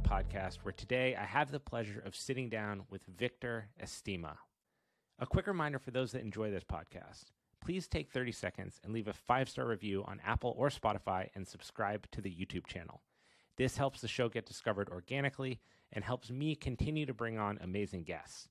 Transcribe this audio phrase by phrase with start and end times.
[0.00, 4.36] podcast, where today I have the pleasure of sitting down with Victor Estima.
[5.18, 7.24] A quick reminder for those that enjoy this podcast
[7.60, 11.46] please take 30 seconds and leave a five star review on Apple or Spotify and
[11.46, 13.02] subscribe to the YouTube channel.
[13.56, 15.60] This helps the show get discovered organically
[15.92, 18.48] and helps me continue to bring on amazing guests.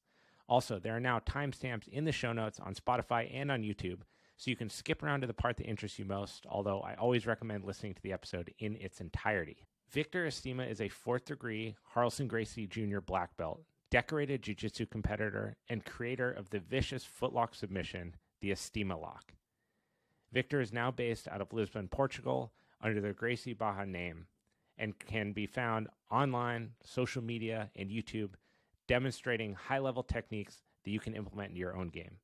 [0.48, 4.02] Also, there are now timestamps in the show notes on Spotify and on YouTube,
[4.36, 7.28] so you can skip around to the part that interests you most, although I always
[7.28, 9.68] recommend listening to the episode in its entirety.
[9.92, 13.00] Victor Estima is a fourth degree Carlson Gracie Jr.
[13.00, 19.02] black belt, decorated jiu jitsu competitor, and creator of the vicious footlock submission, the Estima
[19.02, 19.34] lock.
[20.32, 24.28] Victor is now based out of Lisbon, Portugal, under the Gracie Barra name,
[24.78, 28.34] and can be found online, social media, and YouTube,
[28.88, 32.18] demonstrating high level techniques that you can implement in your own game.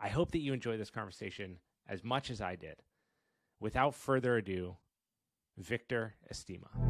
[0.00, 2.76] I hope that you enjoy this conversation as much as I did.
[3.60, 4.76] Without further ado,
[5.58, 6.89] Victor Estima.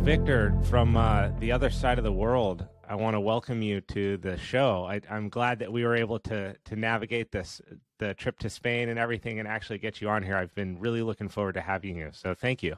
[0.00, 4.16] Victor, from uh, the other side of the world, I want to welcome you to
[4.16, 4.86] the show.
[4.88, 7.60] I, am glad that we were able to to navigate this
[7.98, 10.36] the trip to Spain and everything, and actually get you on here.
[10.36, 12.10] I've been really looking forward to having you.
[12.12, 12.76] So thank you.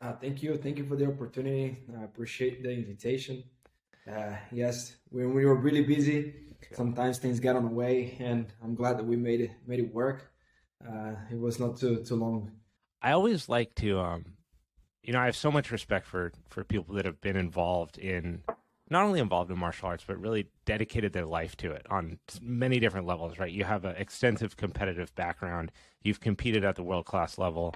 [0.00, 1.78] Uh, thank you, thank you for the opportunity.
[1.98, 3.44] I appreciate the invitation.
[4.10, 6.34] Uh, yes, when we were really busy,
[6.72, 9.92] sometimes things get on the way, and I'm glad that we made it made it
[9.92, 10.30] work.
[10.86, 12.52] Uh, it was not too too long.
[13.02, 14.24] I always like to um,
[15.04, 18.42] you know, I have so much respect for for people that have been involved in
[18.90, 22.80] not only involved in martial arts, but really dedicated their life to it on many
[22.80, 23.38] different levels.
[23.38, 23.52] Right?
[23.52, 25.72] You have an extensive competitive background.
[26.02, 27.74] You've competed at the world class level.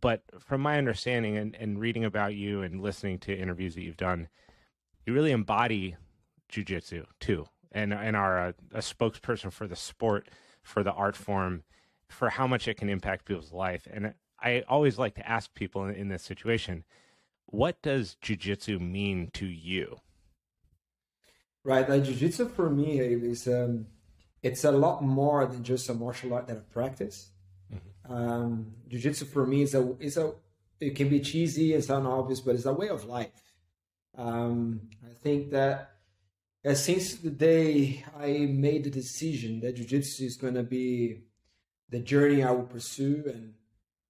[0.00, 3.96] But from my understanding and, and reading about you and listening to interviews that you've
[3.96, 4.28] done,
[5.06, 5.96] you really embody
[6.52, 10.28] jujitsu too, and and are a, a spokesperson for the sport,
[10.62, 11.64] for the art form,
[12.08, 13.88] for how much it can impact people's life.
[13.90, 14.14] And
[14.44, 16.84] I always like to ask people in, in this situation,
[17.46, 20.00] what does jujitsu mean to you?
[21.64, 23.86] Right, like jujitsu for me is um,
[24.42, 27.30] it's a lot more than just a martial art that I practice.
[27.72, 28.12] Mm-hmm.
[28.12, 30.32] Um, jujitsu for me is a is a
[30.78, 33.30] it can be cheesy and sound obvious, but it's a way of life.
[34.16, 35.92] Um, I think that
[36.66, 41.22] uh, since the day I made the decision that jujitsu is going to be
[41.88, 43.54] the journey I will pursue and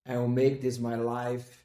[0.06, 1.64] I will make this my life.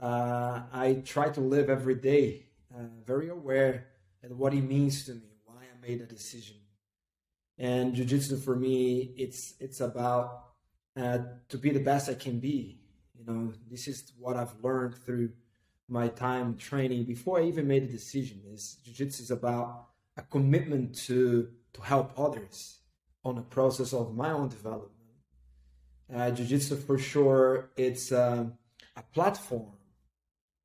[0.00, 3.86] Uh, I try to live every day, uh, very aware
[4.22, 6.56] of what it means to me, why I made a decision.
[7.56, 10.44] And jujitsu for me, it's it's about
[10.96, 11.18] uh,
[11.48, 12.80] to be the best I can be.
[13.18, 15.30] You know, this is what I've learned through
[15.88, 18.42] my time training before I even made a decision.
[18.52, 22.78] Is jujitsu is about a commitment to to help others
[23.24, 24.97] on the process of my own development
[26.14, 28.44] uh, jiu-jitsu for sure it's uh,
[28.96, 29.72] a platform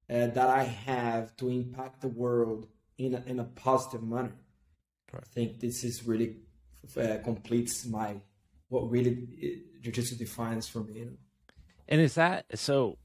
[0.09, 2.67] uh, that i have to impact the world
[2.97, 4.35] in a, in a positive manner.
[5.13, 6.37] I think this is really
[6.97, 8.15] uh, completes my
[8.69, 11.11] what really uh, jiu-jitsu defines for me you know?
[11.87, 12.97] and is that so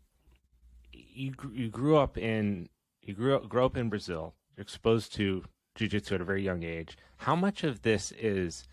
[0.92, 2.68] you you grew up in
[3.02, 5.44] you grew up grew up in brazil you're exposed to
[5.78, 6.96] jiu-jitsu at a very young age.
[7.18, 8.64] How much of this is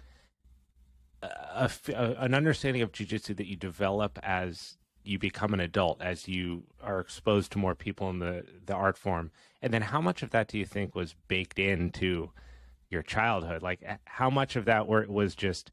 [1.25, 6.27] a, a, an understanding of jujitsu that you develop as you become an adult, as
[6.27, 9.31] you are exposed to more people in the the art form,
[9.61, 12.31] and then how much of that do you think was baked into
[12.89, 13.61] your childhood?
[13.61, 15.71] Like how much of that was just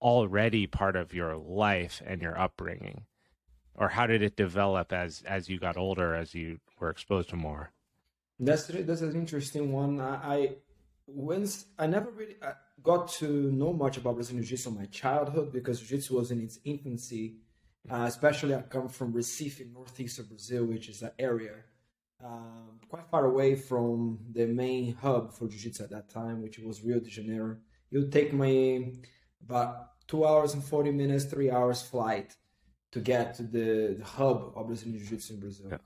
[0.00, 3.06] already part of your life and your upbringing,
[3.74, 7.36] or how did it develop as as you got older, as you were exposed to
[7.36, 7.72] more?
[8.38, 10.00] That's that's an interesting one.
[10.00, 10.56] I, I
[11.06, 12.36] once I never really.
[12.82, 16.58] Got to know much about Brazilian Jiu-Jitsu in my childhood because Jiu-Jitsu was in its
[16.64, 17.36] infancy.
[17.90, 21.54] Uh, especially, I come from Recife, in northeast of Brazil, which is an area
[22.24, 26.82] um, quite far away from the main hub for Jiu-Jitsu at that time, which was
[26.82, 27.56] Rio de Janeiro.
[27.90, 28.94] It would take me
[29.44, 32.36] about two hours and 40 minutes, three hours flight
[32.92, 35.66] to get to the, the hub of Brazilian Jiu-Jitsu in Brazil.
[35.70, 35.78] Yeah.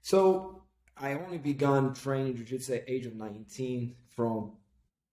[0.00, 0.62] So
[0.96, 4.52] I only began training Jiu-Jitsu at age of 19 from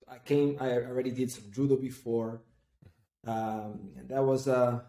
[0.09, 0.57] I came.
[0.59, 2.41] I already did some judo before.
[3.25, 4.79] Um, and that was uh,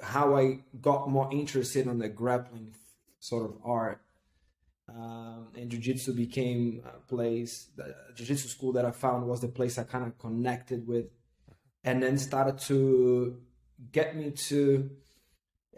[0.00, 2.74] how I got more interested in the grappling
[3.18, 4.00] sort of art.
[4.88, 9.78] Um, and jiu-jitsu became a place the jiu-jitsu school that i found was the place
[9.78, 11.06] i kind of connected with
[11.84, 13.36] and then started to
[13.92, 14.90] get me to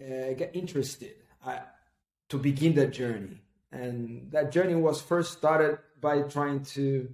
[0.01, 1.13] uh, get interested
[1.45, 1.61] I,
[2.31, 7.13] to begin that journey and that journey was first started by trying to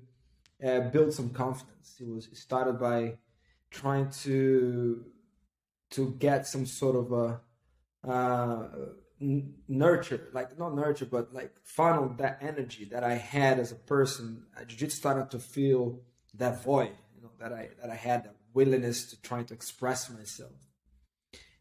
[0.66, 1.96] uh, build some confidence.
[2.00, 3.18] It was started by
[3.70, 5.04] trying to
[5.90, 7.40] to get some sort of a
[8.06, 8.68] uh,
[9.20, 13.76] n- nurture, like not nurture, but like funnel that energy that I had as a
[13.76, 14.44] person.
[14.56, 16.00] Uh, jiu-jitsu started to feel
[16.34, 20.10] that void, you know, that I that I had that willingness to try to express
[20.10, 20.52] myself,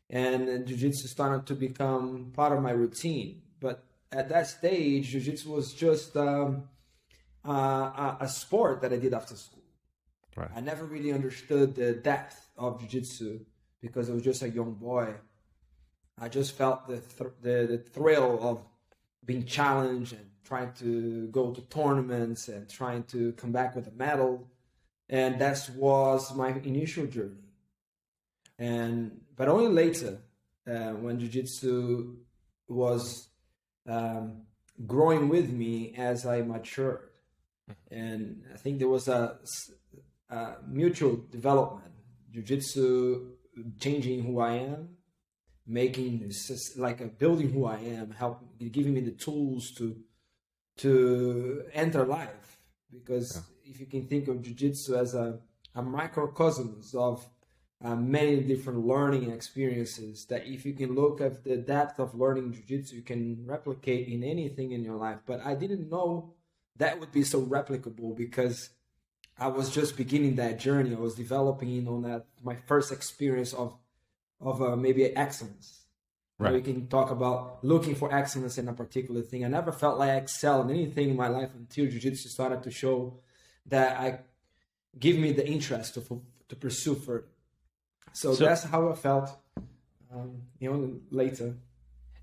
[0.10, 3.42] and, and jiu-jitsu started to become part of my routine.
[3.60, 6.70] But at that stage, jiu-jitsu was just um,
[7.48, 9.64] uh, a, a sport that I did after school.
[10.36, 10.50] Right.
[10.56, 13.40] I never really understood the depth of jiu-jitsu
[13.82, 15.16] because I was just a young boy
[16.20, 18.62] I just felt the, th- the, the thrill of
[19.24, 23.92] being challenged and trying to go to tournaments and trying to come back with a
[23.92, 24.48] medal,
[25.10, 27.52] and that was my initial journey.
[28.58, 30.18] And but only later,
[30.66, 32.16] uh, when jiu-jitsu
[32.68, 33.28] was
[33.88, 34.42] um,
[34.88, 37.07] growing with me as I matured,
[37.92, 39.40] and I think there was a,
[40.30, 41.94] a mutual development.
[42.32, 43.32] Jiu-jitsu
[43.80, 44.90] changing who I am,
[45.66, 46.32] making
[46.78, 49.96] like a building who I am, helping, giving me the tools to
[50.78, 52.60] to enter life.
[52.92, 53.72] Because yeah.
[53.72, 55.40] if you can think of jiu-jitsu as a,
[55.76, 57.28] a microcosmos of
[57.84, 62.54] uh, many different learning experiences, that if you can look at the depth of learning
[62.54, 65.20] jiu-jitsu, you can replicate in anything in your life.
[65.26, 66.34] But I didn't know
[66.78, 68.70] that would be so replicable because
[69.40, 70.96] I was just beginning that journey.
[70.96, 73.76] I was developing on that my first experience of
[74.40, 75.82] of uh, maybe excellence.
[76.40, 76.54] Right.
[76.54, 79.44] We can talk about looking for excellence in a particular thing.
[79.44, 82.70] I never felt like I excelled in anything in my life until jiu-jitsu started to
[82.70, 83.20] show
[83.66, 84.20] that I
[85.00, 87.26] give me the interest to to pursue further.
[88.14, 89.30] So, so that's how I felt.
[90.14, 91.56] Um, you know, later.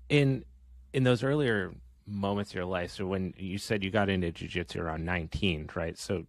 [0.09, 0.45] In
[0.93, 1.73] in those earlier
[2.07, 5.97] moments of your life, so when you said you got into jiu-jitsu around 19, right?
[5.97, 6.25] So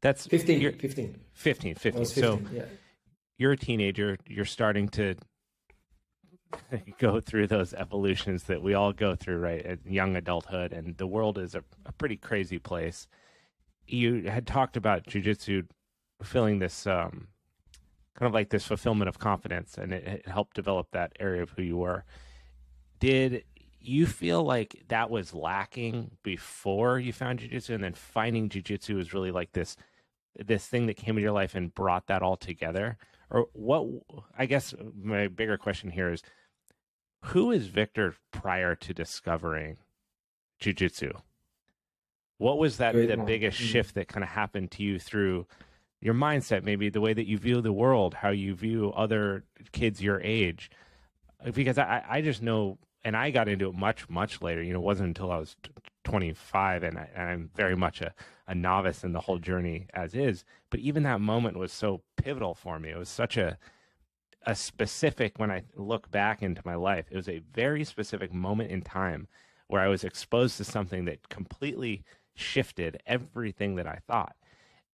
[0.00, 1.20] that's 15, 15.
[1.32, 2.04] 15, 15.
[2.04, 2.64] 15 so yeah
[3.36, 5.16] you're a teenager, you're starting to
[6.98, 11.06] go through those evolutions that we all go through, right, at young adulthood, and the
[11.06, 13.08] world is a, a pretty crazy place.
[13.86, 15.66] You had talked about jujitsu
[16.22, 17.28] feeling this um,
[18.16, 21.50] kind of like this fulfillment of confidence, and it, it helped develop that area of
[21.50, 22.04] who you were.
[23.00, 23.44] Did
[23.86, 29.14] you feel like that was lacking before you found jujitsu, and then finding jujitsu was
[29.14, 29.76] really like this
[30.36, 32.98] this thing that came into your life and brought that all together?
[33.30, 33.86] or what
[34.38, 36.22] i guess my bigger question here is
[37.26, 39.76] who is victor prior to discovering
[40.60, 41.12] jiu-jitsu
[42.38, 43.26] what was that Great the one.
[43.26, 43.66] biggest mm-hmm.
[43.66, 45.46] shift that kind of happened to you through
[46.00, 50.02] your mindset maybe the way that you view the world how you view other kids
[50.02, 50.70] your age
[51.52, 54.62] because i i just know and i got into it much much later.
[54.62, 55.56] You know it wasn't until i was
[56.04, 58.12] 25 and, I, am very much a,
[58.46, 60.44] a novice in the whole journey as is.
[60.70, 62.90] But even that moment was so pivotal for me.
[62.90, 63.58] It was such a
[64.46, 68.70] a specific when i look back into my life it was a very specific moment
[68.70, 69.26] in time
[69.68, 72.04] where i was exposed to something that completely
[72.34, 74.36] shifted everything that i thought.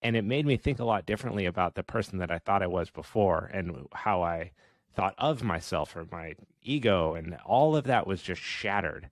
[0.03, 2.67] And it made me think a lot differently about the person that i thought i
[2.67, 4.53] was before and how i
[4.95, 9.09] thought of myself or my ego and all of that was just shattered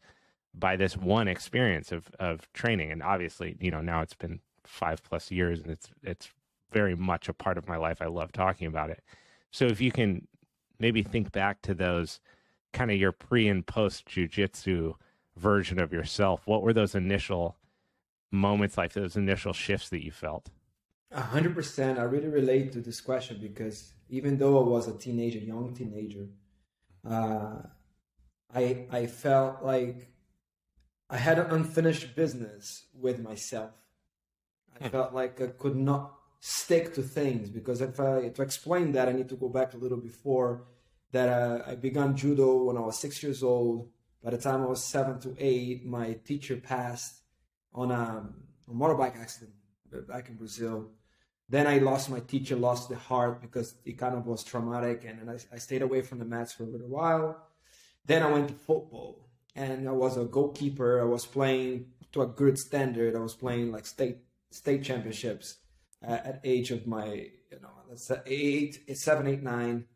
[0.54, 2.90] by this one experience of of training.
[2.90, 6.28] And obviously you know now it's been five plus years and it's it's
[6.72, 8.02] very much a part of my life.
[8.02, 9.02] I love talking about it.
[9.50, 10.26] So if you can
[10.78, 12.20] maybe think back to those
[12.72, 14.94] kind of your pre and post jujitsu
[15.36, 17.56] version of yourself what were those initial
[18.30, 20.50] moments like those initial shifts that you felt?
[21.10, 21.98] A hundred percent.
[21.98, 26.26] I really relate to this question because even though i was a teenager young teenager
[27.08, 27.56] uh,
[28.54, 30.08] i i felt like
[31.10, 33.70] I had an unfinished business with myself.
[34.78, 34.90] I hmm.
[34.90, 39.12] felt like I could not stick to things because if I to explain that, I
[39.12, 40.66] need to go back a little before
[41.12, 41.28] that.
[41.28, 43.88] Uh, I began judo when I was six years old.
[44.22, 47.22] By the time I was seven to eight, my teacher passed
[47.72, 48.28] on a,
[48.68, 49.52] a motorbike accident
[50.06, 50.90] back in Brazil.
[51.48, 55.30] Then I lost my teacher, lost the heart because it kind of was traumatic, and
[55.30, 57.48] I, I stayed away from the mats for a little while.
[58.04, 61.00] Then I went to football and I was a goalkeeper.
[61.00, 63.16] I was playing to a good standard.
[63.16, 64.18] I was playing like state
[64.50, 65.58] state championships
[66.02, 69.86] at age of my you know that's eight, seven, eight, nine.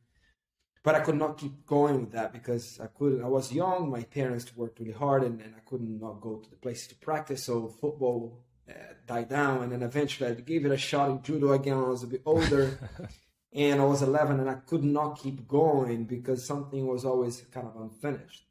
[0.83, 3.23] But I could not keep going with that because I couldn't.
[3.23, 3.89] I was young.
[3.89, 6.97] My parents worked really hard, and, and I couldn't not go to the places to
[6.97, 7.45] practice.
[7.45, 11.53] So football uh, died down, and then eventually I gave it a shot in judo
[11.53, 11.77] again.
[11.77, 12.79] when I was a bit older.
[13.55, 17.67] and I was 11 and I could not keep going because something was always kind
[17.67, 18.47] of unfinished.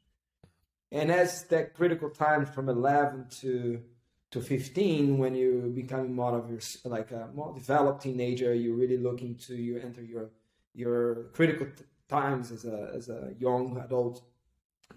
[0.92, 3.82] And as that critical time from 11 to
[4.30, 8.96] to 15, when you become more of your like a more developed teenager, you're really
[8.96, 10.30] looking to you enter your
[10.74, 14.22] your critical t- times as a as a young adult.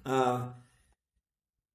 [0.05, 0.50] Uh,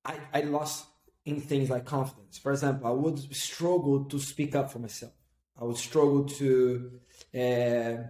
[0.04, 0.86] I, I lost
[1.24, 2.38] in things like confidence.
[2.38, 5.12] For example, I would struggle to speak up for myself.
[5.60, 7.00] I would struggle to,
[7.34, 8.04] uh,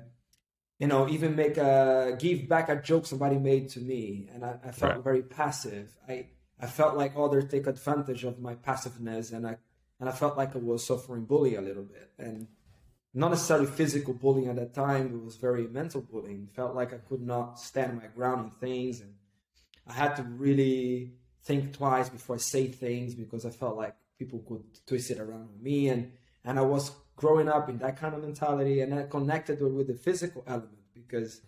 [0.78, 4.56] you know, even make a give back a joke somebody made to me, and I,
[4.64, 5.04] I felt right.
[5.04, 5.90] very passive.
[6.08, 6.28] I
[6.60, 9.56] I felt like others take advantage of my passiveness, and I
[9.98, 12.46] and I felt like I was suffering bullying a little bit, and
[13.12, 15.06] not necessarily physical bullying at that time.
[15.06, 16.48] It was very mental bullying.
[16.48, 19.14] It felt like I could not stand my ground in things, and
[19.86, 21.14] I had to really
[21.44, 25.48] think twice before I say things because I felt like people could twist it around
[25.54, 26.12] on me, and
[26.44, 29.94] and I was growing up in that kind of mentality, and I connected with the
[29.94, 31.40] physical element because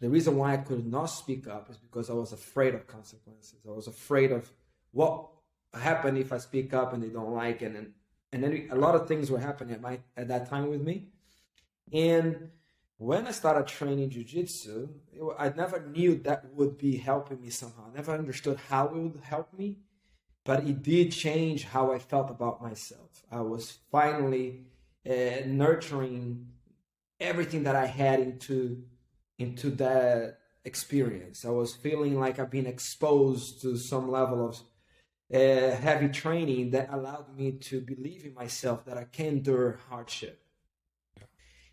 [0.00, 3.60] the reason why I could not speak up is because I was afraid of consequences.
[3.66, 4.50] I was afraid of
[4.92, 5.28] what
[5.74, 7.92] happened if I speak up and they don't like it, and
[8.32, 11.08] and then a lot of things were happening at my at that time with me,
[11.92, 12.50] and
[12.98, 14.88] when I started training jujitsu,
[15.38, 17.90] I never knew that would be helping me somehow.
[17.90, 19.78] I never understood how it would help me,
[20.44, 23.24] but it did change how I felt about myself.
[23.30, 24.66] I was finally
[25.08, 26.48] uh, nurturing
[27.20, 28.84] everything that I had into
[29.38, 31.44] into that experience.
[31.44, 34.58] I was feeling like I've been exposed to some level of
[35.32, 40.40] uh, heavy training that allowed me to believe in myself that I can endure hardship.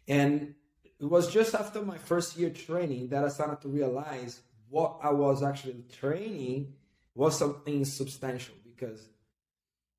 [0.07, 0.55] And
[0.99, 5.11] it was just after my first year training that I started to realize what I
[5.11, 6.73] was actually training
[7.15, 9.09] was something substantial because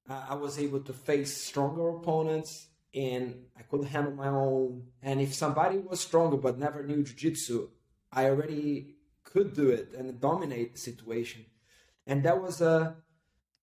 [0.08, 4.84] I was able to face stronger opponents and I could handle my own.
[5.02, 7.68] And if somebody was stronger but never knew jiu-jitsu,
[8.12, 11.46] I already could do it and dominate the situation.
[12.06, 12.96] And that was a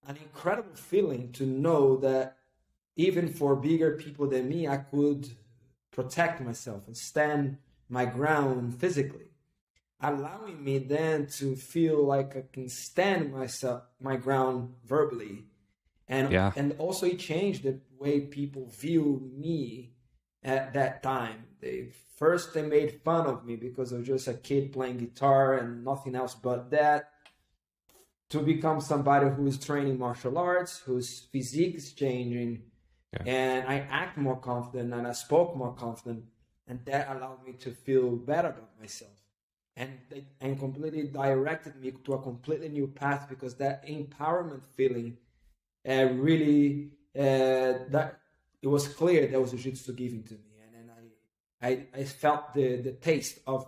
[0.08, 2.38] an incredible feeling to know that
[2.96, 5.30] even for bigger people than me, I could
[5.92, 7.58] protect myself and stand
[7.90, 9.28] my ground physically.
[10.02, 15.46] Allowing me then to feel like I can stand myself my ground verbally.
[16.08, 16.52] And yeah.
[16.56, 19.94] and also it changed the way people view me
[20.44, 21.46] at that time.
[21.60, 25.58] They first they made fun of me because I was just a kid playing guitar
[25.58, 27.10] and nothing else but that.
[28.30, 32.64] To become somebody who is training martial arts whose physique is changing
[33.14, 33.24] yeah.
[33.26, 36.26] And I act more confident and I spoke more confident.
[36.68, 39.12] And that allowed me to feel better about myself.
[39.76, 40.00] And,
[40.40, 45.18] and completely directed me to a completely new path because that empowerment feeling
[45.88, 48.20] uh, really, uh, that
[48.62, 50.60] it was clear that was jiu-jitsu giving to me.
[50.64, 50.92] And then
[51.62, 53.66] I, I, I felt the, the taste of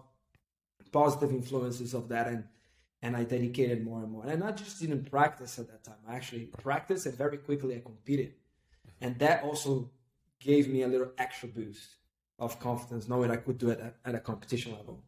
[0.92, 2.28] positive influences of that.
[2.28, 2.44] And,
[3.02, 4.26] and I dedicated more and more.
[4.26, 5.98] And I just didn't practice at that time.
[6.08, 8.34] I actually practiced and very quickly I competed.
[9.04, 9.92] And that also
[10.40, 11.98] gave me a little extra boost
[12.40, 15.04] of confidence, knowing I could do it at, at a competition level.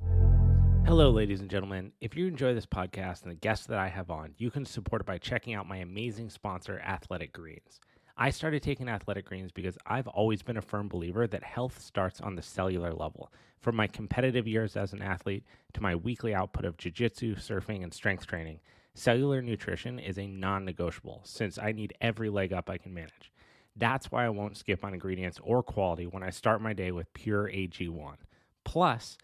[0.85, 1.93] Hello, ladies and gentlemen.
[2.01, 5.01] If you enjoy this podcast and the guests that I have on, you can support
[5.01, 7.79] it by checking out my amazing sponsor, Athletic Greens.
[8.17, 12.19] I started taking Athletic Greens because I've always been a firm believer that health starts
[12.19, 13.31] on the cellular level.
[13.61, 17.81] From my competitive years as an athlete to my weekly output of jiu jitsu, surfing,
[17.81, 18.59] and strength training,
[18.93, 23.31] cellular nutrition is a non negotiable since I need every leg up I can manage.
[23.75, 27.13] That's why I won't skip on ingredients or quality when I start my day with
[27.13, 28.15] pure AG1.
[28.63, 29.17] Plus,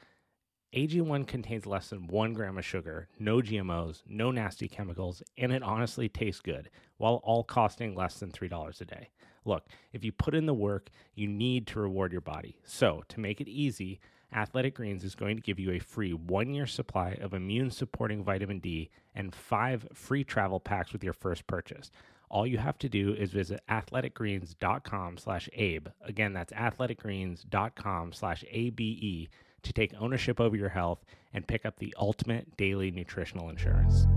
[0.74, 5.63] AG1 contains less than one gram of sugar, no GMOs, no nasty chemicals, and it
[5.63, 9.10] honestly tastes good, while all costing less than $3 a day.
[9.43, 12.58] Look, if you put in the work, you need to reward your body.
[12.63, 14.00] So, to make it easy,
[14.34, 18.24] Athletic Greens is going to give you a free one year supply of immune supporting
[18.24, 21.91] vitamin D and five free travel packs with your first purchase
[22.31, 25.88] all you have to do is visit athleticgreens.com slash abe.
[26.01, 29.29] Again that's athleticgreens.com slash abe
[29.63, 34.07] to take ownership over your health and pick up the ultimate daily nutritional insurance.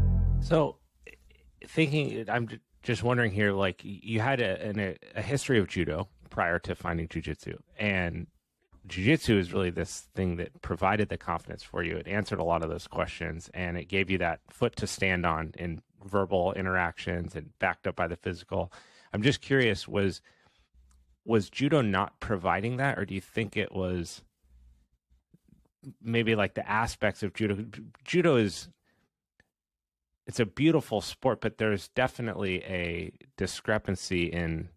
[0.40, 0.78] So
[1.66, 2.48] thinking i'm
[2.82, 7.56] just wondering here like you had a, a history of judo prior to finding jiu-jitsu
[7.78, 8.26] and
[8.86, 11.96] jiu-jitsu is really this thing that provided the confidence for you.
[11.96, 15.24] It answered a lot of those questions and it gave you that foot to stand
[15.24, 18.72] on in verbal interactions and backed up by the physical.
[19.12, 20.20] I'm just curious was
[21.24, 24.22] was judo not providing that or do you think it was
[26.02, 27.64] maybe like the aspects of judo
[28.04, 28.68] judo is
[30.26, 34.68] it's a beautiful sport but there's definitely a discrepancy in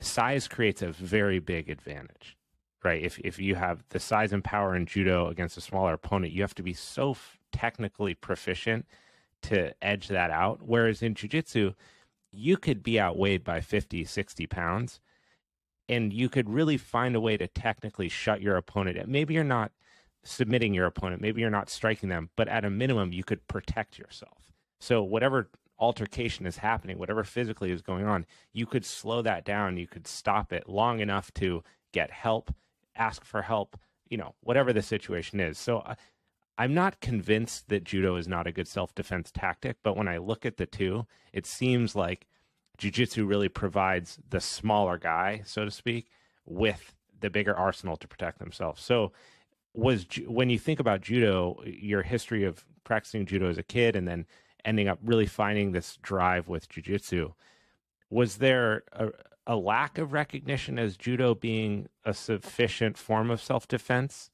[0.00, 2.36] size creates a very big advantage
[2.82, 6.32] right if if you have the size and power in judo against a smaller opponent
[6.32, 8.86] you have to be so f- technically proficient
[9.44, 10.60] to edge that out.
[10.62, 11.74] Whereas in jujitsu,
[12.32, 15.00] you could be outweighed by 50, 60 pounds,
[15.88, 19.08] and you could really find a way to technically shut your opponent.
[19.08, 19.72] Maybe you're not
[20.24, 23.98] submitting your opponent, maybe you're not striking them, but at a minimum, you could protect
[23.98, 24.52] yourself.
[24.80, 29.76] So, whatever altercation is happening, whatever physically is going on, you could slow that down.
[29.76, 32.54] You could stop it long enough to get help,
[32.96, 35.58] ask for help, you know, whatever the situation is.
[35.58, 35.94] So uh,
[36.56, 40.18] I'm not convinced that judo is not a good self defense tactic, but when I
[40.18, 42.26] look at the two, it seems like
[42.78, 46.10] jujitsu really provides the smaller guy, so to speak,
[46.46, 48.82] with the bigger arsenal to protect themselves.
[48.82, 49.12] So
[49.72, 54.06] was when you think about judo, your history of practicing judo as a kid and
[54.06, 54.26] then
[54.64, 57.32] ending up really finding this drive with jujitsu,
[58.10, 59.08] was there a,
[59.46, 64.30] a lack of recognition as judo being a sufficient form of self defense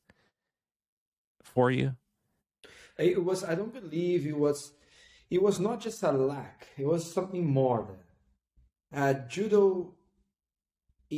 [1.42, 1.96] for you?
[3.00, 3.44] It was.
[3.44, 4.72] I don't believe it was.
[5.30, 6.68] It was not just a lack.
[6.76, 9.02] It was something more there.
[9.02, 9.94] Uh, judo.
[11.08, 11.16] It,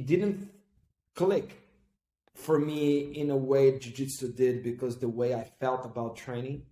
[0.00, 0.50] it didn't
[1.14, 1.66] click
[2.36, 6.62] for me in a way jiu-jitsu did because the way I felt about training,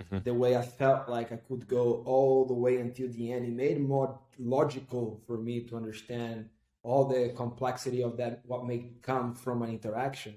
[0.00, 0.18] mm-hmm.
[0.22, 3.52] the way I felt like I could go all the way until the end, it
[3.52, 6.50] made more logical for me to understand
[6.82, 10.34] all the complexity of that, what may come from an interaction.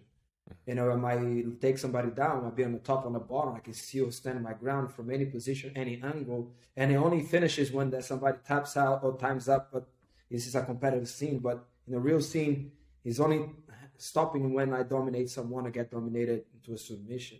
[0.65, 3.55] You know, I might take somebody down, I'll be on the top, on the bottom,
[3.55, 7.21] I can see still stand my ground from any position, any angle, and it only
[7.21, 9.69] finishes when that somebody taps out or times up.
[9.71, 9.87] But
[10.29, 12.71] this is a competitive scene, but in a real scene,
[13.03, 13.49] it's only
[13.97, 17.39] stopping when I dominate someone or get dominated into a submission.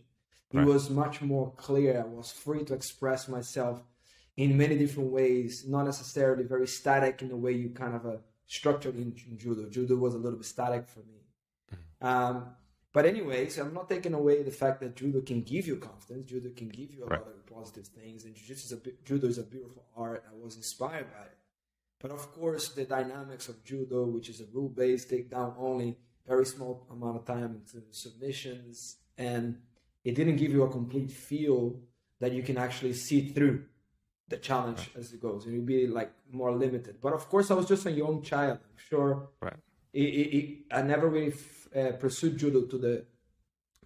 [0.53, 0.63] Right.
[0.63, 2.01] It was much more clear.
[2.01, 3.83] I was free to express myself
[4.37, 8.17] in many different ways, not necessarily very static in the way you kind of uh,
[8.45, 9.67] structured in, in, judo.
[9.69, 11.19] Judo was a little bit static for me.
[11.73, 12.07] Mm-hmm.
[12.07, 12.45] Um,
[12.97, 16.31] but anyways, I'm not taking away the fact that judo can give you confidence.
[16.31, 17.19] Judo can give you a right.
[17.19, 20.23] lot of positive things, and jiu-jitsu is a, judo is a beautiful art.
[20.27, 21.37] I was inspired by it.
[22.01, 26.87] But of course, the dynamics of judo, which is a rule-based takedown only, very small
[26.89, 29.59] amount of time into submissions, and
[30.03, 31.79] it didn't give you a complete feel
[32.19, 33.63] that you can actually see through
[34.27, 34.97] the challenge right.
[34.97, 35.45] as it goes.
[35.45, 36.95] It would be like more limited.
[36.99, 38.57] But of course, I was just a young child.
[38.57, 39.29] I'm sure.
[39.39, 39.53] Right.
[39.93, 41.35] It, it, it, I never really
[41.77, 43.05] uh, pursued judo to the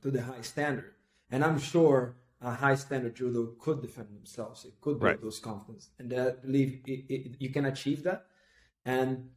[0.02, 0.94] to the high standard,
[1.30, 4.66] and I'm sure a high standard judo could defend themselves.
[4.66, 5.22] It could build right.
[5.22, 6.82] those confidence, and I believe
[7.40, 8.26] you can achieve that.
[8.86, 9.30] And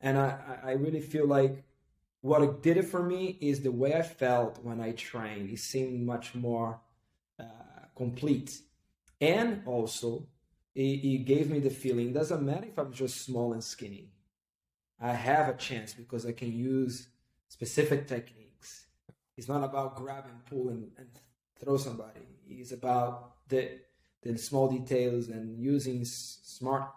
[0.00, 1.64] and I, I really feel like
[2.20, 5.50] what it did it for me is the way I felt when I trained.
[5.50, 6.80] It seemed much more
[7.38, 7.44] uh,
[7.96, 8.60] complete,
[9.20, 10.26] and also
[10.74, 12.08] it, it, gave me the feeling.
[12.08, 14.12] It doesn't matter if I'm just small and skinny.
[15.00, 17.08] I have a chance because I can use
[17.56, 18.86] specific techniques.
[19.36, 21.08] It's not about grab and pull and, and
[21.60, 22.26] throw somebody.
[22.46, 23.62] It's about the
[24.22, 26.88] the small details and using s- smart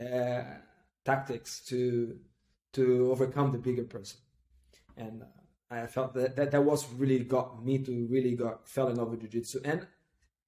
[0.00, 0.42] uh,
[1.04, 2.18] tactics to
[2.72, 4.18] to overcome the bigger person
[4.96, 5.26] and uh,
[5.70, 9.10] I felt that, that that was really got me to really got fell in love
[9.10, 9.86] with jiu-jitsu and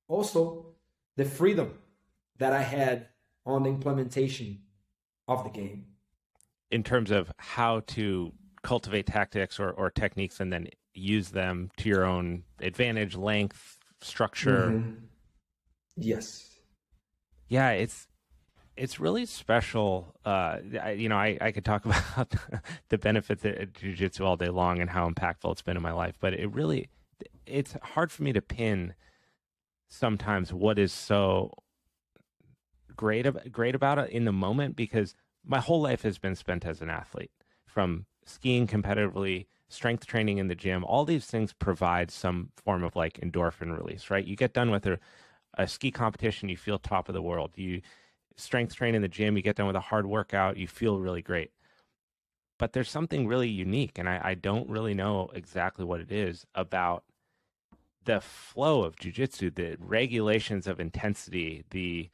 [0.08, 0.74] also
[1.16, 1.78] the freedom
[2.38, 3.08] that I had
[3.44, 4.62] on the implementation
[5.28, 5.84] of the game
[6.70, 8.32] in terms of how to
[8.66, 14.70] cultivate tactics or, or techniques and then use them to your own advantage length structure
[14.70, 15.04] mm-hmm.
[15.96, 16.58] yes
[17.48, 18.08] yeah it's
[18.76, 20.14] it's really special.
[20.24, 22.34] Uh, I, you know, I, I could talk about
[22.90, 26.16] the benefits of jujitsu all day long and how impactful it's been in my life,
[26.20, 26.90] but it really,
[27.46, 28.94] it's hard for me to pin
[29.88, 31.52] sometimes what is so
[32.96, 36.80] great great about it in the moment because my whole life has been spent as
[36.80, 37.30] an athlete
[37.66, 42.94] from skiing competitively strength training in the gym all these things provide some form of
[42.94, 44.98] like endorphin release right you get done with a,
[45.56, 47.80] a ski competition you feel top of the world you
[48.36, 51.22] strength train in the gym, you get done with a hard workout, you feel really
[51.22, 51.50] great.
[52.58, 56.46] But there's something really unique, and I, I don't really know exactly what it is
[56.54, 57.04] about
[58.04, 62.10] the flow of jujitsu, the regulations of intensity, the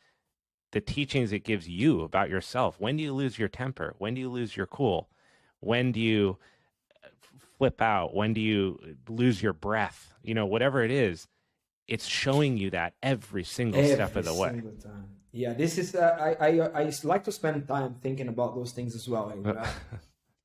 [0.72, 2.80] the teachings it gives you about yourself.
[2.80, 3.94] When do you lose your temper?
[3.98, 5.10] When do you lose your cool?
[5.62, 6.38] When do you
[7.04, 7.08] uh,
[7.56, 8.14] flip out?
[8.14, 10.12] When do you lose your breath?
[10.22, 11.28] You know, whatever it is,
[11.86, 14.60] it's showing you that every single every step of the way.
[14.82, 15.08] Time.
[15.30, 15.94] Yeah, this is.
[15.94, 19.32] Uh, I, I I like to spend time thinking about those things as well.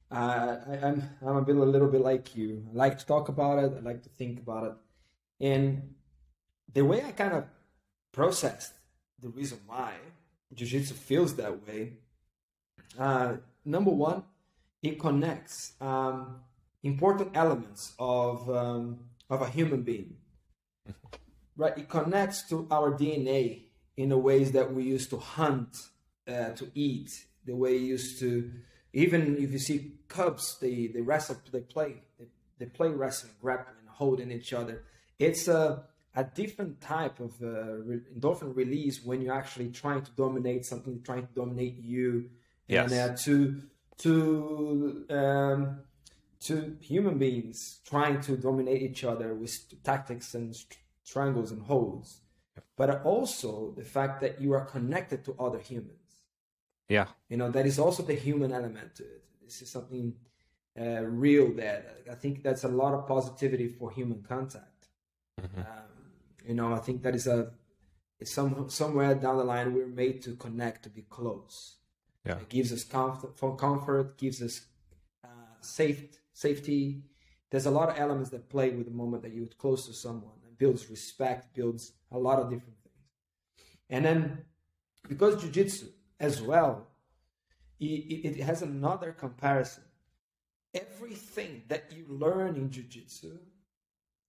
[0.09, 2.63] Uh, I, I'm I'm a bit a little bit like you.
[2.71, 3.73] I like to talk about it.
[3.75, 4.73] I like to think about it,
[5.45, 5.95] and
[6.73, 7.43] the way I kind of
[8.13, 8.71] processed
[9.19, 9.95] the reason why
[10.53, 11.97] jiu-jitsu feels that way.
[12.97, 13.33] Uh,
[13.65, 14.23] number one,
[14.81, 16.41] it connects um,
[16.83, 20.15] important elements of um, of a human being.
[21.59, 23.63] Right, it connects to our DNA
[23.95, 25.75] in the ways that we used to hunt,
[26.27, 27.09] uh, to eat,
[27.45, 28.51] the way we used to.
[28.93, 32.25] Even if you see cubs, they they wrestle, they play, they,
[32.59, 34.83] they play wrestling, grappling, holding each other.
[35.17, 35.83] It's a
[36.15, 41.01] a different type of uh, re- endorphin release when you're actually trying to dominate something,
[41.03, 42.29] trying to dominate you,
[42.67, 42.91] yes.
[42.91, 43.61] and uh, to
[43.99, 45.79] to um,
[46.41, 50.55] to human beings trying to dominate each other with tactics and
[51.05, 52.21] triangles and holds,
[52.75, 55.93] but also the fact that you are connected to other humans.
[56.89, 59.23] Yeah, you know that is also the human element to it.
[59.43, 60.13] This is something
[60.79, 64.87] uh, real that I think that's a lot of positivity for human contact.
[65.41, 65.59] Mm-hmm.
[65.59, 65.97] Um,
[66.45, 67.51] you know, I think that is a
[68.19, 71.75] it's some somewhere down the line we're made to connect to be close.
[72.27, 74.61] Yeah, it gives us comfort, comfort gives us
[75.23, 75.27] uh,
[75.61, 77.03] safe safety.
[77.49, 80.33] There's a lot of elements that play with the moment that you're close to someone.
[80.43, 82.95] It builds respect, builds a lot of different things.
[83.89, 84.45] And then
[85.07, 85.87] because jujitsu
[86.19, 86.87] as well,
[87.79, 89.83] it, it has another comparison
[90.73, 93.37] everything that you learn in jiu-jitsu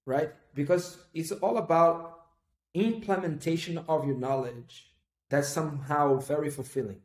[0.06, 2.26] right because it's all about
[2.74, 4.92] implementation of your knowledge
[5.28, 7.00] that's somehow very fulfilling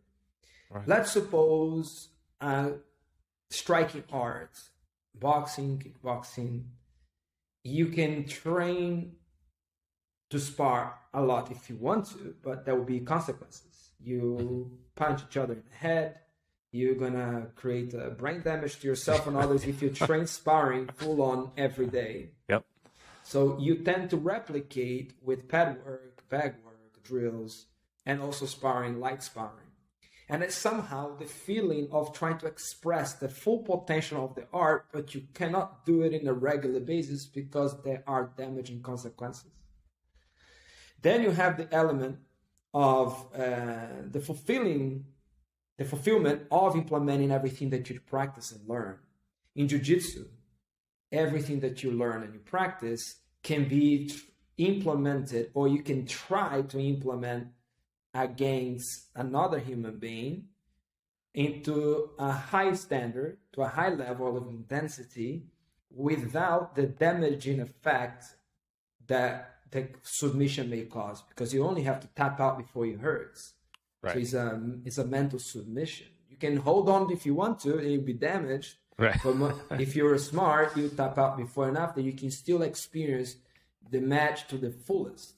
[0.74, 0.88] right.
[0.88, 2.10] let's suppose
[2.42, 2.72] uh,
[3.50, 4.70] striking arts,
[5.16, 6.64] boxing kickboxing
[7.64, 9.14] you can train
[10.30, 14.76] to spar a lot if you want to but there will be consequences you mm-hmm.
[14.96, 16.20] punch each other in the head
[16.74, 21.22] you're gonna create uh, brain damage to yourself and others if you train sparring full
[21.22, 22.32] on every day.
[22.50, 22.66] Yep.
[23.24, 27.68] So you tend to replicate with pad work, bag work, drills,
[28.06, 29.63] and also sparring, light sparring.
[30.30, 34.88] And it's somehow the feeling of trying to express the full potential of the art,
[34.94, 39.52] but you cannot do it in a regular basis because there are damaging consequences.
[41.02, 42.20] Then you have the element
[42.74, 45.06] of uh, the fulfilling
[45.78, 49.00] the fulfillment of implementing everything that you practice and learn.
[49.56, 50.26] In Jiu-Jitsu,
[51.12, 54.12] everything that you learn and you practice can be
[54.58, 57.48] implemented or you can try to implement
[58.14, 60.46] against another human being
[61.34, 65.48] into a high standard, to a high level of intensity
[65.90, 68.26] without the damaging effect
[69.08, 73.54] that the submission may cause because you only have to tap out before it hurts.
[74.02, 74.14] Right.
[74.14, 76.08] So it's a it's a mental submission.
[76.30, 78.76] You can hold on if you want to, and you'll be damaged.
[78.98, 79.18] Right.
[79.24, 82.02] But if you're smart, you tap out before and after.
[82.02, 83.36] You can still experience
[83.90, 85.34] the match to the fullest.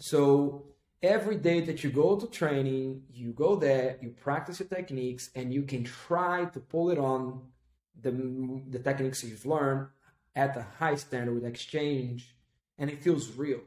[0.00, 0.66] So
[1.02, 5.52] every day that you go to training, you go there, you practice your techniques, and
[5.52, 7.42] you can try to pull it on
[8.00, 8.12] the
[8.70, 9.88] the techniques you've learned
[10.34, 12.36] at a high standard with exchange,
[12.78, 13.60] and it feels real.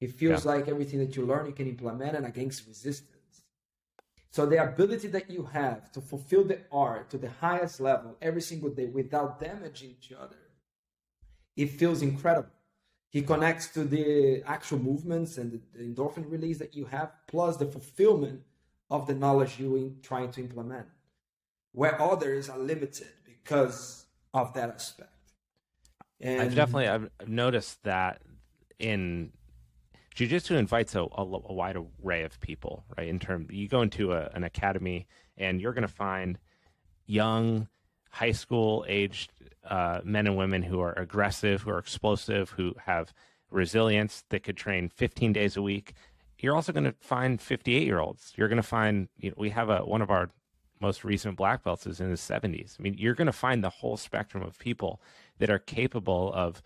[0.00, 0.52] It feels yeah.
[0.52, 3.16] like everything that you learn you can implement it against resistance.
[4.30, 8.42] So the ability that you have to fulfill the art to the highest level every
[8.42, 10.36] single day without damaging each other,
[11.56, 12.50] it feels incredible.
[13.10, 17.66] He connects to the actual movements and the endorphin release that you have, plus the
[17.66, 18.42] fulfillment
[18.90, 20.86] of the knowledge you're trying to implement,
[21.72, 25.10] where others are limited because of that aspect.
[26.20, 28.22] And I've definitely I've noticed that
[28.78, 29.32] in
[30.14, 33.06] Jiu-Jitsu invites a, a, a, wide array of people, right?
[33.06, 36.38] In terms, you go into a, an academy and you're going to find
[37.04, 37.68] young,
[38.16, 39.30] high school aged
[39.68, 43.12] uh, men and women who are aggressive, who are explosive, who have
[43.50, 45.92] resilience that could train 15 days a week.
[46.38, 48.32] You're also going to find 58 year olds.
[48.36, 50.30] You're going to find, you know, we have a one of our
[50.80, 52.76] most recent black belts is in his 70s.
[52.78, 55.00] I mean, you're going to find the whole spectrum of people
[55.38, 56.62] that are capable of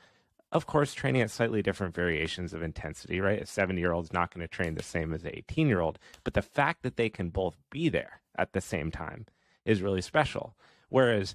[0.52, 3.42] of course, training at slightly different variations of intensity, right?
[3.42, 5.80] A 70 year old is not going to train the same as an 18 year
[5.80, 9.26] old, but the fact that they can both be there at the same time
[9.64, 10.56] is really special.
[10.90, 11.34] Whereas,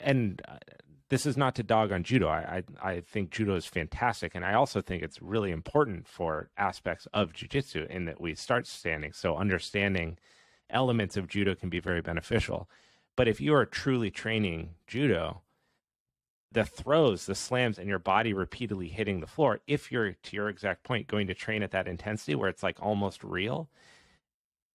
[0.00, 0.56] and uh,
[1.10, 2.28] this is not to dog on judo.
[2.28, 6.48] I, I, I think judo is fantastic, and I also think it's really important for
[6.56, 9.12] aspects of jujitsu in that we start standing.
[9.12, 10.16] So understanding
[10.70, 12.68] elements of judo can be very beneficial.
[13.14, 15.42] But if you are truly training judo,
[16.50, 20.48] the throws, the slams, and your body repeatedly hitting the floor, if you're to your
[20.48, 23.68] exact point going to train at that intensity where it's like almost real,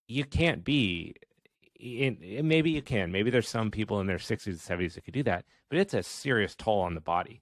[0.07, 1.15] you can't be.
[1.79, 3.11] In, maybe you can.
[3.11, 5.93] Maybe there's some people in their 60s and 70s that could do that, but it's
[5.93, 7.41] a serious toll on the body.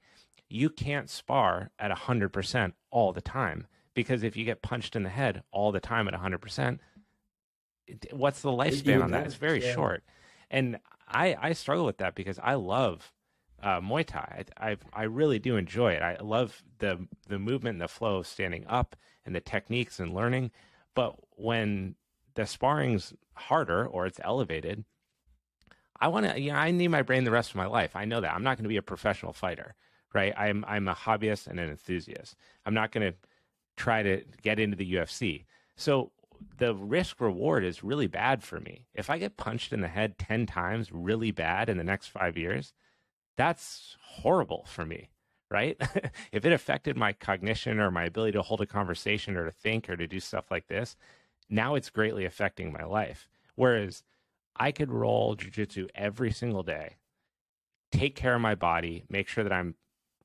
[0.50, 5.10] You can't spar at 100% all the time because if you get punched in the
[5.10, 6.80] head all the time at 100%,
[8.12, 9.26] what's the lifespan on that?
[9.26, 9.74] It's very yeah.
[9.74, 10.04] short.
[10.52, 13.14] And I, I struggle with that because I love
[13.62, 14.46] uh, Muay Thai.
[14.58, 16.02] I, I, I really do enjoy it.
[16.02, 18.96] I love the the movement and the flow of standing up
[19.26, 20.52] and the techniques and learning.
[20.94, 21.96] But when
[22.36, 24.86] the sparring's harder or it's elevated,
[26.00, 26.40] I want to.
[26.40, 27.96] You know, I need my brain the rest of my life.
[27.96, 29.76] I know that I'm not going to be a professional fighter,
[30.14, 30.34] right?
[30.38, 32.36] I'm I'm a hobbyist and an enthusiast.
[32.66, 33.18] I'm not going to
[33.78, 35.46] try to get into the UFC.
[35.76, 36.12] So
[36.58, 38.86] the risk reward is really bad for me.
[38.94, 42.38] If I get punched in the head 10 times really bad in the next 5
[42.38, 42.74] years,
[43.38, 45.10] that's horrible for me,
[45.50, 45.78] right?
[46.32, 49.90] if it affected my cognition or my ability to hold a conversation or to think
[49.90, 50.96] or to do stuff like this,
[51.50, 53.30] now it's greatly affecting my life.
[53.56, 54.04] Whereas
[54.56, 56.98] I could roll jujitsu every single day,
[57.92, 59.76] take care of my body, make sure that I'm,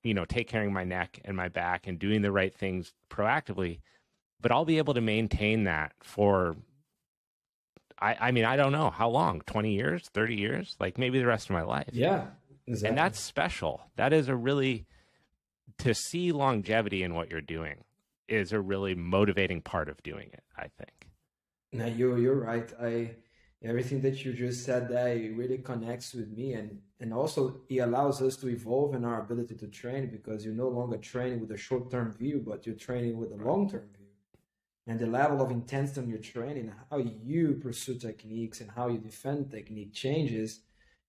[0.02, 2.94] you know, take care of my neck and my back and doing the right things
[3.10, 3.80] proactively.
[4.40, 6.56] But I'll be able to maintain that for,
[8.00, 11.26] I, I mean, I don't know how long 20 years, 30 years, like maybe the
[11.26, 11.90] rest of my life.
[11.92, 12.26] Yeah.
[12.66, 12.88] Exactly.
[12.88, 13.82] And that's special.
[13.96, 14.86] That is a really,
[15.78, 17.84] to see longevity in what you're doing
[18.28, 21.09] is a really motivating part of doing it, I think.
[21.72, 22.70] No, you you're right.
[22.80, 23.16] I
[23.62, 28.22] everything that you just said there really connects with me and and also it allows
[28.22, 31.56] us to evolve in our ability to train because you're no longer training with a
[31.56, 34.06] short-term view but you're training with a long-term view
[34.86, 38.98] and the level of intensity in your training how you pursue techniques and how you
[38.98, 40.60] defend technique changes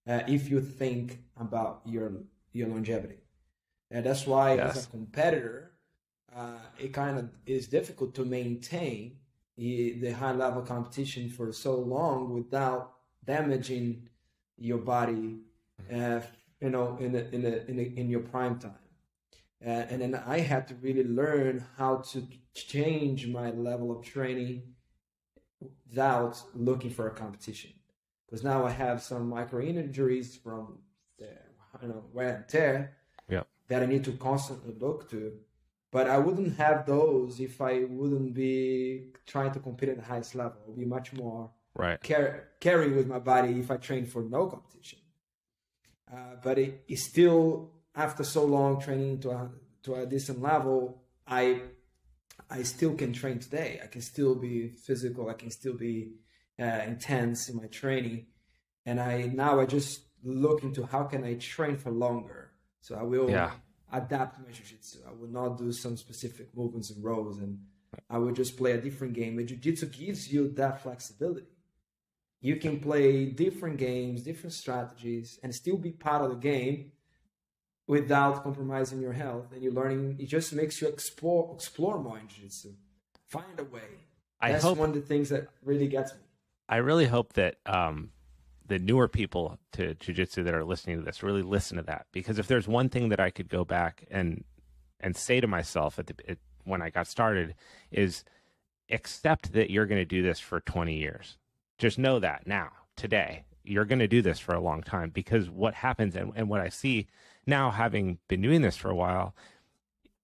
[0.07, 2.11] uh, if you think about your
[2.51, 3.19] your longevity
[3.89, 4.75] and that's why yes.
[4.75, 5.71] as a competitor
[6.35, 9.15] uh, it kind of is difficult to maintain
[9.57, 12.93] the high level competition for so long without
[13.25, 14.07] damaging
[14.57, 15.39] your body,
[15.93, 16.21] uh,
[16.59, 18.73] you know, in a, in a, in, a, in your prime time.
[19.63, 24.63] Uh, and then I had to really learn how to change my level of training
[25.59, 27.71] without looking for a competition.
[28.25, 30.79] Because now I have some micro injuries from
[31.19, 31.29] the
[31.81, 32.97] you know wear and tear
[33.29, 33.43] yeah.
[33.67, 35.33] that I need to constantly look to
[35.91, 40.35] but I wouldn't have those if I wouldn't be trying to compete at the highest
[40.35, 40.57] level.
[40.63, 44.23] I would be much more right care, caring with my body if I train for
[44.23, 44.99] no competition.
[46.11, 49.49] Uh, but it, it still, after so long training to a
[49.83, 51.61] to a decent level, I
[52.49, 53.79] I still can train today.
[53.83, 55.29] I can still be physical.
[55.29, 56.13] I can still be
[56.59, 58.27] uh, intense in my training,
[58.85, 62.51] and I now I just look into how can I train for longer.
[62.81, 63.51] So I will yeah
[63.91, 64.99] adapt my jiu-jitsu.
[65.07, 67.59] I would not do some specific movements and rows and
[68.09, 69.37] I would just play a different game.
[69.37, 71.47] And jiu-jitsu gives you that flexibility.
[72.39, 76.91] You can play different games, different strategies, and still be part of the game
[77.87, 79.51] without compromising your health.
[79.51, 80.17] And you're learning.
[80.19, 82.69] It just makes you explore explore more in jiu-jitsu.
[83.27, 83.81] Find a way.
[84.39, 86.19] I That's hope, one of the things that really gets me.
[86.67, 88.09] I really hope that um,
[88.71, 92.39] the newer people to jujitsu that are listening to this really listen to that because
[92.39, 94.45] if there's one thing that I could go back and
[95.01, 97.53] and say to myself at the it, when I got started
[97.91, 98.23] is
[98.89, 101.37] accept that you're going to do this for 20 years.
[101.79, 105.49] Just know that now, today, you're going to do this for a long time because
[105.49, 107.07] what happens and, and what I see
[107.45, 109.35] now, having been doing this for a while,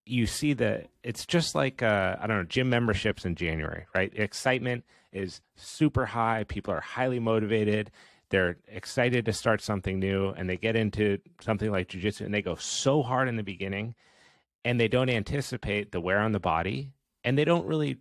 [0.06, 4.14] you see that it's just like uh, I don't know gym memberships in January, right?
[4.16, 6.46] Excitement is super high.
[6.48, 7.92] People are highly motivated
[8.30, 12.42] they're excited to start something new and they get into something like jujitsu and they
[12.42, 13.96] go so hard in the beginning
[14.66, 16.92] and they don't anticipate the wear on the body
[17.24, 17.98] and they don't really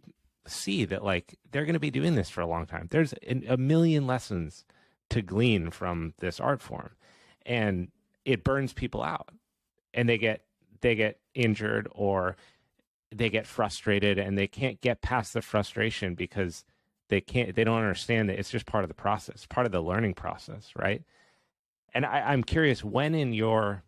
[0.47, 2.89] see that like they're going to be doing this for a long time.
[2.91, 3.15] There's
[3.49, 4.65] a million lessons
[5.11, 6.91] to glean from this art form
[7.45, 7.89] and
[8.25, 9.31] it burns people out
[9.95, 10.43] and they get
[10.81, 12.37] they get injured or
[13.15, 16.65] they get frustrated and they can't get past the frustration because
[17.09, 19.81] they can't they don't understand that it's just part of the process part of the
[19.81, 21.03] learning process right?
[21.95, 23.83] And I, i'm curious when in your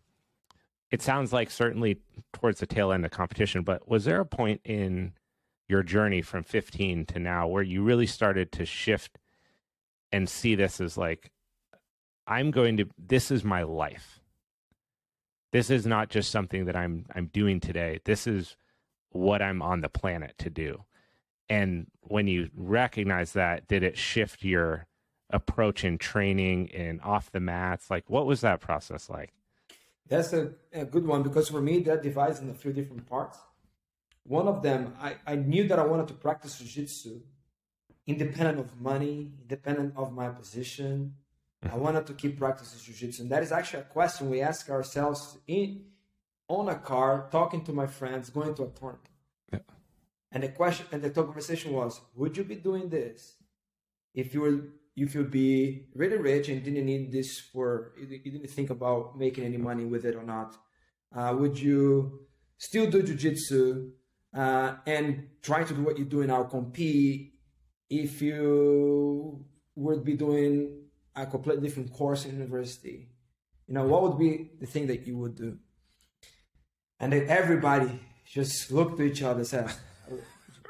[0.91, 1.99] it sounds like certainly
[2.33, 5.13] towards the tail end of competition but was there a point in
[5.67, 9.19] your journey from 15 to now where you really started to shift
[10.11, 11.31] and see this as like
[12.25, 14.19] i'm going to this is my life.
[15.51, 17.99] This is not just something that i'm i'm doing today.
[18.05, 18.55] This is
[19.11, 20.83] what i'm on the planet to do
[21.49, 24.85] and when you recognize that did it shift your
[25.31, 27.89] approach in training and off the mats?
[27.89, 29.33] Like what was that process like?
[30.07, 33.37] That's a, a good one because for me that divides in a few different parts.
[34.23, 37.21] One of them i, I knew that i wanted to practice jiu-jitsu
[38.05, 41.15] independent of money independent of my position.
[41.61, 41.79] I mm-hmm.
[41.79, 45.85] wanted to keep practicing jiu-jitsu and that is actually a question we ask ourselves in
[46.47, 49.08] on a car talking to my friends going to a tournament
[50.31, 53.35] and the question and the conversation was, would you be doing this
[54.13, 54.59] if you were
[54.95, 59.45] if you'd be really rich and didn't need this for you didn't think about making
[59.45, 60.55] any money with it or not?
[61.15, 63.91] Uh, would you still do jujitsu
[64.35, 67.33] uh, and try to do what you're doing now, compete
[67.89, 69.43] if you
[69.75, 70.83] would be doing
[71.15, 73.07] a completely different course in university?
[73.67, 75.57] You know, what would be the thing that you would do?
[76.99, 79.71] And then everybody just looked to each other and said,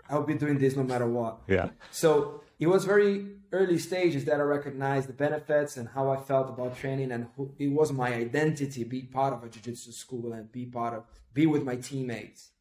[0.09, 1.41] I'll be doing this no matter what.
[1.47, 1.69] Yeah.
[1.91, 6.49] So it was very early stages that I recognized the benefits and how I felt
[6.49, 10.33] about training, and who, it was my identity to be part of a jiu-jitsu school
[10.33, 12.51] and be part of be with my teammates.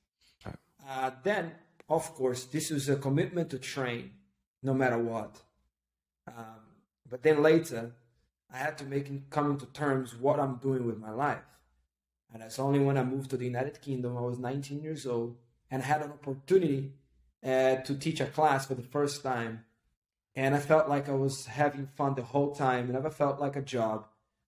[0.89, 1.53] Uh, then,
[1.89, 4.13] of course, this was a commitment to train
[4.63, 5.43] no matter what.
[6.27, 6.61] Um,
[7.09, 7.93] but then later,
[8.53, 11.45] I had to make come to terms what I'm doing with my life.
[12.33, 14.17] And that's only when I moved to the United Kingdom.
[14.17, 15.37] I was 19 years old
[15.71, 16.93] and had an opportunity
[17.45, 19.65] uh, to teach a class for the first time.
[20.35, 22.89] And I felt like I was having fun the whole time.
[22.89, 24.07] It never felt like a job.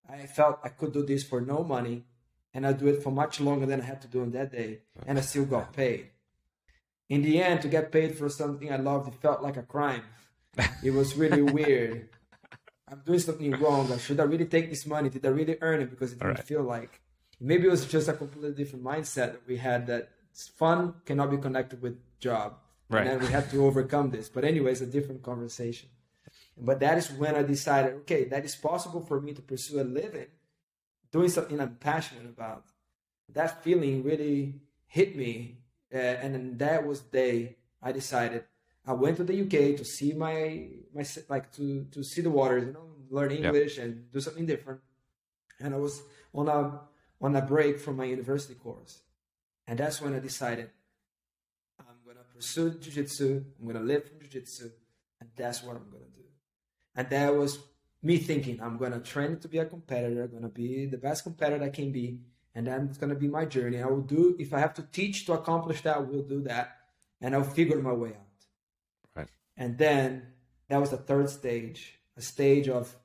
[0.09, 2.05] I felt I could do this for no money
[2.53, 4.81] and I do it for much longer than I had to do on that day.
[5.07, 6.11] And I still got paid.
[7.09, 10.03] In the end, to get paid for something I loved, it felt like a crime.
[10.83, 12.09] It was really weird.
[12.89, 13.97] I'm doing something wrong.
[13.99, 15.09] Should I really take this money?
[15.11, 15.91] Did I really earn it?
[15.91, 16.45] Because it didn't right.
[16.45, 17.01] feel like.
[17.39, 20.11] Maybe it was just a completely different mindset that we had that
[20.59, 22.59] fun cannot be connected with job.
[22.91, 23.07] Right.
[23.07, 24.29] And we have to overcome this.
[24.29, 25.89] But anyway, it's a different conversation.
[26.59, 29.85] But that is when I decided, okay, that is possible for me to pursue a
[29.85, 30.27] living
[31.13, 32.65] doing something I'm passionate about.
[33.33, 35.59] That feeling really hit me.
[35.93, 38.45] Uh, and then that was the day I decided
[38.87, 42.65] I went to the UK to see my my like to to see the waters,
[42.67, 43.87] you know, learn English yep.
[43.87, 44.81] and do something different.
[45.59, 46.81] And I was on a
[47.21, 49.01] on a break from my university course,
[49.67, 50.71] and that's when I decided
[52.41, 53.45] pursue jujitsu.
[53.61, 54.71] I'm gonna live from jujitsu,
[55.21, 56.25] and that's what I'm gonna do.
[56.95, 57.59] And that was
[58.03, 61.69] me thinking I'm gonna train to be a competitor, gonna be the best competitor I
[61.69, 62.21] can be,
[62.55, 63.83] and that's gonna be my journey.
[63.83, 66.79] I will do if I have to teach to accomplish that, I will do that,
[67.21, 68.39] and I'll figure my way out.
[69.15, 69.29] Right.
[69.59, 70.33] And then
[70.69, 72.97] that was the third stage, a stage of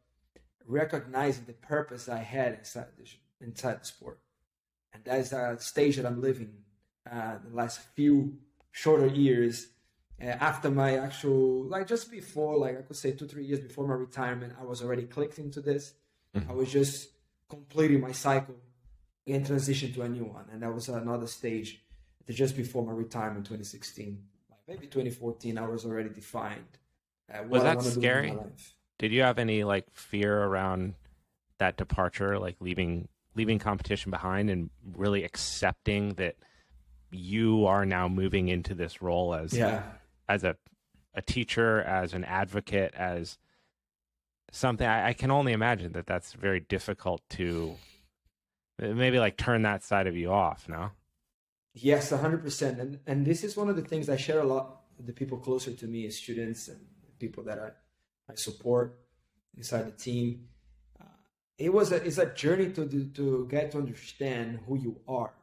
[0.66, 3.06] recognizing the purpose I had inside the,
[3.46, 4.20] inside the sport,
[4.94, 6.54] and that is a stage that I'm living
[7.12, 8.38] uh, the last few
[8.76, 9.68] shorter years
[10.22, 13.88] uh, after my actual like just before like i could say two three years before
[13.88, 15.94] my retirement i was already clicked into this.
[16.36, 16.52] Mm-hmm.
[16.52, 17.10] i was just
[17.50, 18.58] completing my cycle
[19.28, 20.46] and transition to a new one.
[20.52, 21.82] And that was another stage
[22.30, 26.74] just before my retirement 2016 like maybe 2014 i was already defined
[27.34, 28.38] uh, was that scary?
[29.00, 30.96] did you have any like fear around
[31.60, 36.36] that departure like leaving leaving competition behind and really accepting that
[37.16, 39.84] you are now moving into this role as yeah
[40.28, 40.56] as a
[41.16, 43.38] a teacher, as an advocate, as
[44.52, 47.76] something I, I can only imagine that that's very difficult to
[48.78, 50.68] maybe like turn that side of you off.
[50.68, 50.92] No.
[51.74, 54.82] Yes, hundred percent, and and this is one of the things I share a lot
[54.98, 56.80] with the people closer to me, as students and
[57.20, 59.00] people that I I support
[59.58, 60.48] inside the team.
[61.00, 61.06] Uh,
[61.58, 65.34] it was a it's a journey to to get to understand who you are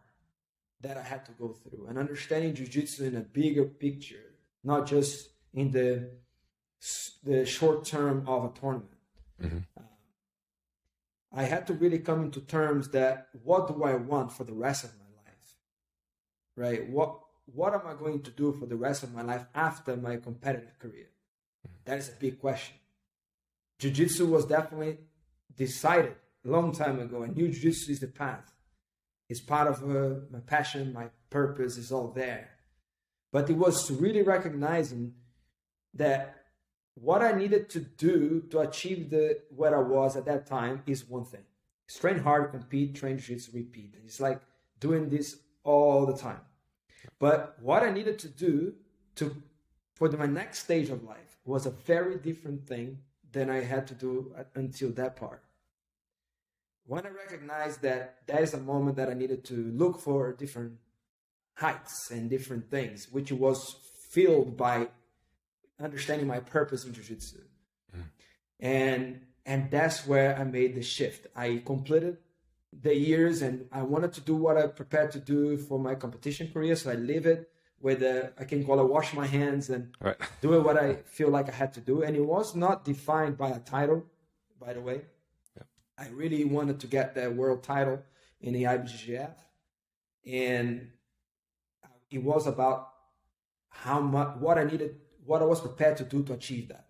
[0.83, 4.33] that I had to go through, and understanding jujitsu in a bigger picture
[4.65, 6.11] not just in the
[7.23, 8.91] the short term of a tournament.
[9.41, 9.59] Mm-hmm.
[9.79, 9.83] Uh,
[11.33, 14.85] I had to really come into terms that what do I want for the rest
[14.85, 15.57] of my life,
[16.57, 16.89] right?
[16.89, 20.17] What what am I going to do for the rest of my life after my
[20.17, 21.09] competitive career?
[21.67, 21.77] Mm-hmm.
[21.85, 22.77] That is a big question.
[23.79, 24.99] Jiu Jitsu was definitely
[25.57, 26.15] decided
[26.45, 27.25] a long time ago.
[27.25, 28.53] I knew Jiu Jitsu is the path.
[29.33, 32.51] It's part of uh, my passion, my purpose is all there.
[33.33, 35.15] But it was really recognizing
[35.95, 36.45] that
[36.95, 41.09] what I needed to do to achieve the where I was at that time is
[41.09, 41.47] one thing.
[41.99, 43.95] train hard, compete, train jiu repeat.
[44.05, 44.41] It's like
[44.81, 45.29] doing this
[45.65, 46.43] all the time.
[47.19, 48.75] But what I needed to do
[49.17, 49.25] to
[49.95, 52.99] for my next stage of life was a very different thing
[53.35, 54.15] than I had to do
[54.55, 55.43] until that part.
[56.93, 60.73] When I recognized that that is a moment that I needed to look for different
[61.55, 63.77] heights and different things, which was
[64.11, 64.89] filled by
[65.81, 67.39] understanding my purpose in jiu-jitsu.
[67.97, 68.03] Mm.
[68.61, 71.29] And and that's where I made the shift.
[71.35, 72.19] I completed
[72.87, 76.51] the years and I wanted to do what I prepared to do for my competition
[76.53, 76.77] career.
[76.77, 80.19] So I live it with a, I can call it wash my hands and right.
[80.43, 82.03] do what I feel like I had to do.
[82.03, 84.05] And it was not defined by a title,
[84.61, 84.99] by the way.
[85.99, 88.03] I really wanted to get that world title
[88.41, 89.35] in the IBJJF.
[90.27, 90.91] And
[92.11, 92.89] it was about
[93.69, 96.87] how much what I needed, what I was prepared to do to achieve that.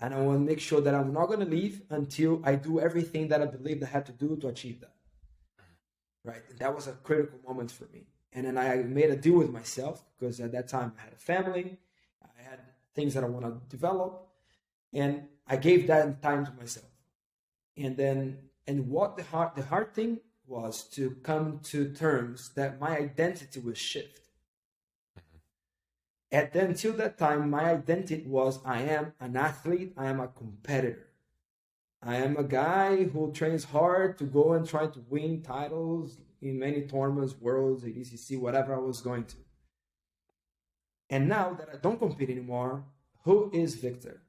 [0.00, 2.80] And I want to make sure that I'm not going to leave until I do
[2.80, 4.94] everything that I believed I had to do to achieve that.
[6.24, 6.42] Right.
[6.50, 8.06] And that was a critical moment for me.
[8.32, 11.16] And then I made a deal with myself because at that time I had a
[11.16, 11.78] family,
[12.22, 12.60] I had
[12.94, 14.28] things that I want to develop,
[14.92, 16.86] and I gave that time to myself.
[17.76, 22.80] And then, and what the hard the hard thing was to come to terms that
[22.80, 24.20] my identity will shift.
[25.18, 25.38] Mm-hmm.
[26.32, 30.28] And then, until that time, my identity was I am an athlete, I am a
[30.28, 31.08] competitor.
[32.06, 36.58] I am a guy who trains hard to go and try to win titles in
[36.58, 39.36] many tournaments, worlds, ADCC, whatever I was going to.
[41.08, 42.84] And now that I don't compete anymore,
[43.24, 44.20] who is Victor?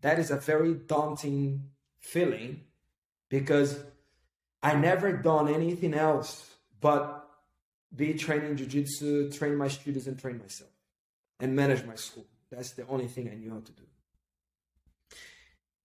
[0.00, 1.70] That is a very daunting
[2.02, 2.60] feeling
[3.28, 3.80] because
[4.62, 6.50] I never done anything else
[6.80, 7.28] but
[7.94, 10.70] be training jiu-jitsu, train my students and train myself
[11.40, 12.26] and manage my school.
[12.50, 13.82] That's the only thing I knew how to do.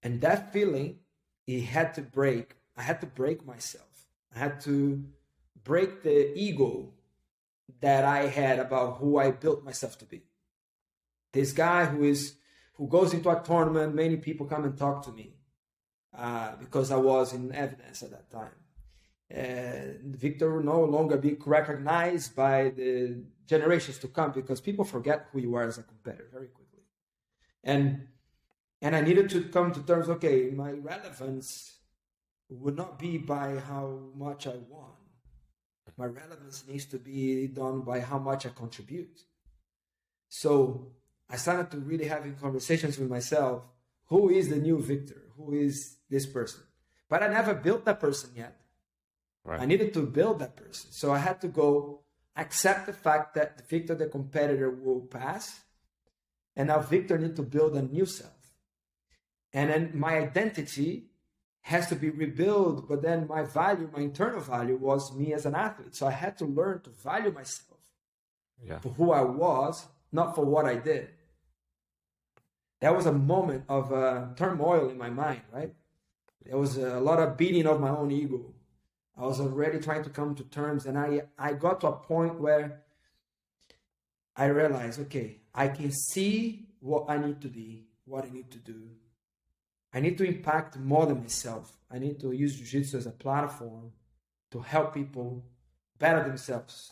[0.03, 0.99] And that feeling,
[1.45, 2.55] it had to break.
[2.75, 4.07] I had to break myself.
[4.35, 5.03] I had to
[5.63, 6.93] break the ego
[7.81, 10.23] that I had about who I built myself to be.
[11.33, 12.35] This guy who is
[12.73, 15.36] who goes into a tournament, many people come and talk to me
[16.15, 18.55] uh, because I was in evidence at that time.
[19.29, 25.27] And Victor will no longer be recognized by the generations to come because people forget
[25.31, 26.83] who you are as a competitor very quickly.
[27.63, 28.07] And
[28.81, 30.07] and I needed to come to terms.
[30.07, 31.79] Okay, my relevance
[32.49, 34.91] would not be by how much I won.
[35.97, 39.19] My relevance needs to be done by how much I contribute.
[40.29, 40.91] So
[41.27, 43.63] I started to really having conversations with myself.
[44.05, 45.23] Who is the new Victor?
[45.35, 46.61] Who is this person?
[47.09, 48.55] But I never built that person yet.
[49.43, 49.61] Right.
[49.61, 50.91] I needed to build that person.
[50.91, 52.01] So I had to go
[52.35, 55.61] accept the fact that Victor, the competitor, will pass.
[56.55, 58.31] And now Victor need to build a new self.
[59.53, 61.05] And then my identity
[61.61, 62.89] has to be rebuilt.
[62.89, 65.95] But then my value, my internal value was me as an athlete.
[65.95, 67.79] So I had to learn to value myself
[68.63, 68.79] yeah.
[68.79, 71.09] for who I was, not for what I did.
[72.81, 75.73] That was a moment of uh, turmoil in my mind, right?
[76.47, 78.53] There was a lot of beating of my own ego.
[79.17, 82.39] I was already trying to come to terms, and I, I got to a point
[82.39, 82.83] where
[84.35, 88.59] I realized, okay, I can see what I need to be, what I need to
[88.59, 88.89] do,
[89.93, 91.75] I need to impact more than myself.
[91.91, 93.91] I need to use jiu-jitsu as a platform
[94.51, 95.43] to help people
[95.97, 96.91] better themselves,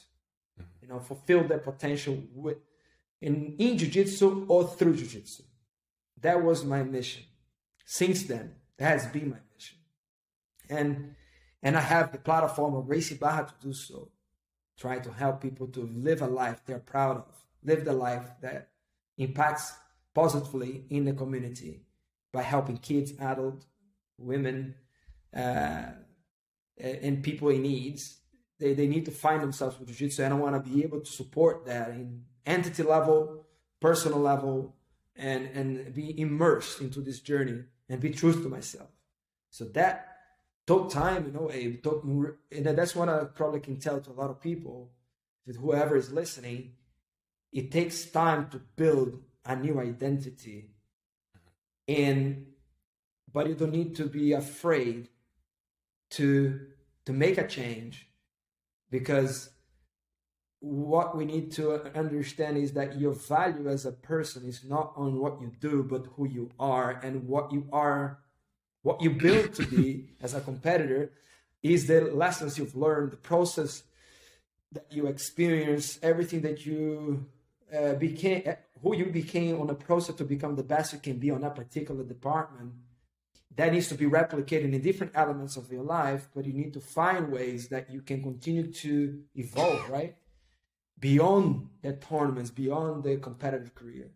[0.59, 0.69] mm-hmm.
[0.81, 2.57] you know, fulfill their potential with
[3.21, 5.43] in, in jiu-jitsu or through jiu-jitsu.
[6.21, 7.23] That was my mission.
[7.85, 9.44] Since then, that has been my mission.
[10.69, 11.15] And
[11.63, 14.09] and I have the platform of Gracie Barra to do so.
[14.77, 18.69] Try to help people to live a life they're proud of, live the life that
[19.17, 19.73] impacts
[20.13, 21.81] positively in the community
[22.31, 23.65] by helping kids, adults,
[24.17, 24.75] women,
[25.35, 25.85] uh,
[26.77, 28.17] and people in needs.
[28.59, 31.11] They, they need to find themselves with jiu-jitsu and I want to be able to
[31.11, 33.45] support that in entity level,
[33.81, 34.75] personal level,
[35.15, 38.89] and, and be immersed into this journey and be true to myself.
[39.49, 40.14] So that
[40.67, 41.49] took time, you know,
[41.83, 42.03] took,
[42.51, 44.91] and that's what I probably can tell to a lot of people,
[45.45, 46.71] that whoever is listening,
[47.51, 50.71] it takes time to build a new identity.
[51.87, 52.47] And
[53.31, 55.09] but you don't need to be afraid
[56.11, 56.59] to
[57.05, 58.07] to make a change
[58.89, 59.49] because
[60.59, 65.19] what we need to understand is that your value as a person is not on
[65.19, 68.19] what you do but who you are and what you are
[68.85, 71.11] what you build to be as a competitor
[71.63, 73.81] is the lessons you've learned the process
[74.71, 77.25] that you experience everything that you
[77.75, 78.43] uh, became
[78.83, 81.55] who you became on a process to become the best you can be on that
[81.55, 82.73] particular department
[83.55, 86.79] that needs to be replicated in different elements of your life but you need to
[86.79, 90.15] find ways that you can continue to evolve right?
[90.99, 94.11] Beyond the tournaments beyond the competitive career.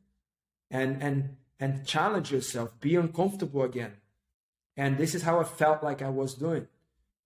[0.70, 3.94] And and and challenge yourself be uncomfortable again
[4.80, 6.66] and this is how i felt like i was doing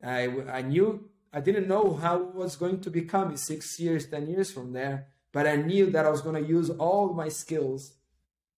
[0.04, 0.22] i
[0.60, 0.88] i knew
[1.32, 4.74] i didn't know how it was going to become in six years ten years from
[4.80, 4.98] there
[5.34, 7.96] but I knew that I was going to use all my skills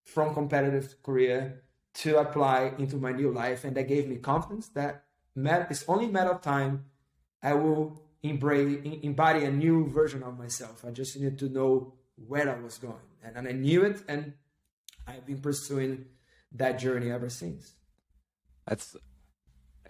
[0.04, 1.64] from competitive career
[1.96, 3.64] to apply into my new life.
[3.64, 6.86] And that gave me confidence that it's only a matter of time
[7.42, 10.84] I will embrace, embody a new version of myself.
[10.86, 11.94] I just needed to know
[12.28, 13.08] where I was going.
[13.24, 14.04] And, and I knew it.
[14.10, 14.34] And
[15.08, 16.06] I've been pursuing
[16.52, 17.74] that journey ever since.
[18.68, 18.96] That's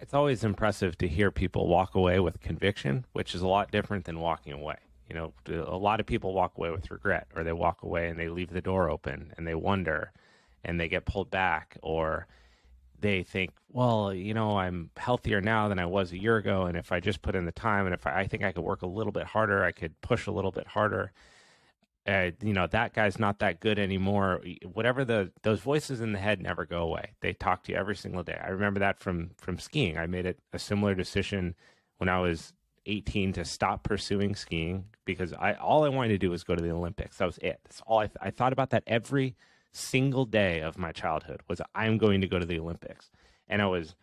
[0.00, 4.04] it's always impressive to hear people walk away with conviction, which is a lot different
[4.04, 4.76] than walking away.
[5.08, 8.18] You know, a lot of people walk away with regret, or they walk away and
[8.18, 10.12] they leave the door open and they wonder
[10.64, 12.26] and they get pulled back, or
[12.98, 16.66] they think, well, you know, I'm healthier now than I was a year ago.
[16.66, 18.64] And if I just put in the time and if I, I think I could
[18.64, 21.12] work a little bit harder, I could push a little bit harder.
[22.06, 24.40] Uh, you know that guy's not that good anymore
[24.72, 27.96] whatever the those voices in the head never go away they talk to you every
[27.96, 31.52] single day i remember that from from skiing i made it a similar decision
[31.98, 32.52] when I was
[32.86, 36.62] 18 to stop pursuing skiing because I all I wanted to do was go to
[36.62, 37.18] the Olympics.
[37.18, 37.60] That was it.
[37.64, 39.34] That's all I, th- I thought about that every
[39.72, 43.10] single day of my childhood was I'm going to go to the Olympics.
[43.48, 43.94] And I was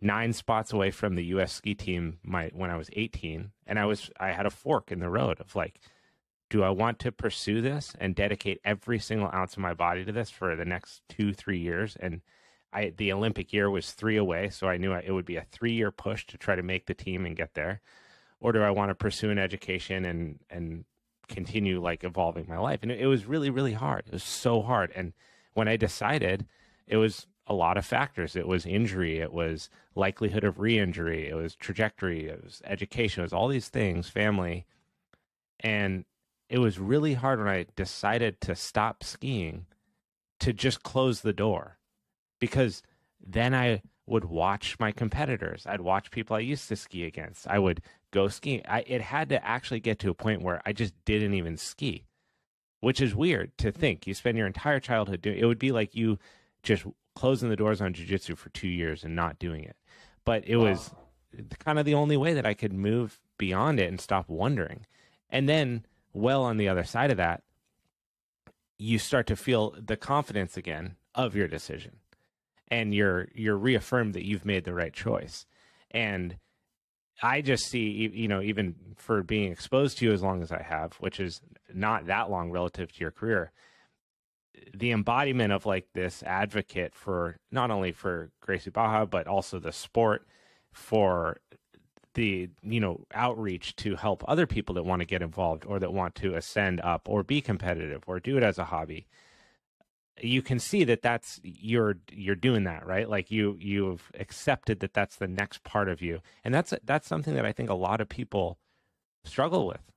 [0.00, 3.84] nine spots away from the US ski team my when I was 18 and I
[3.84, 5.80] was I had a fork in the road of like
[6.50, 10.12] do I want to pursue this and dedicate every single ounce of my body to
[10.12, 11.96] this for the next 2 3 years?
[11.98, 12.20] And
[12.72, 15.72] I the Olympic year was 3 away so I knew it would be a 3
[15.72, 17.80] year push to try to make the team and get there.
[18.40, 20.84] Or do I want to pursue an education and and
[21.28, 22.80] continue like evolving my life?
[22.82, 24.04] And it, was really really hard.
[24.08, 24.92] It was so hard.
[24.94, 25.12] And
[25.54, 26.46] when I decided
[26.86, 28.36] it was a lot of factors.
[28.36, 33.24] It was injury, it was likelihood of re-injury, it was trajectory, it was education, it
[33.24, 34.66] was all these things, family.
[35.58, 36.04] And
[36.50, 39.66] it was really hard when I decided to stop skiing
[40.40, 41.78] to just close the door
[42.40, 42.82] because
[43.24, 45.64] then I would watch my competitors.
[45.64, 47.46] I'd watch people I used to ski against.
[47.46, 47.80] I would
[48.10, 48.62] go skiing.
[48.68, 52.06] I, it had to actually get to a point where I just didn't even ski,
[52.80, 54.08] which is weird to think.
[54.08, 56.18] You spend your entire childhood doing it would be like you
[56.64, 56.84] just
[57.14, 59.76] closing the doors on jujitsu for two years and not doing it.
[60.24, 60.90] But it was
[61.60, 64.84] kind of the only way that I could move beyond it and stop wondering.
[65.30, 67.42] And then, well, on the other side of that,
[68.78, 71.96] you start to feel the confidence again of your decision,
[72.68, 75.46] and you're you're reaffirmed that you've made the right choice.
[75.90, 76.36] And
[77.22, 80.62] I just see, you know, even for being exposed to you as long as I
[80.62, 81.42] have, which is
[81.72, 83.52] not that long relative to your career,
[84.74, 89.72] the embodiment of like this advocate for not only for Gracie Barra but also the
[89.72, 90.26] sport
[90.72, 91.40] for
[92.14, 95.92] the you know outreach to help other people that want to get involved or that
[95.92, 99.06] want to ascend up or be competitive or do it as a hobby
[100.22, 104.92] you can see that that's you're you're doing that right like you you've accepted that
[104.92, 108.00] that's the next part of you and that's that's something that i think a lot
[108.00, 108.58] of people
[109.24, 109.92] struggle with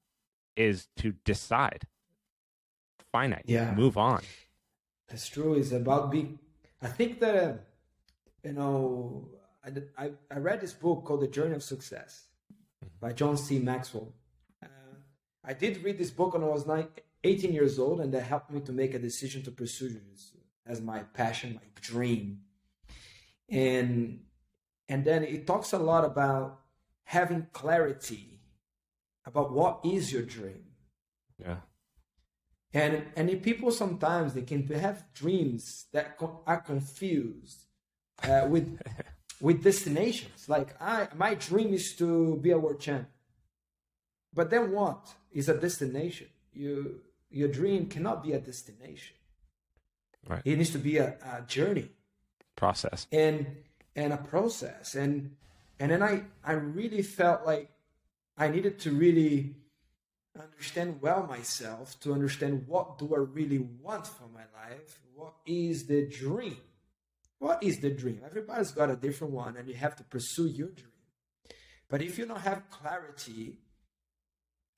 [0.55, 1.87] is to decide
[3.11, 4.21] finite yeah move on
[5.13, 5.53] that's true.
[5.53, 6.39] It's about being.
[6.81, 7.53] I think that uh,
[8.43, 9.29] you know.
[9.65, 12.27] I, I, I read this book called The Journey of Success
[12.99, 13.59] by John C.
[13.59, 14.13] Maxwell.
[14.61, 14.95] Uh,
[15.43, 16.87] I did read this book when I was nine,
[17.23, 20.81] 18 years old, and that helped me to make a decision to pursue jiu-jitsu as
[20.81, 22.39] my passion, my dream.
[23.49, 24.21] And
[24.89, 26.59] and then it talks a lot about
[27.05, 28.39] having clarity
[29.25, 30.63] about what is your dream.
[31.39, 31.57] Yeah
[32.73, 37.65] and and people sometimes they can have dreams that are confused
[38.23, 38.79] uh, with
[39.43, 40.47] with destinations.
[40.47, 43.07] Like i my dream is to be a world champ.
[44.33, 45.01] But then what?
[45.33, 46.27] Is a destination.
[46.53, 49.15] You your dream cannot be a destination.
[50.27, 50.41] Right.
[50.45, 51.89] It needs to be a, a journey.
[52.55, 53.05] Process.
[53.11, 53.37] And
[53.95, 54.95] and a process.
[54.95, 55.35] And
[55.79, 57.65] and then i i really felt like
[58.37, 59.55] i needed to really
[60.39, 64.99] understand well myself to understand what do I really want for my life?
[65.13, 66.57] What is the dream?
[67.43, 68.21] What is the dream?
[68.25, 71.01] Everybody's got a different one and you have to pursue your dream.
[71.89, 73.59] But if you don't have clarity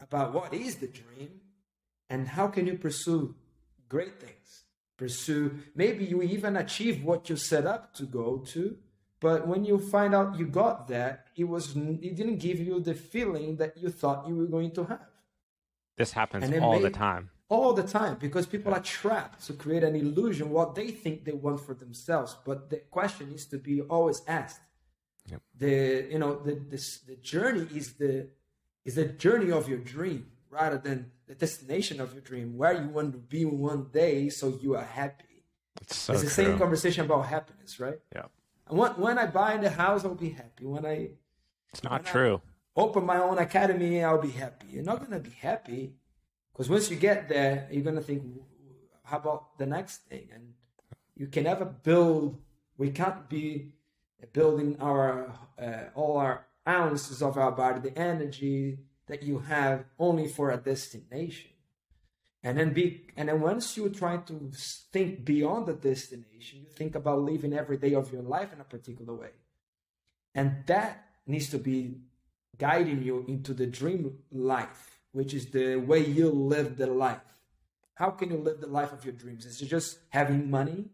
[0.02, 1.42] about what is the dream
[2.10, 3.36] and how can you pursue
[3.88, 4.64] great things?
[4.98, 8.76] Pursue maybe you even achieve what you set up to go to,
[9.20, 12.96] but when you find out you got that, it was it didn't give you the
[12.96, 15.12] feeling that you thought you were going to have.
[15.98, 17.30] This happens all the time.
[17.48, 21.32] All the time because people are trapped to create an illusion what they think they
[21.32, 22.36] want for themselves.
[22.44, 24.62] But the question needs to be always asked.
[25.30, 25.42] Yep.
[25.58, 28.30] The you know the this the journey is the
[28.84, 32.88] is the journey of your dream rather than the destination of your dream where you
[32.90, 35.44] want to be one day so you are happy.
[35.82, 36.46] It's, so it's the true.
[36.46, 38.00] same conversation about happiness, right?
[38.14, 38.26] Yeah.
[38.70, 40.66] When, when I buy the house, I'll be happy.
[40.66, 41.10] When I
[41.72, 42.42] it's not true.
[42.76, 44.68] I, open my own academy, I'll be happy.
[44.72, 45.94] You're not gonna be happy
[46.56, 48.24] because once you get there, you're gonna think,
[49.04, 50.30] how about the next thing?
[50.34, 50.54] And
[51.14, 52.40] you can never build.
[52.78, 53.74] We can't be
[54.32, 60.28] building our uh, all our ounces of our body, the energy that you have only
[60.28, 61.52] for a destination.
[62.42, 64.52] And then be and then once you try to
[64.94, 68.64] think beyond the destination, you think about living every day of your life in a
[68.64, 69.32] particular way.
[70.34, 71.98] And that needs to be
[72.58, 77.30] guiding you into the dream life, which is the way you live the life.
[77.94, 79.46] How can you live the life of your dreams?
[79.46, 80.90] Is it just having money?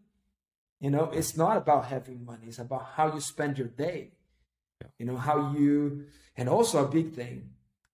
[0.78, 4.12] You know, it's not about having money, it's about how you spend your day.
[4.98, 6.04] You know, how you,
[6.36, 7.50] and also a big thing,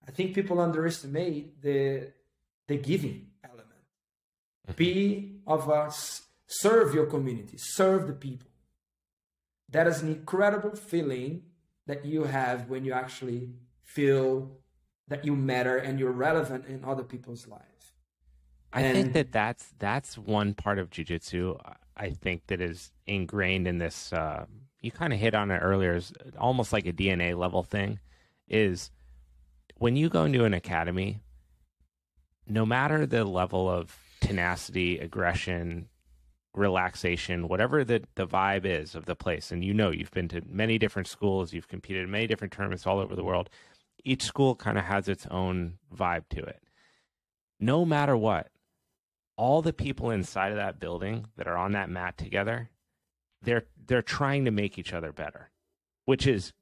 [0.07, 2.13] I think people underestimate the
[2.67, 3.85] the giving element.
[4.67, 4.77] Mm-hmm.
[4.77, 8.51] Be of us, serve your community, serve the people.
[9.69, 11.43] That is an incredible feeling
[11.87, 13.49] that you have when you actually
[13.81, 14.59] feel
[15.09, 17.93] that you matter and you're relevant in other people's lives.
[18.71, 21.59] I and, think that that's that's one part of jujitsu.
[21.97, 24.13] I think that is ingrained in this.
[24.13, 24.45] Uh,
[24.81, 27.99] you kind of hit on it earlier, is almost like a DNA level thing.
[28.47, 28.91] Is
[29.77, 31.19] when you go into an academy,
[32.47, 35.87] no matter the level of tenacity, aggression,
[36.53, 40.41] relaxation, whatever the, the vibe is of the place, and you know you've been to
[40.47, 43.49] many different schools, you've competed in many different tournaments all over the world.
[44.03, 46.61] Each school kind of has its own vibe to it.
[47.59, 48.47] No matter what,
[49.35, 52.69] all the people inside of that building that are on that mat together,
[53.41, 55.49] they're they're trying to make each other better,
[56.05, 56.53] which is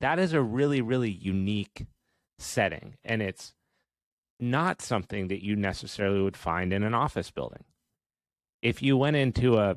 [0.00, 1.86] that is a really really unique
[2.38, 3.54] setting, and it's
[4.38, 7.64] not something that you necessarily would find in an office building.
[8.62, 9.76] If you went into a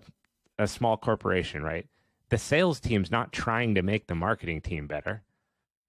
[0.57, 1.87] a small corporation, right?
[2.29, 5.23] The sales team's not trying to make the marketing team better.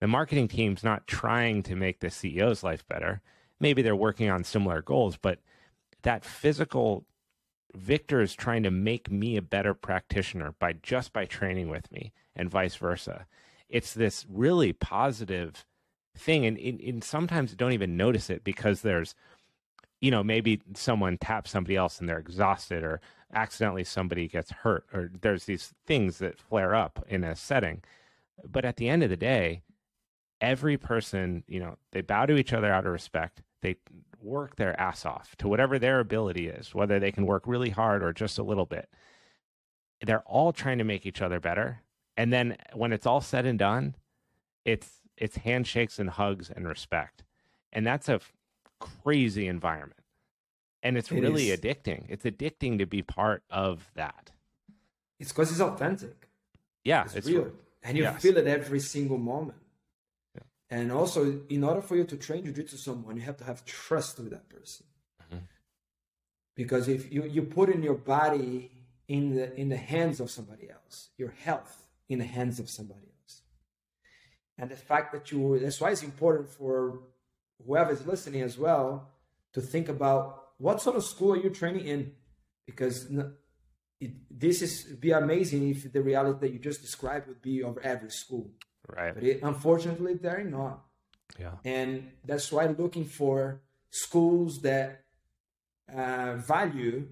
[0.01, 3.21] The marketing team's not trying to make the CEO's life better.
[3.59, 5.41] Maybe they're working on similar goals, but
[6.03, 7.05] that physical
[7.75, 12.13] Victor is trying to make me a better practitioner by just by training with me
[12.35, 13.27] and vice versa.
[13.69, 15.65] It's this really positive
[16.17, 19.15] thing and, and, and sometimes don't even notice it because there's
[20.01, 23.01] you know maybe someone taps somebody else and they're exhausted or
[23.33, 27.81] accidentally somebody gets hurt or there's these things that flare up in a setting
[28.45, 29.63] but at the end of the day
[30.41, 33.77] every person you know they bow to each other out of respect they
[34.23, 38.03] work their ass off to whatever their ability is whether they can work really hard
[38.03, 38.89] or just a little bit
[40.03, 41.81] they're all trying to make each other better
[42.17, 43.95] and then when it's all said and done
[44.65, 47.23] it's it's handshakes and hugs and respect.
[47.73, 48.33] And that's a f-
[48.81, 50.01] crazy environment.
[50.83, 51.61] And it's it really is.
[51.61, 52.07] addicting.
[52.09, 54.33] It's addicting to be part of that.
[55.21, 56.29] It's because it's authentic.
[56.83, 57.53] Yeah, it's, it's real.
[57.83, 58.23] And you yes.
[58.23, 59.59] feel it every single moment.
[60.71, 64.19] And also, in order for you to train jiu-jitsu someone, you have to have trust
[64.19, 64.87] with that person.
[65.23, 65.45] Mm-hmm.
[66.55, 68.71] Because if you, you put in your body
[69.09, 73.01] in the in the hands of somebody else, your health in the hands of somebody
[73.01, 73.43] else.
[74.61, 77.01] and the fact that you that's why it's important for
[77.67, 79.09] whoever is listening as well
[79.55, 80.21] to think about
[80.59, 82.13] what sort of school are you training in
[82.67, 83.11] because
[84.01, 87.79] it, this is be amazing if the reality that you just described would be of
[87.79, 88.51] every school
[88.97, 90.85] right but it, unfortunately they're not
[91.39, 93.61] yeah and that's why looking for
[93.91, 95.05] schools that
[95.95, 97.07] uh, value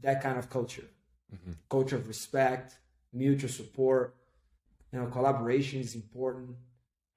[0.00, 0.88] that kind of culture
[1.34, 1.52] mm-hmm.
[1.68, 2.78] culture of respect
[3.12, 4.16] mutual support
[4.92, 6.56] you know collaboration is important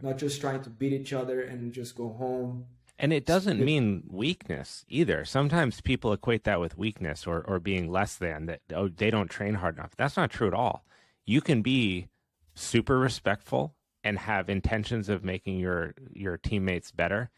[0.02, 2.66] not just trying to beat each other and just go home.
[3.00, 5.24] And it doesn't mean weakness either.
[5.24, 8.62] Sometimes people equate that with weakness or, or being less than that.
[8.74, 9.96] Oh, they don't train hard enough.
[9.96, 10.84] That's not true at all.
[11.26, 12.08] You can be
[12.56, 13.76] super respectful
[14.08, 17.30] and have intentions of making your your teammates better,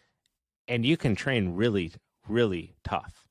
[0.67, 1.91] and you can train really
[2.27, 3.25] really tough.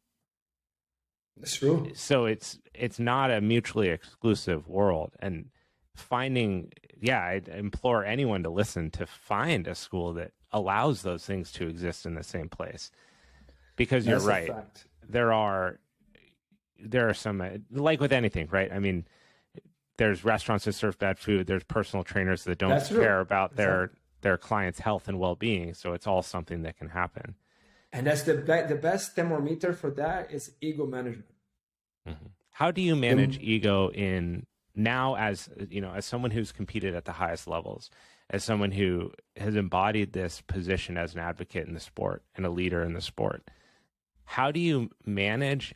[1.36, 1.92] That's true.
[1.94, 5.50] So it's it's not a mutually exclusive world, and
[5.94, 11.50] finding yeah i implore anyone to listen to find a school that allows those things
[11.50, 12.90] to exist in the same place.
[13.76, 14.50] Because That's you're right.
[15.08, 15.78] there are
[16.80, 18.72] there are some uh, like with anything right?
[18.72, 19.06] I mean
[19.98, 23.20] there's restaurants that serve bad food there's personal trainers that don't That's care true.
[23.20, 24.00] about their exactly.
[24.22, 27.34] their clients health and well-being so it's all something that can happen
[27.92, 31.34] and that's the be- the best thermometer for that is ego management
[32.08, 32.26] mm-hmm.
[32.52, 36.94] how do you manage the- ego in now as you know as someone who's competed
[36.94, 37.90] at the highest levels
[38.30, 42.50] as someone who has embodied this position as an advocate in the sport and a
[42.50, 43.42] leader in the sport
[44.24, 45.74] how do you manage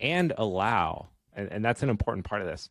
[0.00, 2.68] and allow and, and that's an important part of this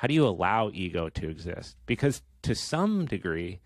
[0.00, 3.60] how do you allow ego to exist because to some degree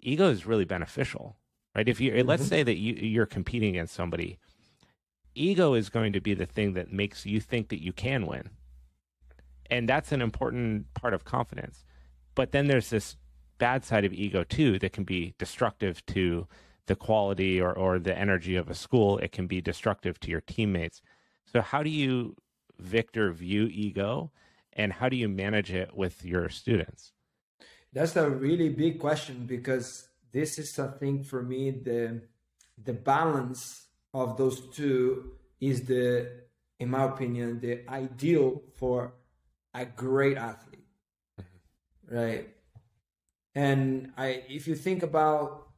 [0.00, 1.36] ego is really beneficial
[1.74, 2.28] right if you mm-hmm.
[2.28, 4.38] let's say that you, you're competing against somebody
[5.34, 8.50] ego is going to be the thing that makes you think that you can win
[9.70, 11.84] and that's an important part of confidence.
[12.34, 13.16] But then there's this
[13.58, 16.46] bad side of ego too that can be destructive to
[16.86, 19.18] the quality or, or the energy of a school.
[19.18, 21.00] It can be destructive to your teammates.
[21.50, 22.36] So how do you,
[22.78, 24.30] Victor, view ego
[24.76, 27.12] and how do you manage it with your students?
[27.92, 32.22] That's a really big question because this is something for me the
[32.84, 36.30] the balance of those two is the
[36.78, 39.14] in my opinion the ideal for
[39.74, 40.86] a great athlete,
[41.40, 42.16] mm-hmm.
[42.16, 42.48] right?
[43.54, 45.68] And I, if you think about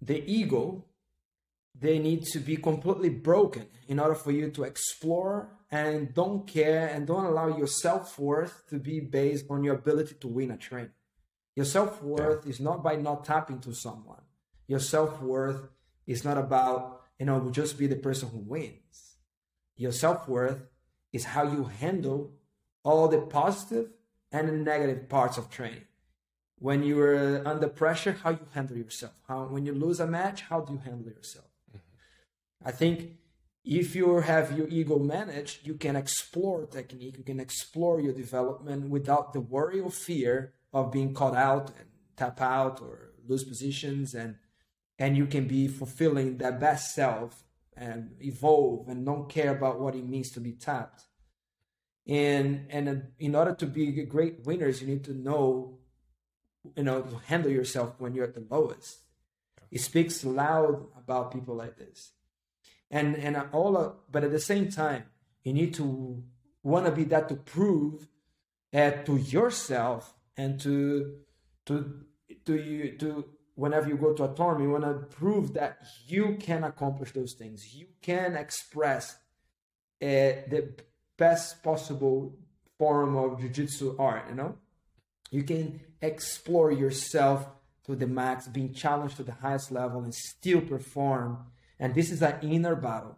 [0.00, 0.84] the ego,
[1.78, 6.88] they need to be completely broken in order for you to explore and don't care
[6.88, 10.56] and don't allow your self worth to be based on your ability to win a
[10.56, 10.90] train.
[11.56, 12.50] Your self worth yeah.
[12.50, 14.22] is not by not tapping to someone.
[14.66, 15.68] your self worth
[16.06, 19.16] is not about you know just be the person who wins.
[19.76, 20.62] Your self worth
[21.12, 22.32] is how you handle
[22.82, 23.90] all the positive
[24.32, 25.86] and the negative parts of training.
[26.58, 29.12] When you're under pressure, how you handle yourself.
[29.28, 31.46] How when you lose a match, how do you handle yourself?
[31.70, 32.68] Mm-hmm.
[32.68, 33.18] I think
[33.64, 38.90] if you have your ego managed, you can explore technique, you can explore your development
[38.90, 44.14] without the worry or fear of being caught out and tap out or lose positions
[44.14, 44.36] and
[44.98, 47.42] and you can be fulfilling that best self
[47.76, 51.02] and evolve and don't care about what it means to be tapped.
[52.06, 55.78] And and uh, in order to be great winners you need to know
[56.76, 58.98] you know to handle yourself when you're at the lowest.
[59.70, 62.12] It speaks loud about people like this
[62.94, 65.02] and and all of, but at the same time
[65.42, 66.22] you need to
[66.62, 68.08] want to be that to prove
[68.72, 71.16] uh, to yourself and to
[71.66, 71.76] to
[72.46, 73.24] to you to
[73.56, 77.34] whenever you go to a tournament you want to prove that you can accomplish those
[77.34, 77.74] things.
[77.74, 79.16] You can express
[80.00, 80.74] uh, the
[81.16, 82.36] best possible
[82.78, 84.56] form of jiu-jitsu art you know?
[85.30, 87.46] You can explore yourself
[87.86, 91.46] to the max being challenged to the highest level and still perform
[91.78, 93.16] and this is an inner battle.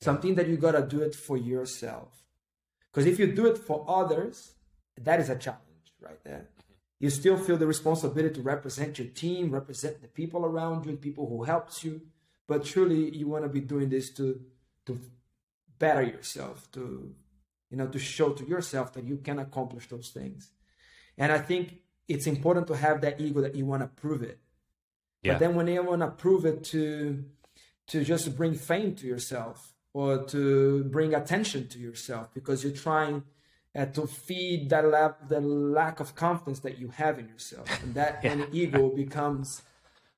[0.00, 2.24] Something that you got to do it for yourself.
[2.90, 4.54] Because if you do it for others
[5.00, 6.48] that is a challenge right there.
[7.00, 10.98] You still feel the responsibility to represent your team represent the people around you the
[10.98, 12.02] people who helps you.
[12.46, 14.40] But truly you want to be doing this to
[14.86, 15.00] to
[15.78, 17.14] better yourself to
[17.70, 20.50] you know to show to yourself that you can accomplish those things.
[21.18, 24.38] And i think it's important to have that ego that you want to prove it.
[25.22, 25.32] Yeah.
[25.32, 27.24] but then when you want to prove it to
[27.88, 33.22] to just bring fame to yourself or to bring attention to yourself because you're trying
[33.76, 37.94] uh, to feed that la- the lack of confidence that you have in yourself and
[37.94, 38.32] that yeah.
[38.32, 39.62] and ego becomes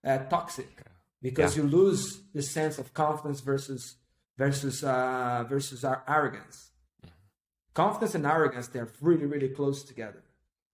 [0.05, 0.83] uh, toxic
[1.23, 1.63] because yeah.
[1.63, 3.97] you lose the sense of confidence versus
[4.37, 6.71] versus uh, versus our arrogance.
[7.75, 10.23] Confidence and arrogance they're really really close together.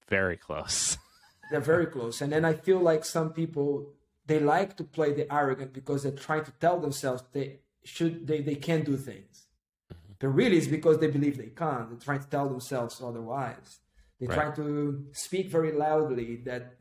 [0.08, 0.98] Very close.
[1.50, 3.92] they're very close, and then I feel like some people
[4.26, 8.40] they like to play the arrogant because they're trying to tell themselves they should they
[8.40, 9.46] they can do things.
[9.92, 10.12] Mm-hmm.
[10.18, 11.90] But really, it's because they believe they can't.
[11.90, 13.80] They're trying to tell themselves otherwise.
[14.18, 14.54] They're right.
[14.54, 16.76] trying to speak very loudly that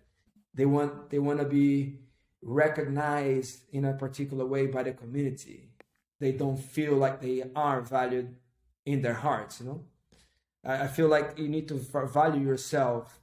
[0.53, 1.99] they want they want to be
[2.41, 5.69] recognized in a particular way by the community
[6.19, 8.35] they don't feel like they are valued
[8.85, 9.83] in their hearts you know
[10.63, 13.19] i feel like you need to value yourself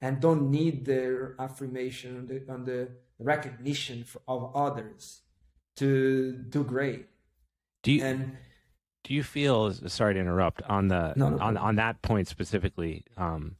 [0.00, 2.88] and don't need the affirmation on the, and the
[3.22, 5.22] recognition of others
[5.76, 7.06] to do great
[7.82, 8.36] do you and
[9.04, 13.04] do you feel sorry to interrupt on the no, no, on on that point specifically
[13.16, 13.56] um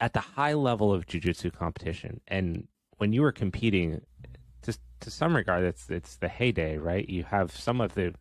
[0.00, 2.66] at the high level of jiu-jitsu competition and
[2.98, 4.00] when you were competing
[4.62, 7.08] to to some regard, it's it's the heyday, right?
[7.08, 8.14] You have some of the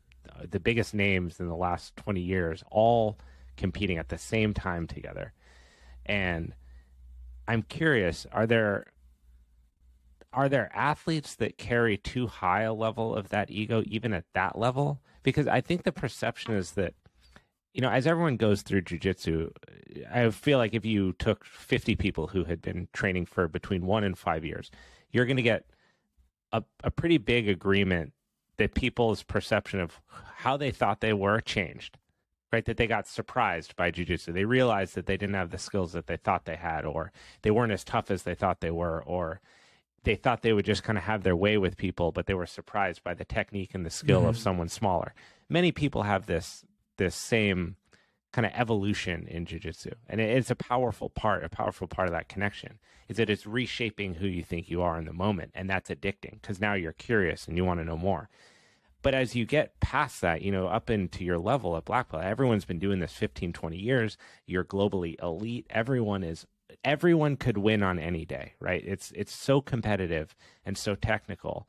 [0.50, 3.18] the biggest names in the last 20 years all
[3.56, 5.32] competing at the same time together.
[6.06, 6.54] And
[7.48, 8.88] I'm curious, are there
[10.34, 14.58] are there athletes that carry too high a level of that ego even at that
[14.58, 15.02] level?
[15.22, 16.94] Because I think the perception is that
[17.74, 19.52] you know, as everyone goes through jujitsu,
[20.14, 24.04] I feel like if you took 50 people who had been training for between one
[24.04, 24.70] and five years,
[25.12, 25.66] you're going to get
[26.52, 28.14] a, a pretty big agreement
[28.58, 30.00] that people's perception of
[30.38, 31.98] how they thought they were changed
[32.52, 35.94] right that they got surprised by jiu-jitsu they realized that they didn't have the skills
[35.94, 37.12] that they thought they had or
[37.42, 39.42] they weren't as tough as they thought they were or
[40.04, 42.46] they thought they would just kind of have their way with people but they were
[42.46, 44.30] surprised by the technique and the skill mm-hmm.
[44.30, 45.14] of someone smaller
[45.50, 46.66] many people have this
[46.98, 47.76] this same
[48.32, 52.28] kind of evolution in jiu-jitsu and it's a powerful part a powerful part of that
[52.28, 55.90] connection is that it's reshaping who you think you are in the moment and that's
[55.90, 58.30] addicting because now you're curious and you want to know more
[59.04, 62.24] but as you get past that you know up into your level at black belt
[62.24, 66.48] everyone's been doing this 15 20 years you're globally elite everyone is
[66.84, 71.68] everyone could win on any day right it's it's so competitive and so technical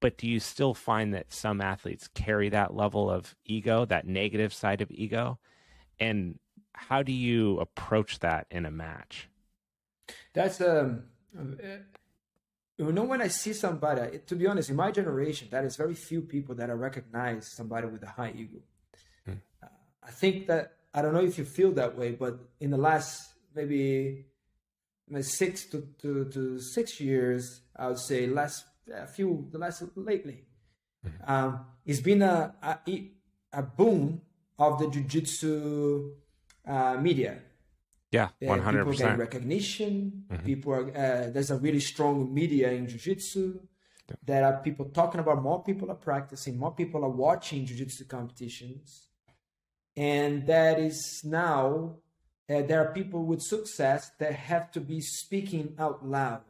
[0.00, 4.52] but do you still find that some athletes carry that level of ego that negative
[4.52, 5.38] side of ego
[6.00, 6.38] and
[6.80, 9.28] how do you approach that in a match?
[10.32, 11.04] That's um,
[12.78, 14.20] you know when I see somebody.
[14.26, 17.86] To be honest, in my generation, that is very few people that I recognize somebody
[17.86, 18.60] with a high ego.
[19.26, 19.34] Hmm.
[19.62, 19.66] Uh,
[20.02, 23.22] I think that I don't know if you feel that way, but in the last
[23.54, 24.26] maybe
[25.22, 30.44] six to, to, to six years, I would say last a few the last lately,
[31.04, 31.30] mm-hmm.
[31.32, 33.10] um, it's been a, a,
[33.52, 34.20] a boom
[34.58, 36.12] of the jiu-jitsu
[36.66, 37.38] uh, media
[38.12, 39.18] Yeah, one hundred People get percent.
[39.18, 40.24] recognition.
[40.44, 43.60] People are uh, there's a really strong media in jiu-jitsu.
[44.26, 49.08] There are people talking about more people are practicing, more people are watching jiu-jitsu competitions,
[49.96, 51.98] and that is now
[52.50, 56.42] uh, there are people with success that have to be speaking out loud,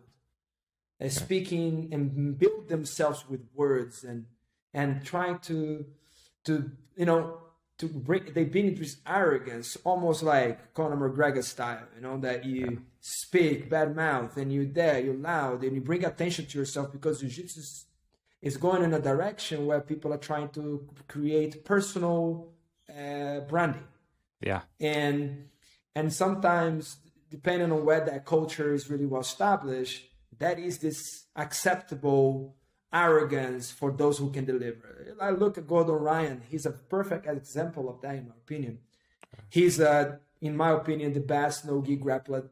[1.03, 4.27] uh, speaking and build themselves with words and
[4.73, 5.85] and trying to
[6.45, 7.39] to you know
[7.81, 12.45] to bring they bring it with arrogance, almost like Conor McGregor style, you know, that
[12.45, 16.93] you speak bad mouth and you're there, you're loud, and you bring attention to yourself
[16.93, 17.87] because jiu-jitsu is,
[18.43, 22.53] is going in a direction where people are trying to create personal
[22.91, 23.89] uh, branding.
[24.43, 25.49] Yeah, and
[25.95, 26.97] and sometimes
[27.31, 32.57] depending on where that culture is really well established that is this acceptable
[32.93, 35.15] arrogance for those who can deliver.
[35.21, 36.43] I look at gordon ryan.
[36.49, 38.79] He's a perfect example of that in my opinion.
[39.49, 42.49] He's uh, in my opinion the best no-gi grappler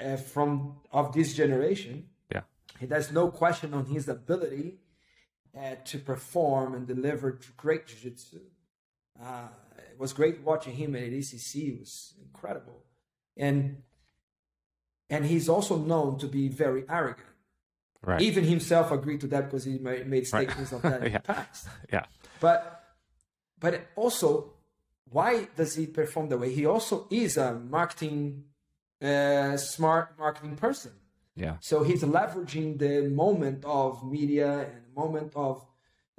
[0.00, 2.08] uh, from of this generation.
[2.32, 2.42] Yeah,
[2.80, 4.78] there's no question on his ability
[5.56, 8.40] uh, to perform and deliver great jiu-jitsu.
[9.22, 9.48] Uh,
[9.98, 11.74] it was great watching him at ADCC.
[11.74, 12.84] It was incredible,
[13.36, 13.82] and
[15.10, 17.26] and he's also known to be very arrogant.
[18.02, 18.20] right.
[18.20, 21.18] Even himself agreed to that because he made, statements of that in Yeah.
[21.18, 21.68] the past.
[21.92, 22.04] yeah,
[22.40, 22.60] But
[23.58, 24.52] but also,
[25.10, 26.50] why does he perform the way?
[26.54, 28.44] He also is a marketing
[29.02, 30.92] uh, smart marketing person.
[31.34, 35.64] yeah, So he's leveraging the moment of media and the moment of,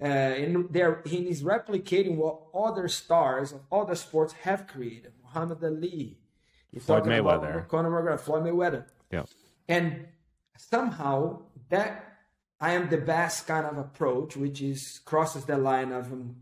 [0.01, 5.11] uh, and there he is replicating what other stars of other sports have created.
[5.23, 6.17] Muhammad Ali,
[6.79, 7.67] Floyd Mayweather.
[7.67, 9.23] Conor McGregor, Floyd Mayweather, yeah,
[9.67, 10.07] and
[10.57, 12.05] somehow that
[12.59, 16.37] I am the best kind of approach, which is crosses the line of um,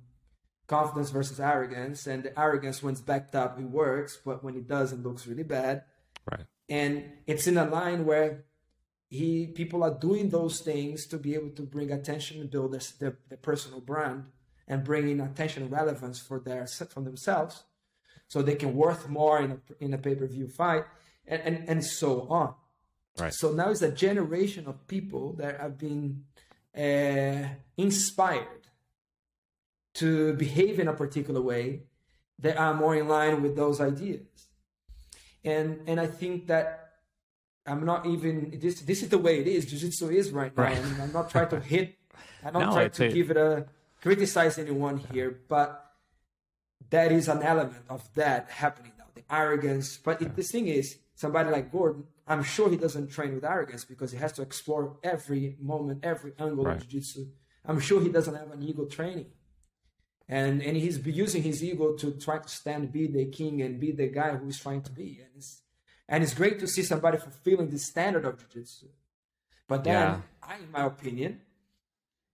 [0.67, 4.67] confidence versus arrogance, and the arrogance when it's backed up, it works, but when it
[4.67, 5.83] doesn't, looks really bad
[6.31, 6.45] right.
[6.69, 8.45] and it's in a line where
[9.09, 13.17] he people are doing those things to be able to bring attention and build their,
[13.29, 14.25] their, personal brand
[14.67, 17.63] and bring in attention and relevance for their from themselves
[18.27, 20.83] so they can worth more in a, in a pay-per-view fight
[21.25, 22.53] and, and, and so on
[23.17, 23.33] Right.
[23.33, 26.25] so now it's a generation of people that have been
[26.77, 28.67] uh, inspired
[29.95, 31.83] to behave in a particular way
[32.37, 34.27] that are more in line with those ideas
[35.43, 36.86] and and I think that
[37.67, 38.81] I'm not even this.
[38.81, 39.65] This is the way it is.
[39.65, 40.63] Jiu-Jitsu is right now.
[40.63, 40.77] Right.
[40.77, 41.95] I mean, I'm not trying to hit.
[42.43, 43.67] I don't No, try to give it a
[44.01, 45.69] criticize anyone here, but
[46.89, 49.05] that is an element of that happening now.
[49.15, 49.97] The arrogance.
[49.97, 53.83] But it, the thing is, somebody like Gordon, I'm sure he doesn't train with arrogance
[53.85, 56.77] because he has to explore every moment, every angle Right.
[56.77, 57.25] of jiu-jitsu.
[57.65, 59.27] I'm sure he doesn't have an ego training
[60.29, 63.91] and and he's using his ego to try to stand, be the king, and be
[63.91, 65.19] the guy who is trying to be.
[65.21, 65.61] And it's
[66.07, 68.87] and it's great to see somebody fulfilling the standard of jiu-jitsu.
[69.67, 70.21] But then, Yeah.
[70.41, 71.41] I, in my opinion,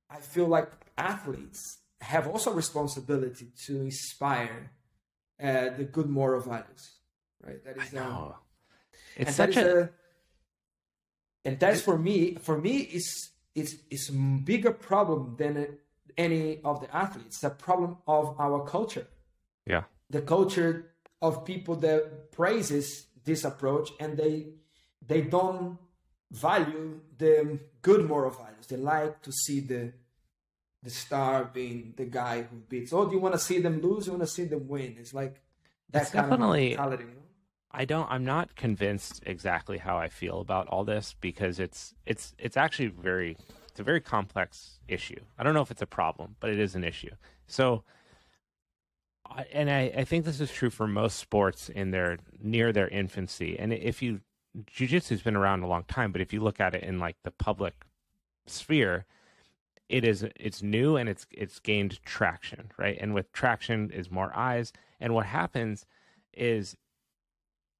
[0.09, 4.71] I feel like athletes have also a responsibility to inspire
[5.41, 6.83] uh, the good moral values.
[7.45, 7.63] Right?
[7.65, 8.35] That is um, Oh,
[9.15, 9.89] it's and such that is a, a,
[11.45, 15.77] and that's for me for me it's it's it's a bigger problem than
[16.17, 19.07] any of the athletes it's a problem of our culture
[19.65, 24.47] yeah, the culture of people that praises this approach and they
[25.05, 25.77] they don't
[26.31, 29.93] value the good moral values they like to see the
[30.81, 34.07] the star being the guy who beats oh do you want to see them lose
[34.07, 35.41] you want to see them win it's like
[35.89, 37.05] that's definitely- of mentality?
[37.75, 38.07] I don't.
[38.09, 42.89] I'm not convinced exactly how I feel about all this because it's it's it's actually
[42.89, 43.35] very
[43.67, 45.19] it's a very complex issue.
[45.39, 47.09] I don't know if it's a problem, but it is an issue.
[47.47, 47.83] So,
[49.51, 53.57] And I, I think this is true for most sports in their near their infancy.
[53.57, 54.21] And if you
[54.65, 57.31] jujitsu's been around a long time, but if you look at it in like the
[57.31, 57.73] public
[58.45, 59.05] sphere,
[59.89, 62.97] it is it's new and it's it's gained traction, right?
[62.99, 64.71] And with traction is more eyes.
[64.99, 65.85] And what happens
[66.33, 66.75] is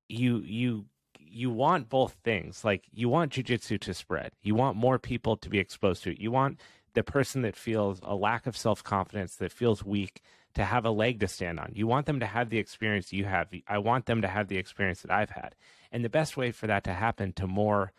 [0.07, 0.85] you you
[1.19, 2.63] you want both things.
[2.63, 4.31] Like you want jujitsu to spread.
[4.41, 6.19] You want more people to be exposed to it.
[6.19, 6.59] You want
[6.93, 10.21] the person that feels a lack of self confidence, that feels weak,
[10.53, 11.71] to have a leg to stand on.
[11.73, 13.49] You want them to have the experience you have.
[13.67, 15.55] I want them to have the experience that I've had.
[15.91, 17.91] And the best way for that to happen to more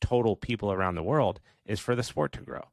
[0.00, 2.64] total people around the world is for the sport to grow.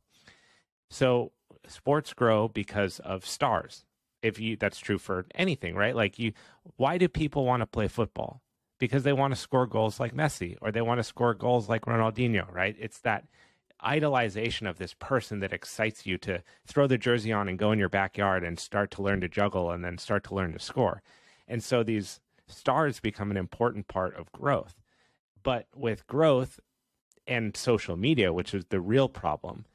[0.90, 1.32] So
[1.68, 3.86] sports grow because of stars.
[4.22, 5.96] If you that's true for anything, right?
[5.96, 6.34] Like you
[6.76, 8.42] why do people want to play football?
[8.80, 11.86] Because they want to score goals like Messi or they want to score goals like
[11.86, 12.76] Ronaldinho, right?
[12.80, 13.26] It's that
[13.86, 17.80] idolization of this person that excites you to throw the jersey on and go in
[17.80, 21.02] your backyard and start to learn to juggle and then start to learn to score.
[21.48, 24.76] And so these stars become an important part of growth.
[25.44, 26.60] But with growth
[27.26, 29.66] and social media, which is the real problem,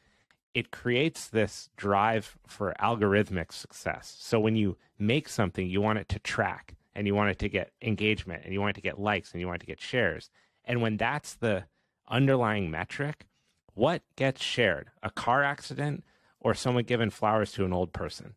[0.55, 4.17] it creates this drive for algorithmic success.
[4.21, 7.49] So when you make something, you want it to track and you want it to
[7.49, 9.81] get engagement and you want it to get likes and you want it to get
[9.81, 10.31] shares.
[10.65, 11.65] And when that's the
[12.09, 13.27] underlying metric,
[13.75, 14.91] what gets shared?
[15.03, 16.05] A car accident
[16.41, 18.35] or someone giving flowers to an old person?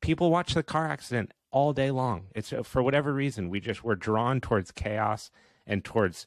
[0.00, 2.26] People watch the car accident all day long.
[2.34, 5.30] It's uh, for whatever reason we just we're drawn towards chaos
[5.66, 6.26] and towards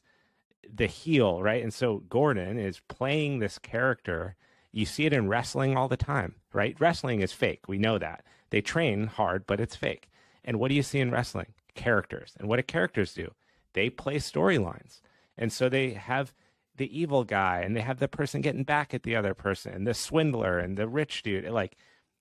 [0.72, 1.62] the heel, right?
[1.62, 4.36] And so Gordon is playing this character.
[4.72, 6.76] You see it in wrestling all the time, right?
[6.80, 7.68] Wrestling is fake.
[7.68, 8.24] We know that.
[8.50, 10.10] They train hard, but it's fake.
[10.44, 11.54] And what do you see in wrestling?
[11.74, 12.34] Characters.
[12.38, 13.32] And what do characters do?
[13.74, 15.00] They play storylines.
[15.36, 16.32] And so they have
[16.78, 19.86] the evil guy and they have the person getting back at the other person, and
[19.86, 21.44] the swindler and the rich dude.
[21.50, 21.76] Like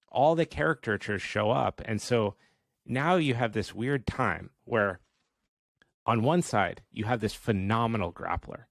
[0.10, 1.82] all the caricatures show up.
[1.86, 2.36] And so
[2.86, 5.00] now you have this weird time where
[6.06, 8.64] on one side you have this phenomenal grappler,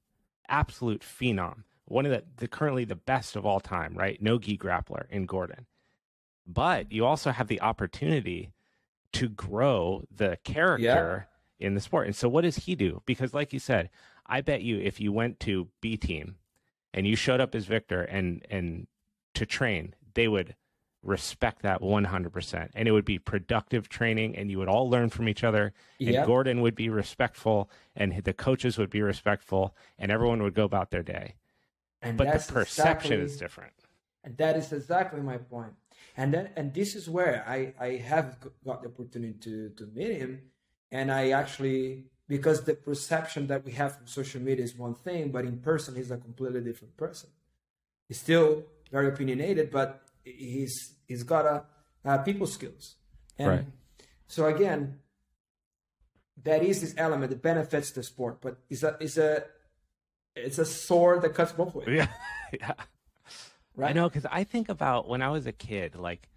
[0.48, 4.20] absolute phenom, one of the, the currently the best of all time, right?
[4.20, 5.66] No gi grappler in Gordon.
[6.46, 8.52] But you also have the opportunity
[9.12, 11.28] to grow the character
[11.60, 11.66] yeah.
[11.66, 12.06] in the sport.
[12.06, 13.02] And so what does he do?
[13.06, 13.90] Because like you said,
[14.28, 16.36] I bet you if you went to B team
[16.92, 18.86] and you showed up as Victor and and
[19.34, 20.54] to train, they would
[21.02, 25.28] respect that 100% and it would be productive training and you would all learn from
[25.28, 25.72] each other.
[26.00, 26.26] And yep.
[26.26, 30.90] gordon would be respectful and the coaches would be respectful and everyone would go about
[30.90, 31.36] their day.
[32.02, 33.72] And but the perception exactly, is different.
[34.24, 35.74] And that is exactly my point.
[36.16, 40.18] And then and this is where i i have got the opportunity to to meet
[40.18, 40.40] him
[40.90, 45.30] and i actually because the perception that we have from social media is one thing
[45.30, 47.30] but in person he's a completely different person
[48.08, 51.64] he's still very opinionated but he's he's got a
[52.06, 52.94] uh, people skills,
[53.38, 53.64] and right.
[54.28, 55.00] so again,
[56.44, 59.44] that is this element that benefits the sport, but it's a it's a
[60.34, 61.88] it's a sword that cuts both ways.
[61.90, 62.08] Yeah,
[62.52, 62.72] yeah.
[63.74, 63.90] Right.
[63.90, 66.28] I know because I think about when I was a kid, like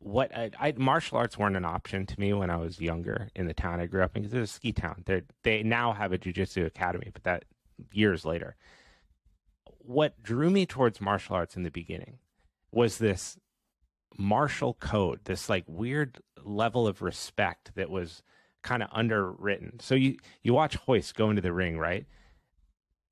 [0.00, 3.46] what I, I, martial arts weren't an option to me when I was younger in
[3.46, 5.02] the town I grew up in because it was a ski town.
[5.06, 7.44] They they now have a jujitsu academy, but that
[7.92, 8.56] years later.
[9.78, 12.18] What drew me towards martial arts in the beginning
[12.70, 13.38] was this
[14.18, 18.22] martial code, this like weird level of respect that was
[18.62, 19.80] kind of underwritten.
[19.80, 22.06] So you you watch Royce go into the ring, right?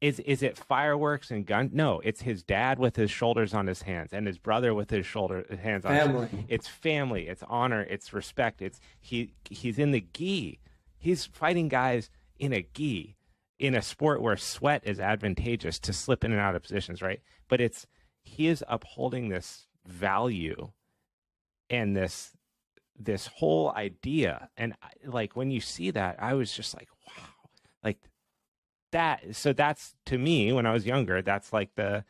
[0.07, 1.71] Is is it fireworks and gun?
[1.73, 5.05] No, it's his dad with his shoulders on his hands and his brother with his
[5.05, 6.29] shoulder hands on family.
[6.29, 8.63] His, it's family, it's honor, it's respect.
[8.63, 10.61] It's he he's in the gi.
[10.97, 13.17] He's fighting guys in a gi
[13.59, 17.21] in a sport where sweat is advantageous to slip in and out of positions, right?
[17.49, 17.89] But it's
[18.23, 20.71] he is upholding this value
[21.69, 22.31] and this
[22.97, 27.51] this whole idea and like when you see that i was just like wow
[27.85, 27.99] like
[28.93, 32.05] that so that's to me when i was younger that's like the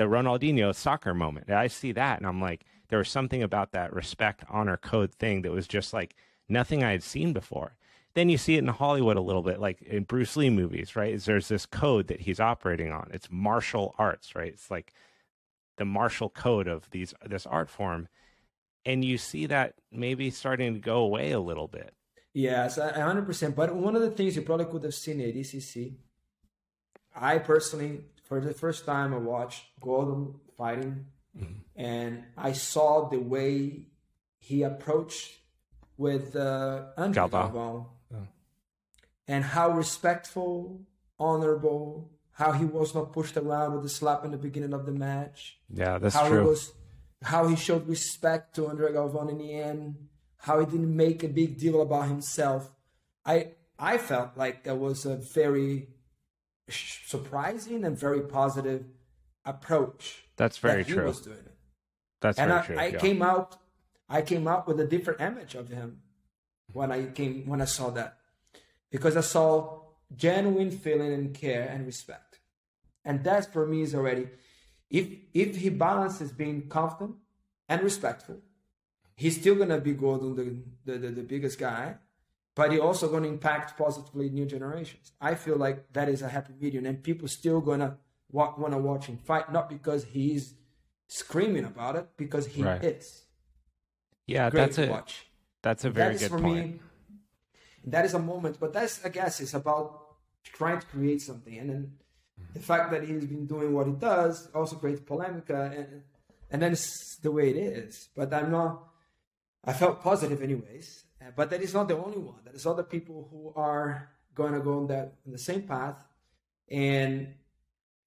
[0.00, 1.50] the ronaldinho soccer moment.
[1.50, 5.42] I see that and i'm like there was something about that respect honor code thing
[5.42, 6.14] that was just like
[6.48, 7.76] nothing i had seen before.
[8.14, 11.12] Then you see it in hollywood a little bit like in bruce lee movies right?
[11.12, 13.10] Is there's this code that he's operating on.
[13.12, 14.52] It's martial arts right?
[14.52, 14.94] It's like
[15.76, 18.08] the martial code of these this art form.
[18.86, 21.92] And you see that maybe starting to go away a little bit.
[22.32, 25.96] Yes 100% but one of the things you probably could have seen at ADCC
[27.14, 31.06] i personally for the first time i watched gordon fighting
[31.36, 31.52] mm-hmm.
[31.76, 33.86] and i saw the way
[34.38, 35.38] he approached
[35.96, 37.86] with uh, Andre Galvão.
[38.12, 38.26] Oh.
[39.28, 40.80] and how respectful
[41.18, 44.92] honorable how he was not pushed around with a slap in the beginning of the
[44.92, 45.58] match.
[45.68, 46.40] Yeah, that's how true.
[46.40, 46.72] He was,
[47.22, 50.08] how he showed respect to Andre Galvão in the end.
[50.38, 52.72] How he didn't make a big deal about himself.
[53.26, 55.88] I I felt like that was a very
[56.70, 58.84] surprising and very positive
[59.44, 60.24] approach.
[60.36, 61.14] That's very that true.
[62.20, 62.78] That's and very I, true.
[62.78, 62.98] I yeah.
[62.98, 63.56] came out
[64.08, 66.00] I came out with a different image of him
[66.72, 68.16] when I came when I saw that
[68.90, 69.80] because I saw
[70.14, 72.40] genuine feeling and care and respect.
[73.04, 74.28] And that for me is already,
[74.90, 77.16] if if he balances being confident
[77.68, 78.38] and respectful,
[79.14, 81.94] he's still gonna be Gordon, the, the, the, the biggest guy,
[82.60, 85.12] but he also gonna impact positively new generations.
[85.18, 87.96] I feel like that is a happy medium, and people still gonna
[88.30, 90.56] want, wanna watch him fight, not because he's
[91.08, 92.84] screaming about it, because he right.
[92.84, 93.22] is.
[94.26, 95.26] Yeah, Great that's a watch.
[95.62, 96.72] That's a very good point.
[96.72, 96.80] Me,
[97.86, 101.70] that is a moment, but that's I guess it's about trying to create something, and
[101.70, 101.92] then
[102.52, 106.02] the fact that he's been doing what he does also creates polemic, and
[106.50, 108.10] and then it's the way it is.
[108.14, 108.84] But I'm not.
[109.64, 111.04] I felt positive anyways,
[111.36, 112.40] but that is not the only one.
[112.44, 116.02] There is other people who are going to go on that on the same path,
[116.68, 117.34] and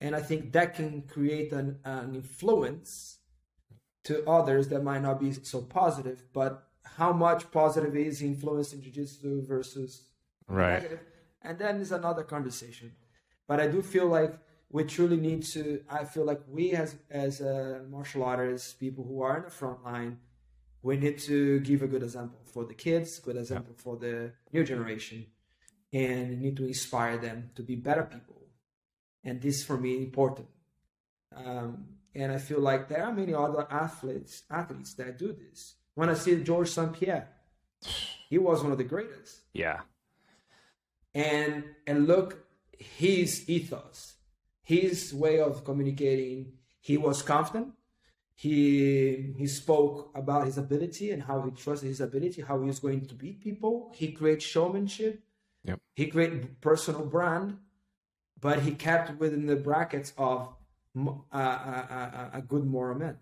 [0.01, 3.19] and I think that can create an, an influence
[4.05, 6.23] to others that might not be so positive.
[6.33, 10.03] But how much positive is influence in jiu-jitsu versus
[10.47, 10.99] right negative?
[11.41, 12.91] And then is another conversation.
[13.47, 14.37] But I do feel like
[14.69, 15.83] we truly need to.
[15.89, 19.83] I feel like we as as uh, martial artists, people who are in the front
[19.83, 20.19] line,
[20.83, 24.63] we need to give a good example for the kids, good example for the new
[24.65, 25.25] generation,
[25.91, 28.41] and need to inspire them to be better people.
[29.23, 30.47] And this for me important.
[31.33, 35.75] Um, and I feel like there are many other athletes athletes that do this.
[35.95, 36.93] When I see George St.
[36.93, 37.29] Pierre,
[38.29, 39.41] he was one of the greatest.
[39.53, 39.81] yeah
[41.15, 42.45] And and look
[42.77, 44.15] his ethos,
[44.61, 46.53] his way of communicating.
[46.81, 47.69] He was confident.
[48.35, 52.79] He he spoke about his ability and how he trusted his ability, how he was
[52.79, 53.91] going to beat people.
[53.95, 55.23] He created showmanship.
[55.65, 55.79] Yep.
[55.95, 57.57] He created personal brand,
[58.39, 60.49] but he kept within the brackets of
[60.93, 63.17] mo- uh, uh, uh, a good moral man.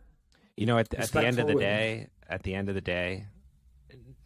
[0.57, 3.25] You know, at, at the end of the day, at the end of the day,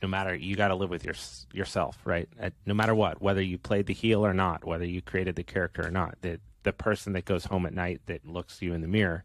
[0.01, 1.15] no matter you got to live with your
[1.53, 2.29] yourself, right?
[2.39, 5.43] At, no matter what, whether you played the heel or not, whether you created the
[5.43, 8.81] character or not, the the person that goes home at night that looks you in
[8.81, 9.23] the mirror,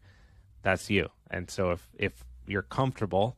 [0.61, 1.09] that's you.
[1.29, 3.37] And so if if you're comfortable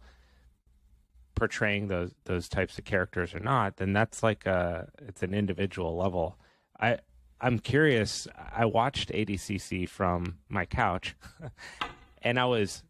[1.35, 5.95] portraying those those types of characters or not, then that's like a it's an individual
[5.97, 6.37] level.
[6.79, 6.99] I
[7.41, 8.27] I'm curious.
[8.55, 11.15] I watched ADCC from my couch,
[12.21, 12.83] and I was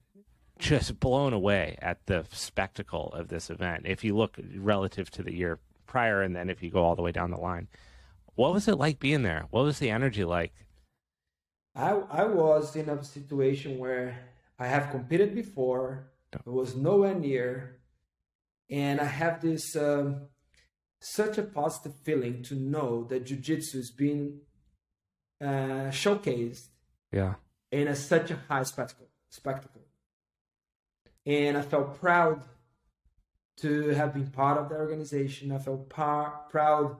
[0.59, 3.83] just blown away at the spectacle of this event.
[3.85, 7.01] If you look relative to the year prior, and then if you go all the
[7.01, 7.67] way down the line,
[8.35, 9.45] what was it like being there?
[9.49, 10.53] What was the energy like?
[11.75, 14.19] I I was in a situation where
[14.59, 16.11] I have competed before.
[16.33, 17.79] It was nowhere near,
[18.69, 20.29] and I have this um,
[20.99, 24.41] such a positive feeling to know that jiu-jitsu is being
[25.41, 26.69] uh, showcased
[27.11, 27.35] Yeah,
[27.71, 29.07] in a, such a high spectacle.
[29.29, 29.81] Spectacle,
[31.25, 32.43] and I felt proud
[33.57, 35.51] to have been part of the organization.
[35.51, 36.97] I felt par- proud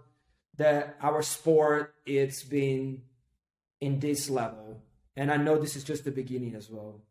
[0.58, 3.02] that our sport it's been
[3.84, 4.82] in this level,
[5.18, 7.02] and I know this is just the beginning as well.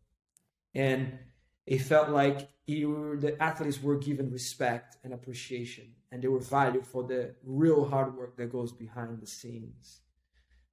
[0.74, 1.18] And
[1.66, 6.86] it felt like you, the athletes were given respect and appreciation, and they were valued
[6.86, 10.00] for the real hard work that goes behind the scenes.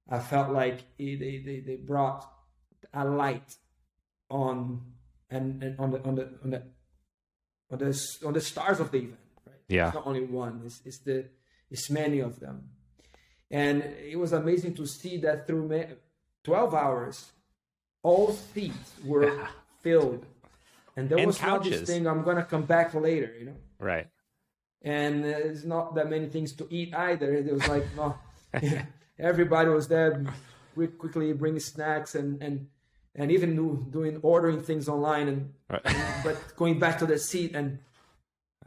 [0.08, 2.24] I felt like it, they, they, they brought
[2.94, 3.56] a light
[4.30, 4.80] on
[5.28, 6.62] and, and on the on the on the
[7.70, 9.28] on the on the stars of the event.
[9.46, 9.56] Right?
[9.68, 9.86] Yeah.
[9.88, 10.62] It's not only one.
[10.64, 11.28] It's, it's the
[11.70, 12.70] it's many of them,
[13.50, 15.68] and it was amazing to see that through
[16.44, 17.32] twelve hours,
[18.02, 19.48] all seats were Yeah.
[19.82, 20.26] filled,
[20.96, 22.06] and there And was not this thing.
[22.06, 23.56] I'm gonna come back later, you know.
[23.78, 24.08] right.
[24.82, 27.34] And there's not that many things to eat either.
[27.34, 28.14] It was like no,
[29.18, 30.24] everybody was there,
[30.74, 32.68] quickly bringing snacks and and
[33.14, 33.56] and even
[33.90, 35.82] doing ordering things online and Right.
[36.24, 37.78] but going back to the seat and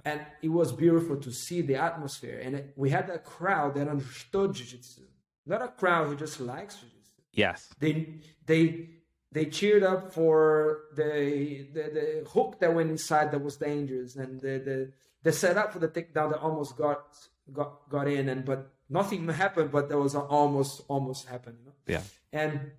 [0.06, 3.88] and it was beautiful to see the atmosphere and it, we had a crowd that
[3.88, 5.02] understood jiu-jitsu
[5.46, 7.74] not a crowd who just likes jiu-jitsu yes.
[7.80, 8.90] they they
[9.32, 14.40] they cheered up for the the, the hook that went inside that was dangerous and
[14.42, 14.92] the the,
[15.24, 17.04] the setup for the takedown that almost got
[17.52, 21.66] got got in and but nothing happened but there was a almost almost happened you
[21.66, 21.74] know?
[21.88, 22.02] Yeah.
[22.32, 22.72] and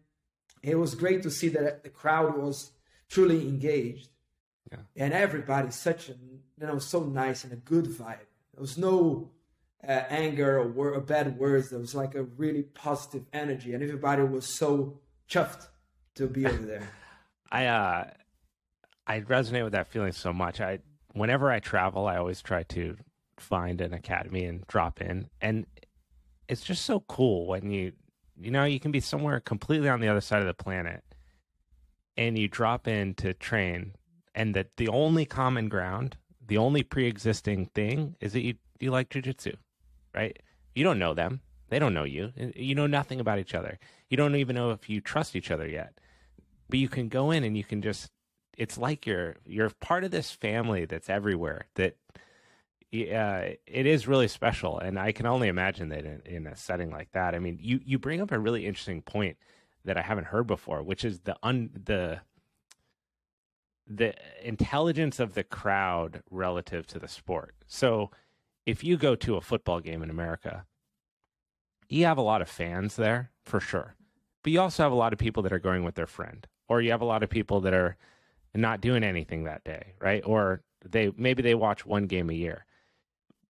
[0.62, 2.70] it was great to see that the crowd was
[3.08, 4.08] truly engaged
[4.70, 4.78] Yeah.
[4.96, 9.30] and everybody such a you know so nice and a good vibe there was no
[9.86, 13.82] uh, anger or, wor- or bad words there was like a really positive energy and
[13.82, 15.68] everybody was so chuffed
[16.14, 16.88] to be over there
[17.52, 18.10] I uh
[19.06, 20.60] I resonate with that feeling so much.
[20.60, 20.80] I
[21.12, 22.96] whenever I travel, I always try to
[23.36, 25.28] find an academy and drop in.
[25.40, 25.66] And
[26.48, 27.92] it's just so cool when you
[28.40, 31.04] you know, you can be somewhere completely on the other side of the planet
[32.16, 33.92] and you drop in to train
[34.34, 36.16] and that the only common ground,
[36.46, 39.54] the only pre-existing thing is that you you like jujitsu,
[40.14, 40.38] right?
[40.74, 41.40] You don't know them.
[41.68, 42.32] They don't know you.
[42.54, 43.78] You know nothing about each other.
[44.10, 45.98] You don't even know if you trust each other yet
[46.68, 48.10] but you can go in and you can just
[48.56, 51.96] it's like you're you're part of this family that's everywhere that
[52.90, 56.90] yeah it is really special and i can only imagine that in, in a setting
[56.90, 59.36] like that i mean you you bring up a really interesting point
[59.84, 62.20] that i haven't heard before which is the un the
[63.86, 67.54] the intelligence of the crowd relative to the sport.
[67.66, 68.10] So
[68.66, 70.64] if you go to a football game in america
[71.88, 73.94] you have a lot of fans there for sure.
[74.42, 76.80] But you also have a lot of people that are going with their friend or
[76.80, 77.96] you have a lot of people that are
[78.54, 80.22] not doing anything that day right?
[80.24, 82.66] Or they maybe they watch one game a year.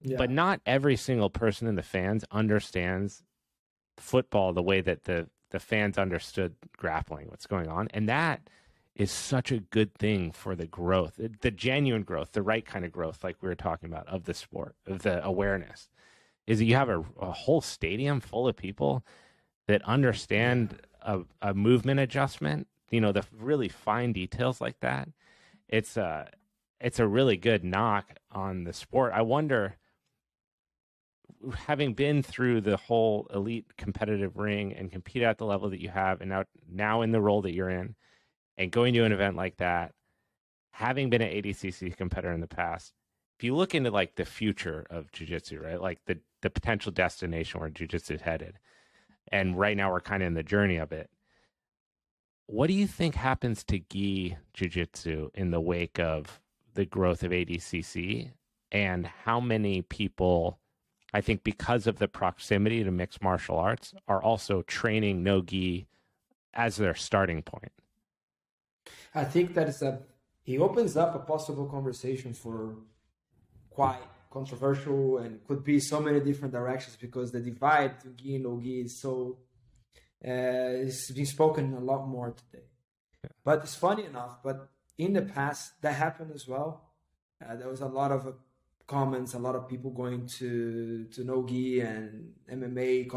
[0.06, 0.18] Yeah.
[0.18, 3.22] but not every single person in the fans understands
[3.96, 7.88] football the way that the the fans understood grappling what's going on.
[7.94, 8.50] And that
[8.96, 12.92] is such a good thing for the growth the genuine growth the right kind of
[12.92, 15.88] growth like we were talking about of the sport of the awareness
[16.46, 19.04] is that you have a, a whole stadium full of people
[19.66, 25.08] that understand a, a movement adjustment you know the really fine details like that.
[25.68, 26.30] It's a
[26.80, 29.12] it's a really good knock on the sport.
[29.12, 29.76] I wonder
[31.66, 35.88] having been through the whole elite competitive ring and compete at the level that you
[35.88, 37.96] have and now now in the role that you're in
[38.56, 39.92] and going to an event like that
[40.70, 42.92] having been an ADCC competitor in the past
[43.38, 47.60] if you look into like the future of jiu-jitsu right like the the potential destination
[47.60, 48.58] where jiu-jitsu is headed
[49.32, 51.10] and right now we're kind of in the journey of it
[52.46, 56.40] what do you think happens to gi jiu-jitsu in the wake of
[56.74, 58.30] the growth of ADCC
[58.72, 60.58] and how many people
[61.14, 65.86] I think because of the proximity to mixed martial arts, are also training no gi
[66.52, 67.70] as their starting point.
[69.14, 70.00] I think that is a
[70.42, 72.76] he opens up a possible conversation for
[73.70, 78.44] quite controversial and could be so many different directions because the divide to gi and
[78.44, 79.38] no gi is so
[80.26, 82.64] uh, it's been spoken a lot more today.
[83.22, 83.30] Yeah.
[83.44, 86.90] But it's funny enough, but in the past that happened as well.
[87.44, 88.34] Uh, there was a lot of
[88.86, 93.08] comments, a lot of people going to to Nogi and MMA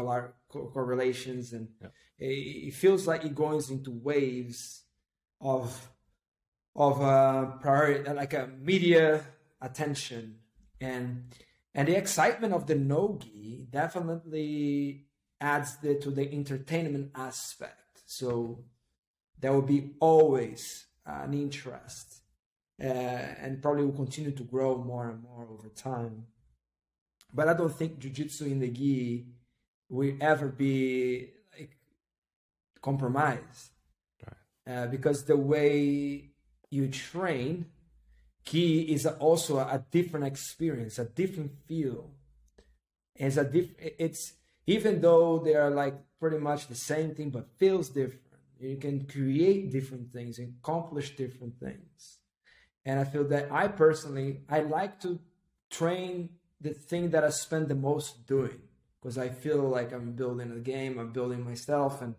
[0.48, 1.88] correlations, and yeah.
[2.18, 4.82] it, it, feels like it goes into waves
[5.40, 5.90] of
[6.74, 9.24] of uh, priority, like a media
[9.60, 10.36] attention,
[10.80, 11.34] and
[11.74, 15.06] and the excitement of the Nogi definitely
[15.40, 18.00] adds the, to the entertainment aspect.
[18.06, 18.64] So
[19.38, 22.22] there will be always an interest
[22.82, 26.26] uh, and probably will continue to grow more and more over time.
[27.32, 29.26] But I don't think jujitsu in the gi
[29.88, 31.76] will ever be like
[32.82, 33.70] compromised.
[34.68, 36.30] Uh, because the way
[36.70, 37.66] you train
[38.44, 42.10] gi is also a different experience, a different feel.
[43.14, 44.34] It's a diff- It's
[44.66, 48.22] even though they are like pretty much the same thing, but feels different.
[48.60, 52.18] You can create different things, accomplish different things
[52.88, 55.20] and I feel that I personally I like to
[55.70, 58.60] train the thing that I spend the most doing
[58.98, 62.14] because I feel like I'm building a game, I'm building myself, and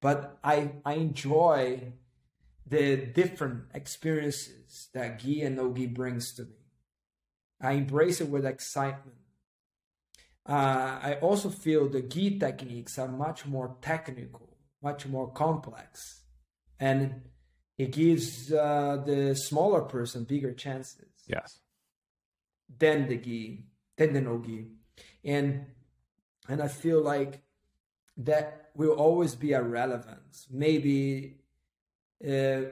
[0.00, 1.92] but I I enjoy
[2.66, 6.60] the different experiences that gi and no gi brings to me.
[7.60, 9.16] I embrace it with excitement.
[10.48, 16.22] Uh, I also feel the gi techniques are much more technical, much more complex,
[16.78, 17.22] and
[17.76, 21.12] it gives uh, the smaller person bigger chances.
[21.26, 21.60] Yes.
[22.78, 23.64] Than the gi,
[23.96, 24.68] than the no gi,
[25.24, 25.66] and
[26.48, 27.42] and I feel like
[28.24, 30.46] that will always be a relevance.
[30.50, 31.36] Maybe
[32.26, 32.62] uh,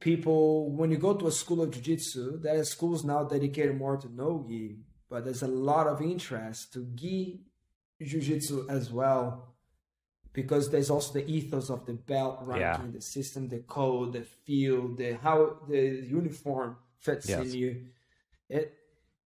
[0.00, 3.96] people, when you go to a school of jiu-jitsu, there are schools now dedicated more
[3.96, 4.78] to no gi,
[5.08, 7.40] but there's a lot of interest to gi
[8.00, 9.54] jiu-jitsu as well
[10.32, 12.92] because there's also the ethos of the belt ranking, yeah.
[12.92, 17.40] the system, the code, the feel, the how the uniform fits yes.
[17.40, 17.84] in you.
[18.48, 18.76] It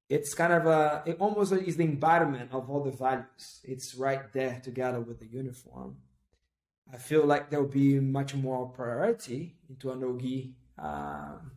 [0.08, 3.60] it's kind of a it almost is the embodiment of all the values.
[3.64, 5.96] It's right there together with the uniform.
[6.92, 11.52] I feel like there will be much more priority into a nogi um,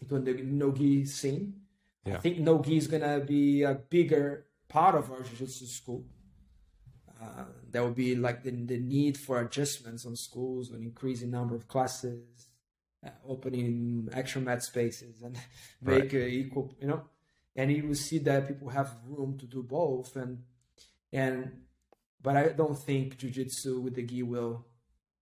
[0.00, 1.54] into a nogi scene.
[2.04, 2.16] Yeah.
[2.16, 6.04] I think nogi is gonna be a bigger part of our jiu-jitsu school
[7.24, 11.54] uh, there will be like the, the need for adjustments on schools, an increasing number
[11.54, 12.48] of classes,
[13.04, 15.38] uh, opening extra mat spaces, and
[15.82, 16.14] make right.
[16.14, 17.02] equal, you know.
[17.56, 20.42] And you will see that people have room to do both, and
[21.12, 21.62] and
[22.20, 24.66] but I don't think jujitsu with the gi will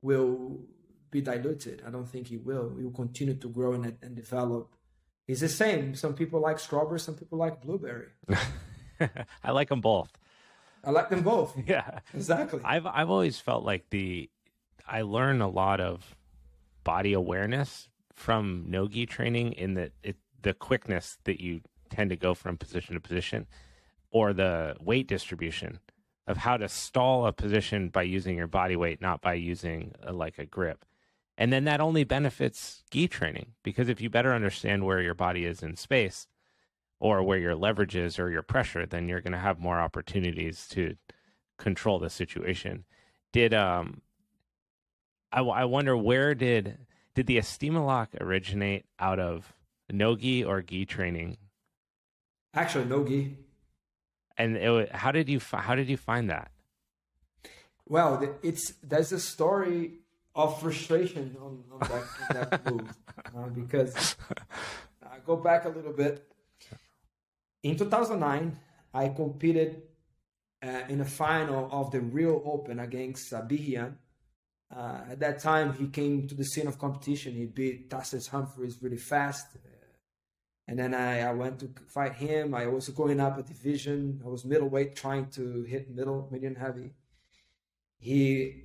[0.00, 0.60] will
[1.10, 1.82] be diluted.
[1.86, 2.74] I don't think it will.
[2.78, 4.74] It will continue to grow and, and develop.
[5.28, 5.94] It's the same.
[5.94, 8.08] Some people like strawberry, some people like blueberry.
[9.44, 10.10] I like them both.
[10.84, 11.56] I like them both.
[11.66, 12.60] Yeah, exactly.
[12.64, 14.30] I've I've always felt like the
[14.86, 16.16] I learn a lot of
[16.82, 21.60] body awareness from nogi training in that it the quickness that you
[21.92, 23.46] tend to go from position to position
[24.10, 25.78] or the weight distribution
[26.26, 30.12] of how to stall a position by using your body weight not by using a,
[30.12, 30.84] like a grip
[31.38, 35.44] and then that only benefits gi training because if you better understand where your body
[35.44, 36.26] is in space
[37.02, 40.68] or where your leverage is or your pressure, then you're going to have more opportunities
[40.68, 40.94] to
[41.58, 42.84] control the situation.
[43.32, 44.02] Did um,
[45.32, 46.78] I, I wonder where did
[47.16, 49.52] did the Estima lock originate out of
[49.90, 51.38] no Nogi or Gi training?
[52.54, 53.36] Actually, Nogi.
[54.36, 56.50] And it, how did you how did you find that?
[57.86, 59.98] Well, it's there's a story
[60.34, 62.96] of frustration on, on that, that move
[63.36, 64.16] uh, because
[65.02, 66.26] I go back a little bit.
[67.62, 68.58] In 2009,
[68.94, 69.82] I competed
[70.62, 73.94] uh, in a final of the Rio Open against uh, Bihian.
[74.74, 77.34] Uh, at that time, he came to the scene of competition.
[77.34, 79.46] He beat Tarsis Humphreys really fast.
[80.68, 82.54] And then I, I went to fight him.
[82.54, 84.20] I was going up a division.
[84.24, 86.92] I was middleweight, trying to hit middle, medium heavy.
[87.98, 88.64] He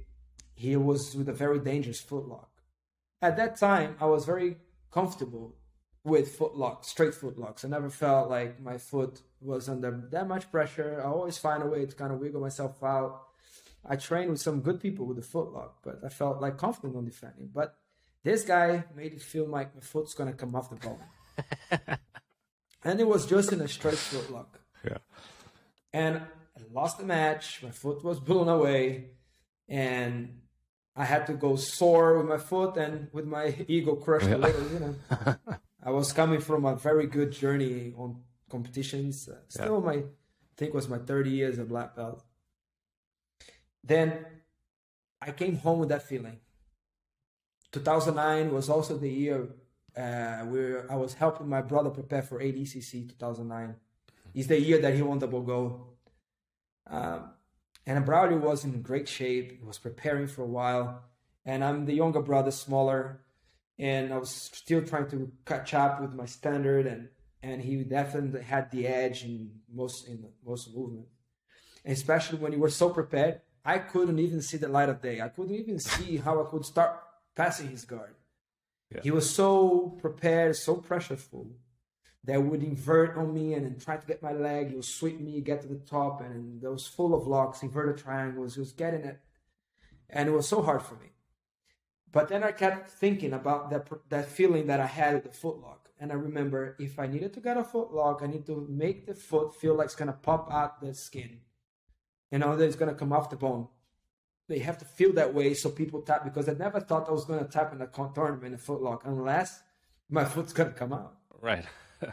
[0.53, 2.47] he was with a very dangerous footlock.
[3.21, 4.57] At that time, I was very
[4.91, 5.55] comfortable
[6.03, 7.65] with footlocks, straight footlocks.
[7.65, 11.01] I never felt like my foot was under that much pressure.
[11.03, 13.23] I always find a way to kind of wiggle myself out.
[13.85, 17.05] I trained with some good people with the footlock, but I felt like confident on
[17.05, 17.49] defending.
[17.53, 17.75] But
[18.23, 20.99] this guy made it feel like my foot's gonna come off the bone.
[22.83, 24.47] and it was just in a straight footlock.
[24.83, 24.97] Yeah.
[25.93, 27.61] And I lost the match.
[27.63, 29.11] My foot was blown away.
[29.67, 30.41] And
[30.95, 34.67] I had to go sore with my foot and with my ego crushed a little,
[34.71, 35.35] you know.
[35.83, 39.29] I was coming from a very good journey on competitions.
[39.29, 39.85] Uh, still, yeah.
[39.85, 40.03] my
[40.57, 42.23] I think was my 30 years of black belt.
[43.83, 44.25] Then
[45.21, 46.39] I came home with that feeling.
[47.71, 49.49] 2009 was also the year
[49.97, 53.75] uh, where I was helping my brother prepare for ADCC 2009.
[54.35, 55.87] It's the year that he won the Bogo.
[56.85, 57.31] Um,
[57.85, 59.57] and Braulio was in great shape.
[59.59, 61.03] He was preparing for a while.
[61.45, 63.21] And I'm the younger brother, smaller.
[63.79, 66.85] And I was still trying to catch up with my standard.
[66.85, 67.09] And,
[67.41, 71.07] and he definitely had the edge in most, in most movement.
[71.83, 75.21] And especially when you were so prepared, I couldn't even see the light of day.
[75.21, 76.99] I couldn't even see how I could start
[77.35, 78.13] passing his guard.
[78.93, 79.01] Yeah.
[79.03, 81.49] He was so prepared, so pressureful
[82.23, 84.69] that would invert on me and then try to get my leg.
[84.69, 87.97] He would sweep me, get to the top, and it was full of locks, inverted
[87.97, 88.55] triangles.
[88.55, 89.19] He was getting it,
[90.09, 91.07] and it was so hard for me.
[92.11, 95.87] But then I kept thinking about that that feeling that I had with the footlock,
[95.99, 99.13] and I remember if I needed to get a footlock, I need to make the
[99.13, 101.41] foot feel like it's gonna pop out the skin,
[102.31, 103.67] you know, that it's gonna come off the bone.
[104.47, 107.25] They have to feel that way so people tap because I never thought I was
[107.25, 109.61] gonna tap in a tournament in a footlock unless
[110.09, 111.15] my foot's gonna come out.
[111.41, 111.65] Right.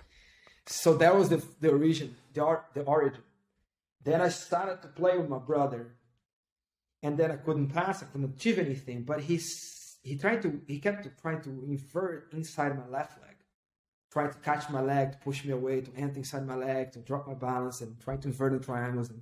[0.67, 3.23] So that was the the origin, the the origin.
[4.03, 5.97] Then I started to play with my brother,
[7.03, 8.03] and then I couldn't pass.
[8.03, 9.05] I couldn't achieve anything.
[9.05, 13.37] But he's he tried to he kept trying to invert inside my left leg,
[14.11, 17.01] trying to catch my leg, to push me away, to enter inside my leg, to
[17.01, 19.11] drop my balance, and trying to invert the triangles.
[19.11, 19.21] And,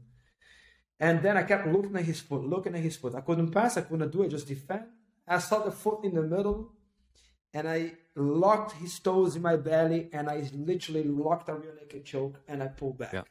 [1.03, 3.17] and then I kept looking at his foot, looking at his foot.
[3.17, 3.77] I couldn't pass.
[3.77, 4.29] I couldn't do it.
[4.29, 4.85] Just defend.
[5.27, 6.71] I saw the foot in the middle
[7.53, 12.05] and I locked his toes in my belly and I literally locked a rear naked
[12.05, 13.15] choke and I pulled back.
[13.15, 13.23] Yeah.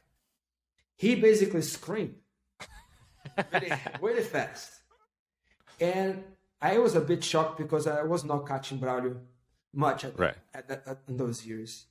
[0.96, 2.16] He basically screamed
[3.54, 3.72] really,
[4.02, 4.70] really fast.
[5.80, 6.24] And
[6.60, 9.16] I was a bit shocked because I was not catching Braulio
[9.72, 10.36] much at, right.
[10.52, 11.86] at, at, at, in those years.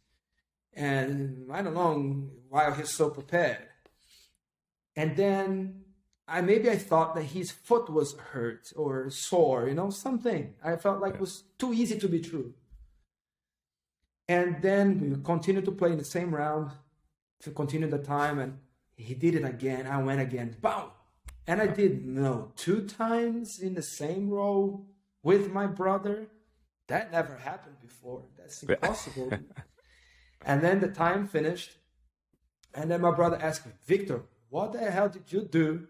[0.74, 3.71] And I don't know why he's so prepared.
[4.96, 5.82] And then
[6.28, 10.54] I maybe I thought that his foot was hurt or sore, you know, something.
[10.64, 11.22] I felt like yeah.
[11.22, 12.54] was too easy to be true.
[14.28, 16.72] And then we continued to play in the same round
[17.42, 18.60] to continue the time, and
[18.96, 19.88] he did it again.
[19.88, 20.92] I went again, boom,
[21.48, 24.86] and I did no two times in the same row
[25.24, 26.28] with my brother.
[26.88, 28.24] That never happened before.
[28.38, 29.32] That's impossible.
[30.46, 31.72] and then the time finished,
[32.74, 35.88] and then my brother asked me, Victor, what the hell did you do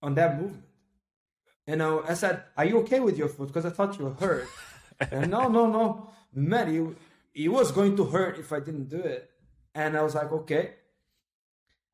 [0.00, 0.64] on that movement.
[1.66, 4.14] You know, I said, "Are you okay with your foot?" Because I thought you were
[4.14, 4.48] hurt.
[5.10, 9.00] and no, no, no, man, it, it was going to hurt if I didn't do
[9.00, 9.28] it.
[9.74, 10.74] And I was like, okay.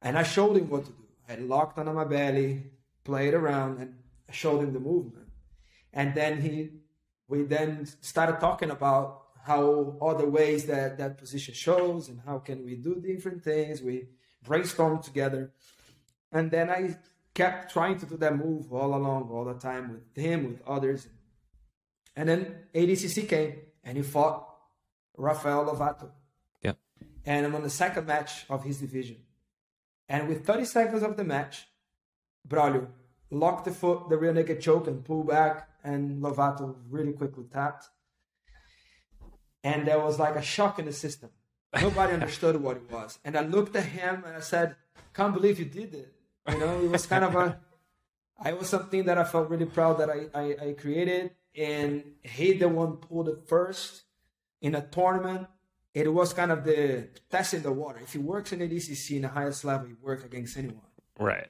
[0.01, 1.05] And I showed him what to do.
[1.29, 2.63] I locked under my belly,
[3.03, 3.95] played around, and
[4.31, 5.29] showed him the movement.
[5.93, 6.71] And then he,
[7.29, 12.65] we then started talking about how other ways that that position shows and how can
[12.65, 13.83] we do different things.
[13.83, 14.07] We
[14.45, 15.53] brainstormed together,
[16.31, 16.97] and then I
[17.35, 21.09] kept trying to do that move all along, all the time with him, with others.
[22.17, 23.55] And then ADCC came
[23.85, 24.47] and he fought
[25.17, 26.11] Rafael Lovato.
[26.63, 26.73] Yeah.
[27.25, 29.17] And I'm on the second match of his division.
[30.09, 31.67] And with 30 seconds of the match,
[32.47, 32.89] Braulio
[33.31, 37.89] locked the foot, the rear naked choke, and pulled back, and Lovato really quickly tapped.
[39.65, 41.31] And there was like a shock in the system.
[41.81, 43.19] Nobody understood what it was.
[43.25, 44.77] And I looked at him and I said,
[45.15, 46.13] Can't believe you did it.
[46.49, 47.59] You know, it was kind of a,
[48.39, 51.31] I was something that I felt really proud that I, I, I created.
[51.57, 54.03] And he the one pulled it first
[54.61, 55.49] in a tournament
[55.95, 58.01] it was kind of the test in the water.
[58.03, 60.81] If he works in the ADCC in the highest level, he work against anyone.
[61.19, 61.49] Right.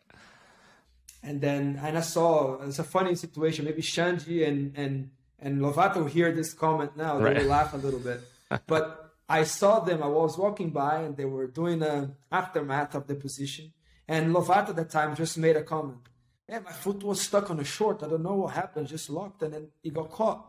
[1.22, 3.64] And then and I saw it's a funny situation.
[3.64, 7.18] Maybe Xande and and and Lovato hear this comment now.
[7.18, 7.36] They Right.
[7.38, 8.20] will laugh a little bit.
[8.66, 9.01] but
[9.38, 10.02] I saw them.
[10.02, 13.72] I was walking by and they were doing an aftermath of the position.
[14.06, 16.04] And Lovato at that time just made a comment.
[16.48, 18.02] Yeah, my foot was stuck on a short.
[18.02, 18.88] I don't know what happened.
[18.88, 20.42] Just locked and then he got caught.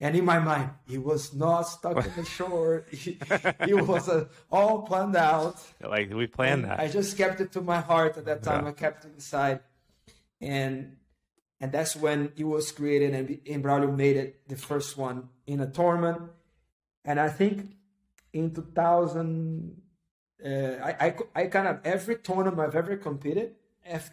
[0.00, 2.88] And in my mind, he was not stuck on the short.
[2.90, 3.18] He,
[3.64, 5.56] he was uh, all planned out.
[5.80, 6.80] Like we planned that.
[6.80, 8.64] I just kept it to my heart at that time.
[8.64, 8.70] Yeah.
[8.70, 9.60] I kept it inside,
[10.40, 10.96] and
[11.60, 15.70] and that's when it was created, and Embraulio made it the first one in a
[15.70, 16.22] tournament.
[17.04, 17.76] And I think
[18.32, 19.80] in 2000,
[20.44, 23.54] uh, I, I I kind of every tournament I've ever competed.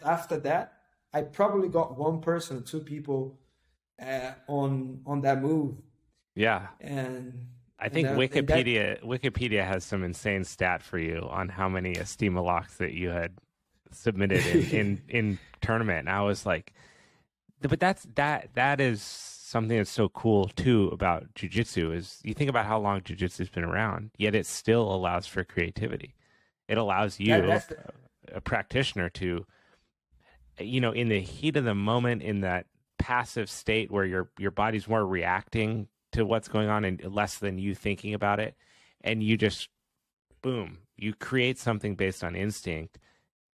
[0.03, 0.73] After that,
[1.14, 3.39] I probably got one person, two people
[4.02, 5.76] uh, on on that move,
[6.35, 6.68] yeah.
[6.81, 7.48] and
[7.80, 11.49] I think and, uh, and that- Wikipedia Wikipedia has some insane stat for you on
[11.49, 13.34] how many Estima locks that you had
[13.91, 15.99] submitted in, in, in tournament.
[15.99, 16.73] And I was like,
[17.61, 19.02] but that's that that is
[19.48, 23.64] something that's so cool too about jujitsu is you think about how long jujitsu's been
[23.64, 26.15] around, yet it still allows for creativity.
[26.68, 27.78] It allows you, that's the-
[28.34, 29.45] a practitioner, to
[30.60, 32.65] you know, in the heat of the moment, in that
[32.98, 37.57] passive state where your your body's more reacting to what's going on and less than
[37.57, 38.56] you thinking about it,
[39.02, 39.69] and you just
[40.41, 42.98] boom, you create something based on instinct,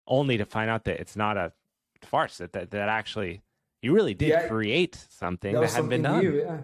[0.07, 1.52] only to find out that it's not a
[2.02, 2.38] farce.
[2.38, 3.41] That that, that actually
[3.84, 4.48] you really did Yeah.
[4.48, 6.20] create something that that, hadn't been done.
[6.24, 6.62] new, yeah.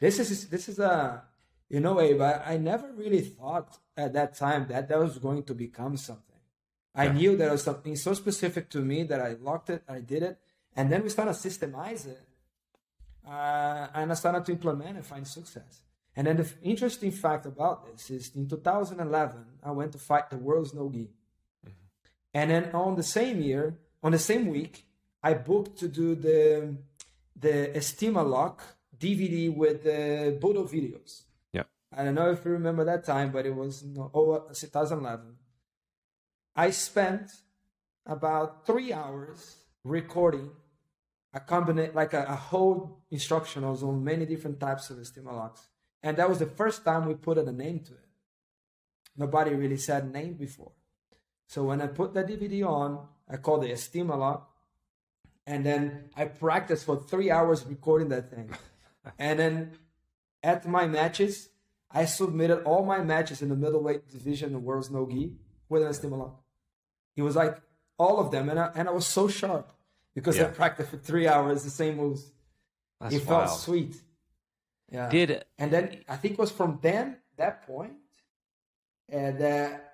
[0.00, 1.22] This is this is a
[1.68, 3.70] you know Abe, I, I never really thought
[4.04, 6.40] at that time that that was going to become something.
[6.94, 7.12] I Yeah.
[7.18, 10.36] knew that was something so specific to me that I locked it, I did it,
[10.76, 12.20] and then we started to systemize it,
[13.26, 15.82] uh, and I started to implement and find success.
[16.16, 20.30] And then the f- interesting fact about this is in 2011, I went to fight
[20.30, 21.10] the world's no gi.
[22.32, 24.86] And then on the same year, on the same week,
[25.24, 26.76] I booked to do the
[27.34, 28.62] the Estima Lock
[28.96, 31.22] DVD with the Budo videos.
[31.54, 31.66] Yep.
[31.96, 35.36] I don't know if you remember that time, but it was no, oh, uh, 2011.
[36.54, 37.30] I spent
[38.04, 40.50] about three hours recording
[41.32, 45.66] a combination, like a, a whole instructionals on many different types of Estima locks.
[46.02, 48.08] And that was the first time we put a name to it.
[49.16, 50.72] Nobody really said name before.
[51.48, 54.53] So when I put the DVD on, I called it Estima lock.
[55.46, 58.50] And then I practiced for three hours recording that thing.
[59.18, 59.72] and then
[60.42, 61.50] at my matches,
[61.90, 65.32] I submitted all my matches in the middleweight division of World's No Gi
[65.68, 66.42] with an Estima lock.
[67.16, 67.58] It was like
[67.98, 68.48] all of them.
[68.48, 69.70] And I, and I was so sharp
[70.14, 72.30] because I practiced for three hours, the same moves.
[73.00, 73.60] That's it felt wild.
[73.60, 73.94] sweet.
[74.90, 75.08] Yeah.
[75.08, 75.48] Did it.
[75.58, 77.94] and then I think it was from then that point,
[79.08, 79.92] and that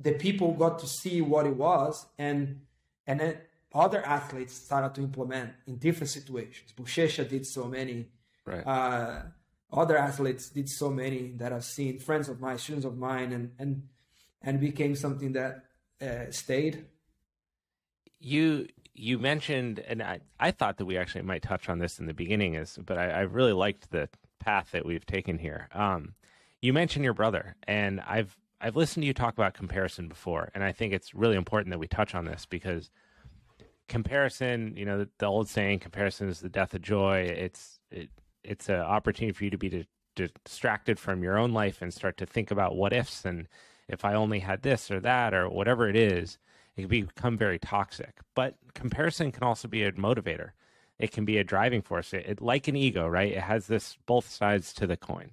[0.00, 2.60] the people got to see what it was, and
[3.06, 3.38] and then
[3.74, 6.72] other athletes started to implement in different situations.
[6.76, 8.08] Buchecha did so many.
[8.46, 8.66] right?
[8.66, 9.22] Uh,
[9.72, 11.98] other athletes did so many that I've seen.
[11.98, 13.82] Friends of mine, students of mine, and and
[14.42, 15.64] and became something that
[16.00, 16.86] uh, stayed.
[18.20, 22.06] you you mentioned and I, I thought that we actually might touch on this in
[22.06, 24.08] the beginning is but I, I really liked the
[24.40, 26.14] path that we've taken here um
[26.60, 30.64] you mentioned your brother and i've i've listened to you talk about comparison before and
[30.64, 32.90] i think it's really important that we touch on this because
[33.88, 38.10] comparison you know the, the old saying comparison is the death of joy it's it,
[38.44, 39.68] it's an opportunity for you to be
[40.14, 43.48] di- distracted from your own life and start to think about what ifs and
[43.88, 46.38] if i only had this or that or whatever it is
[46.78, 48.20] it can become very toxic.
[48.34, 50.50] But comparison can also be a motivator.
[50.98, 52.14] It can be a driving force.
[52.14, 53.32] It, it like an ego, right?
[53.32, 55.32] It has this both sides to the coin.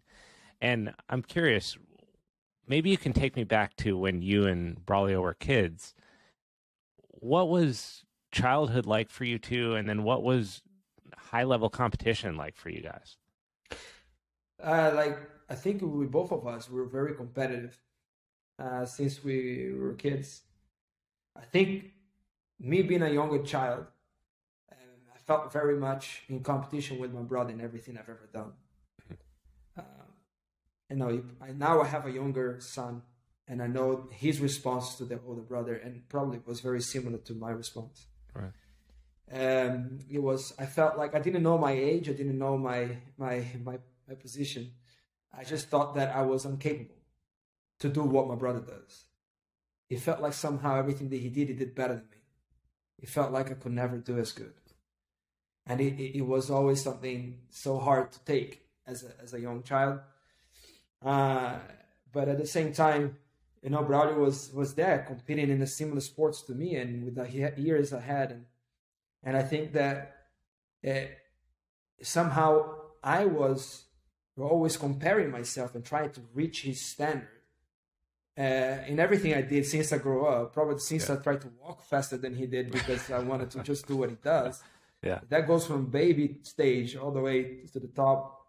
[0.59, 1.77] And I'm curious,
[2.67, 5.93] maybe you can take me back to when you and Braulio were kids.
[7.11, 8.03] What was
[8.35, 9.75] childhood like for you two?
[9.75, 10.61] And then what was
[11.17, 13.17] high level competition like for you guys?
[14.61, 15.17] Uh, like
[15.49, 17.79] I think we both of us were very competitive
[18.59, 20.41] uh, since we were kids.
[21.35, 21.91] I think
[22.59, 23.85] me being a younger child,
[24.71, 28.53] um, I felt very much in competition with my brother in everything I've ever done.
[29.77, 30.09] Um,
[30.89, 33.01] you know, I, now I have a younger son,
[33.47, 37.33] and I know his response to the older brother, and probably was very similar to
[37.33, 38.07] my response.
[38.35, 38.51] Right.
[39.31, 40.53] Um, it was.
[40.59, 42.09] I felt like I didn't know my age.
[42.09, 44.71] I didn't know my my my my position.
[45.37, 46.95] I just thought that I was incapable
[47.79, 49.05] to do what my brother does.
[49.89, 52.17] It felt like somehow everything that he did, he did better than me.
[52.99, 54.53] It felt like I could never do as good.
[55.67, 59.39] And it, it, it was always something so hard to take as a, as a
[59.39, 59.99] young child.
[61.03, 61.57] Uh,
[62.11, 63.17] but at the same time,
[63.65, 67.15] you know, Braulio was was there competing in a similar sports to me, and with
[67.15, 68.45] the years ahead, and
[69.23, 70.15] and I think that
[70.87, 71.07] uh,
[71.99, 73.85] somehow I was
[74.39, 77.27] always comparing myself and trying to reach his standard.
[78.37, 81.15] Uh, in everything I did since I grew up, probably since yeah.
[81.15, 84.09] I tried to walk faster than he did because I wanted to just do what
[84.09, 84.61] he does.
[85.03, 85.19] Yeah.
[85.29, 88.41] That goes from baby stage all the way to the top.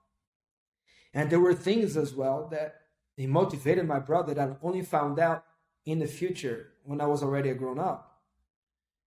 [1.12, 2.85] And there were things as well that
[3.16, 5.44] he motivated my brother that I only found out
[5.84, 8.20] in the future when I was already a grown up.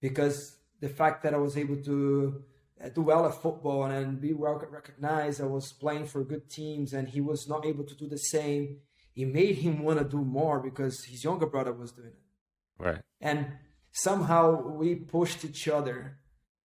[0.02, 2.44] Because the fact that I was able to
[2.84, 6.94] uh, do well at football and be well recognized, I was playing for good teams,
[6.94, 8.78] and he was not able to do the same.
[9.16, 12.84] It made him want to do more because his younger brother was doing it.
[12.84, 13.02] Right.
[13.20, 13.48] And
[13.92, 16.18] somehow we pushed each other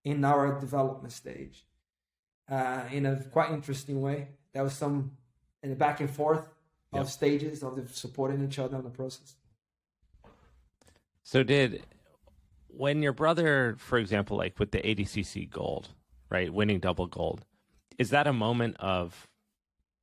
[0.05, 1.67] in our development stage
[2.49, 4.29] uh, in a quite interesting way.
[4.53, 5.13] There was some
[5.63, 6.47] in the back and forth
[6.95, 9.37] of stages of the supporting each other in the process.
[11.23, 11.85] So did
[12.69, 15.89] when your brother, for example, like with the ADCC gold,
[16.31, 17.45] right, winning double gold,
[17.99, 19.29] is that a moment of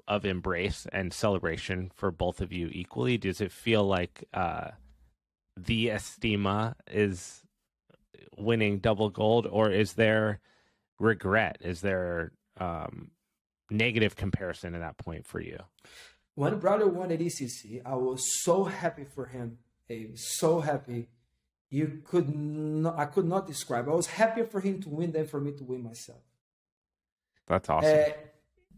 [0.07, 3.17] of embrace and celebration for both of you equally?
[3.17, 4.71] Does it feel like uh,
[5.55, 7.43] the Estima is
[8.37, 10.39] winning double gold, or is there
[10.99, 11.57] regret?
[11.61, 13.11] Is there um,
[13.69, 15.59] negative comparison at that point for you?
[16.41, 17.83] When brother won ADCC.
[17.85, 19.59] I was so happy for him.
[19.87, 21.07] Abe, so happy.
[21.69, 23.87] You could not, I could not describe.
[23.87, 26.23] I was happier for him to win than for me to win myself.
[27.45, 27.91] That's awesome.
[27.91, 28.13] Uh,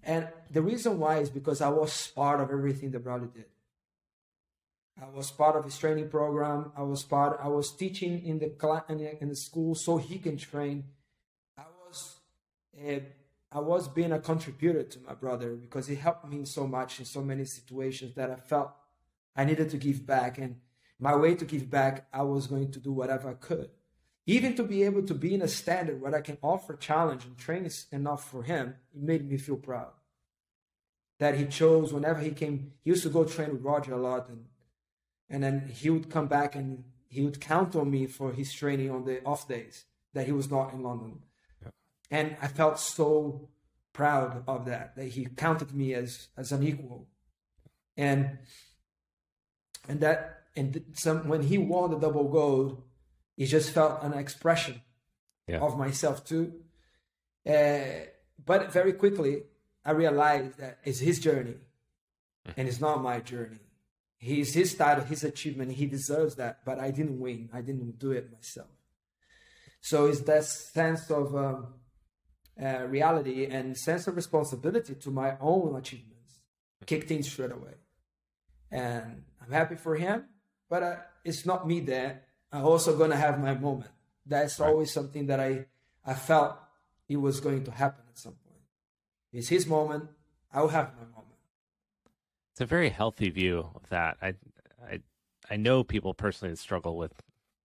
[0.03, 3.45] and the reason why is because I was part of everything that brother did.
[5.01, 6.73] I was part of his training program.
[6.75, 7.39] I was part.
[7.41, 10.83] I was teaching in the class in the, in the school so he can train.
[11.57, 12.17] I was,
[12.85, 12.99] uh,
[13.53, 17.05] I was being a contributor to my brother because he helped me so much in
[17.05, 18.71] so many situations that I felt
[19.35, 20.39] I needed to give back.
[20.39, 20.55] And
[20.99, 23.69] my way to give back, I was going to do whatever I could,
[24.25, 27.37] even to be able to be in a standard where I can offer challenge and
[27.37, 28.75] train enough for him.
[28.95, 29.91] It made me feel proud
[31.19, 32.73] that he chose whenever he came.
[32.81, 34.45] He used to go train with Roger a lot and
[35.29, 38.91] and then he would come back and he would count on me for his training
[38.91, 41.19] on the off days that he was not in London.
[42.13, 43.49] And I felt so
[43.91, 47.07] proud of that, that he counted me as, as an equal.
[47.97, 48.37] And,
[49.89, 52.83] and that, and some, when he won the double gold,
[53.35, 54.79] it just felt an expression
[55.47, 55.57] yeah.
[55.57, 56.53] of myself too.
[57.49, 58.05] Uh,
[58.45, 59.41] but very quickly,
[59.83, 61.55] I realized that it's his journey
[62.47, 62.53] mm.
[62.55, 63.57] and it's not my journey.
[64.19, 65.71] He's his title, his achievement.
[65.71, 67.49] He deserves that, but I didn't win.
[67.51, 68.69] I didn't do it myself.
[69.81, 71.73] So it's that sense of um,
[72.61, 76.39] uh, reality and sense of responsibility to my own achievements
[76.85, 77.75] kicked in straight away.
[78.71, 80.25] And I'm happy for him,
[80.69, 82.21] but uh, it's not me there.
[82.51, 83.91] I'm also going to have my moment.
[84.25, 84.69] That's right.
[84.69, 85.65] always something that I,
[86.05, 86.57] I felt
[87.07, 88.61] it was going to happen at some point.
[89.31, 90.09] It's his moment.
[90.53, 91.23] I'll have my moment
[92.53, 94.17] it's a very healthy view of that.
[94.21, 94.35] I,
[94.87, 94.99] I,
[95.49, 97.13] I know people personally struggle with,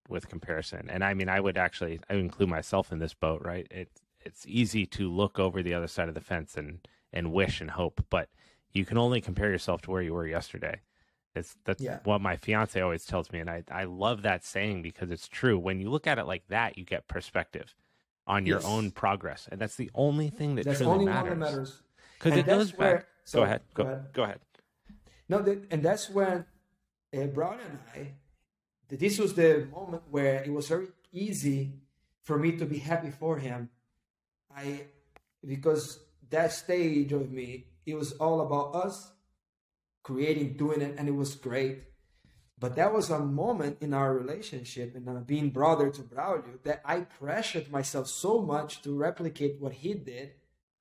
[0.09, 3.43] with comparison, and I mean, I would actually, I would include myself in this boat,
[3.45, 3.67] right?
[3.71, 3.91] It,
[4.29, 7.71] it's easy to look over the other side of the fence and, and wish and
[7.71, 8.29] hope, but
[8.73, 10.81] you can only compare yourself to where you were yesterday.
[11.35, 12.01] It's that's yeah.
[12.05, 15.59] what my fiance always tells me, and I, I love that saying because it's true.
[15.59, 17.75] When you look at it like that, you get perspective
[18.27, 18.67] on your yes.
[18.67, 21.83] own progress, and that's the only thing that that's truly matters.
[22.19, 23.07] Because it goes back.
[23.25, 23.61] So, go ahead.
[23.75, 24.13] Go, go ahead.
[24.13, 24.41] Go ahead.
[25.29, 26.45] No, that, and that's when
[27.17, 28.13] uh, Brown and I,
[28.89, 31.73] this was the moment where it was very easy
[32.23, 33.71] for me to be happy for him.
[34.59, 34.87] I,
[35.47, 39.13] because that stage of me, it was all about us
[40.03, 41.85] creating, doing it, and it was great.
[42.59, 46.81] But that was a moment in our relationship and uh, being brother to Braulio that
[46.85, 50.33] I pressured myself so much to replicate what he did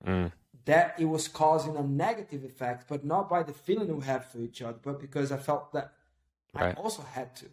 [0.06, 0.32] mm
[0.68, 4.40] that it was causing a negative effect, but not by the feeling we have for
[4.40, 5.94] each other, but because I felt that
[6.54, 6.78] right.
[6.78, 7.46] I also had to.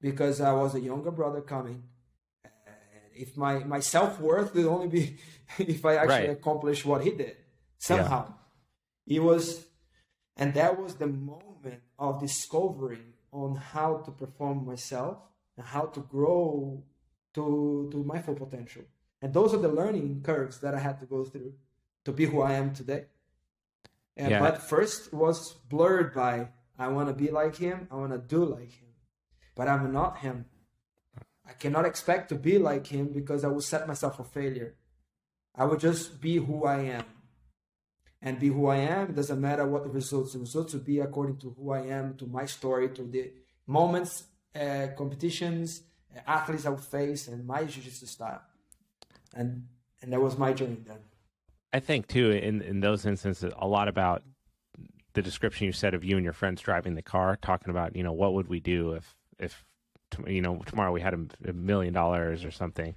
[0.00, 1.82] Because I was a younger brother coming.
[3.14, 5.16] If my, my self worth would only be
[5.58, 6.30] if I actually right.
[6.30, 7.36] accomplish what he did
[7.78, 8.34] somehow.
[9.06, 9.16] Yeah.
[9.16, 9.66] It was,
[10.36, 15.18] and that was the moment of discovering on how to perform myself
[15.56, 16.82] and how to grow
[17.34, 18.82] to to my full potential.
[19.20, 21.54] And those are the learning curves that I had to go through
[22.04, 23.06] to be who I am today.
[24.16, 24.40] And, yeah.
[24.40, 26.48] But first was blurred by
[26.78, 28.88] I want to be like him, I want to do like him,
[29.54, 30.46] but I'm not him.
[31.52, 34.74] I cannot expect to be like him because I will set myself for failure.
[35.54, 37.04] I will just be who I am.
[38.24, 39.10] and be who I am.
[39.10, 40.32] It doesn't matter what the results.
[40.32, 43.32] The results will be according to who I am, to my story, to the
[43.66, 44.24] moments,
[44.54, 45.82] uh, competitions,
[46.16, 48.42] uh, athletes I will face, and my jiu-jitsu style.
[49.34, 49.66] And
[50.02, 50.98] and that was my journey then.
[51.72, 54.22] I think too in in those instances a lot about
[55.14, 58.04] the description you said of you and your friends driving the car, talking about you
[58.04, 59.64] know what would we do if if
[60.26, 61.14] you know tomorrow we had
[61.46, 62.94] a, million dollars or something,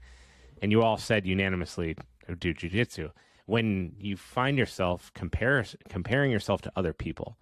[0.62, 1.96] and you all said unanimously
[2.30, 3.12] oh, do jujitsu.
[3.46, 7.38] When you find yourself compare, comparing yourself to other people,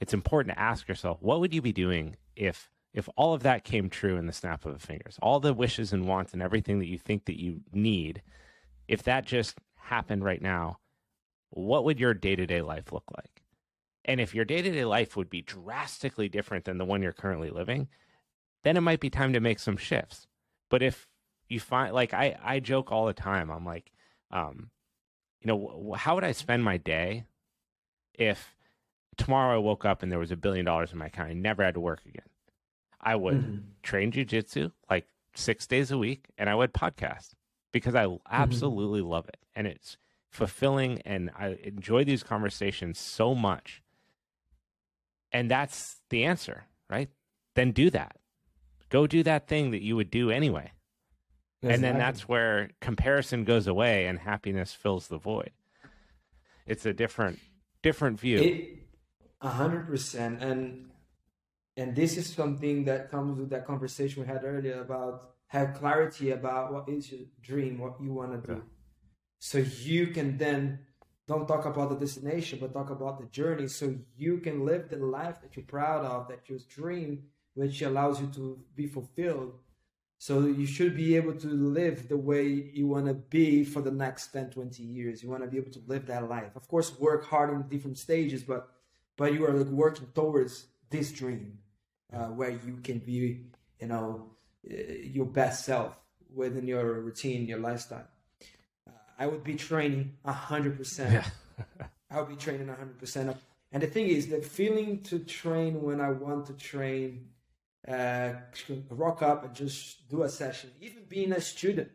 [0.00, 3.64] it's important to ask yourself what would you be doing if if all of that
[3.64, 6.78] came true in the snap of the fingers, all the wishes and wants and everything
[6.78, 8.22] that you think that you need,
[8.88, 10.78] if that just happened right now,
[11.50, 13.42] what would your day to day life look like?
[14.06, 17.12] And if your day to day life would be drastically different than the one you're
[17.12, 17.88] currently living,
[18.66, 20.26] then it might be time to make some shifts.
[20.70, 21.06] But if
[21.48, 23.92] you find, like, I, I joke all the time, I'm like,
[24.32, 24.70] um,
[25.40, 27.26] you know, how would I spend my day
[28.14, 28.56] if
[29.16, 31.30] tomorrow I woke up and there was a billion dollars in my account?
[31.30, 32.26] I never had to work again.
[33.00, 33.56] I would mm-hmm.
[33.84, 35.06] train jujitsu like
[35.36, 37.34] six days a week and I would podcast
[37.70, 38.16] because I mm-hmm.
[38.28, 39.10] absolutely mm-hmm.
[39.10, 39.38] love it.
[39.54, 39.96] And it's
[40.28, 43.80] fulfilling and I enjoy these conversations so much.
[45.30, 47.10] And that's the answer, right?
[47.54, 48.16] Then do that.
[48.88, 50.72] Go do that thing that you would do anyway.
[51.62, 51.74] Exactly.
[51.74, 55.50] And then that's where comparison goes away and happiness fills the void.
[56.66, 57.38] It's a different
[57.82, 58.78] different view.
[59.40, 60.42] A hundred percent.
[60.42, 60.90] And
[61.76, 66.30] and this is something that comes with that conversation we had earlier about have clarity
[66.30, 68.54] about what is your dream, what you want to do.
[68.54, 68.64] Yeah.
[69.38, 70.80] So you can then
[71.26, 73.68] don't talk about the destination, but talk about the journey.
[73.68, 77.24] So you can live the life that you're proud of, that you dream,
[77.56, 79.54] which allows you to be fulfilled.
[80.18, 83.90] So you should be able to live the way you want to be for the
[83.90, 85.22] next 10, 20 years.
[85.22, 86.54] You want to be able to live that life.
[86.54, 88.68] Of course, work hard in different stages, but
[89.16, 91.58] but you are like working towards this dream
[92.12, 93.46] uh, where you can be,
[93.80, 94.30] you know,
[94.70, 95.98] uh, your best self
[96.34, 98.06] within your routine, your lifestyle.
[98.86, 101.12] Uh, I would be training hundred percent.
[101.14, 101.86] Yeah.
[102.10, 103.34] I would be training hundred percent.
[103.72, 107.28] And the thing is, the feeling to train when I want to train,
[107.88, 108.30] uh,
[108.90, 111.90] rock up and just do a session, even being a student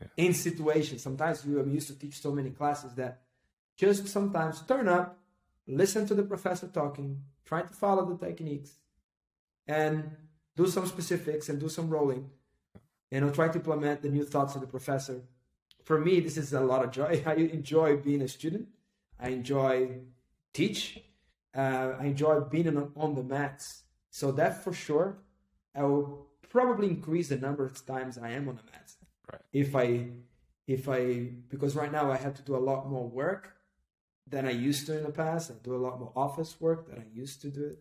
[0.00, 0.08] yeah.
[0.16, 1.02] in situations.
[1.02, 3.22] Sometimes you, I'm used to teach so many classes that
[3.76, 5.18] just sometimes turn up,
[5.66, 8.72] listen to the professor talking, try to follow the techniques,
[9.66, 10.10] and
[10.56, 12.30] do some specifics and do some rolling.
[13.10, 15.22] You know, try to implement the new thoughts of the professor.
[15.84, 17.22] For me, this is a lot of joy.
[17.26, 18.68] I enjoy being a student.
[19.18, 20.00] I enjoy
[20.52, 21.00] teach.
[21.54, 23.82] Uh, I enjoy being on, on the mats.
[24.16, 25.18] So that for sure,
[25.74, 28.96] I will probably increase the number of times I am on the mats.
[29.30, 29.42] Right.
[29.52, 30.06] If I,
[30.66, 33.58] if I, because right now I have to do a lot more work
[34.26, 35.50] than I used to in the past.
[35.50, 37.78] I do a lot more office work than I used to do it.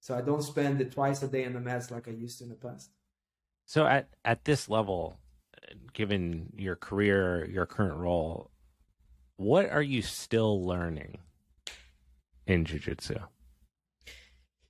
[0.00, 2.44] So I don't spend it twice a day on the mats like I used to
[2.44, 2.88] in the past.
[3.66, 5.18] So at at this level,
[5.92, 8.50] given your career, your current role,
[9.36, 11.18] what are you still learning
[12.46, 13.18] in jiu-jitsu?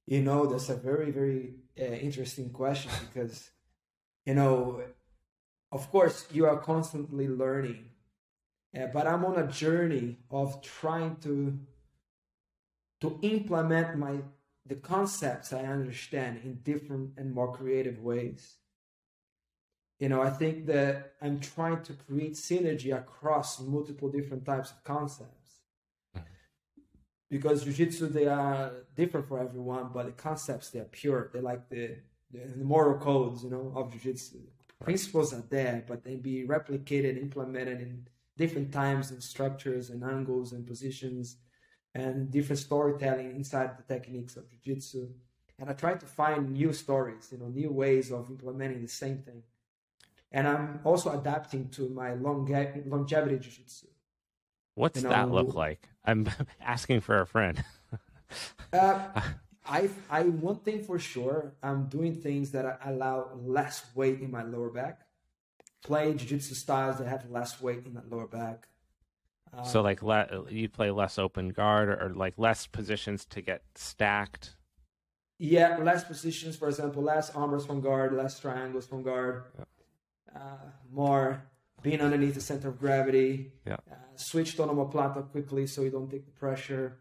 [0.07, 3.51] You know, that's a very very uh, interesting question because
[4.27, 4.83] you know,
[5.73, 7.91] of course, you are constantly learning,
[8.79, 11.59] uh, but I'm on a journey of trying to
[13.01, 14.21] to implement my
[14.67, 18.57] the concepts I understand in different and more creative ways.
[19.99, 24.83] You know, I think that I'm trying to create synergy across multiple different types of
[24.85, 25.44] concepts.
[27.31, 31.31] Because jiu-jitsu, they are different for everyone, but the concepts, they are pure.
[31.33, 31.97] They're like the,
[32.31, 34.39] the moral codes, you know, of jiu-jitsu.
[34.83, 38.07] Principles are there, but they be replicated, implemented in
[38.37, 41.37] different times and structures and angles and positions
[41.95, 45.09] and different storytelling inside the techniques of jiu-jitsu
[45.59, 49.19] and i try to find new stories you know new ways of implementing the same
[49.19, 49.43] thing
[50.33, 53.87] and i'm also adapting to my longe- longevity jiu-jitsu
[54.75, 56.29] what's you know, that look like i'm
[56.61, 57.63] asking for a friend
[58.73, 59.09] uh,
[59.67, 64.43] I, I one thing for sure i'm doing things that allow less weight in my
[64.43, 65.01] lower back
[65.83, 68.69] play jiu-jitsu styles that have less weight in the lower back
[69.63, 73.63] so like le- you play less open guard or, or, like less positions to get
[73.75, 74.57] stacked.
[75.39, 76.57] Yeah, less positions.
[76.57, 79.45] For example, less armbars from guard, less triangles from guard.
[80.35, 80.57] Uh,
[80.91, 81.43] more
[81.85, 83.53] being underneath the center of gravity.
[83.67, 83.75] Yeah.
[83.75, 86.99] Uh, switch to omoplata quickly so you don't take the pressure.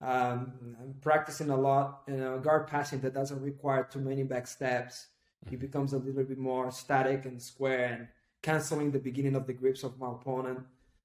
[0.00, 4.46] Um, I'm practicing a lot, you know, guard passing that doesn't require too many back
[4.46, 5.08] steps.
[5.48, 5.66] He mm-hmm.
[5.66, 8.08] becomes a little bit more static and square and
[8.40, 10.60] canceling the beginning of the grips of my opponent.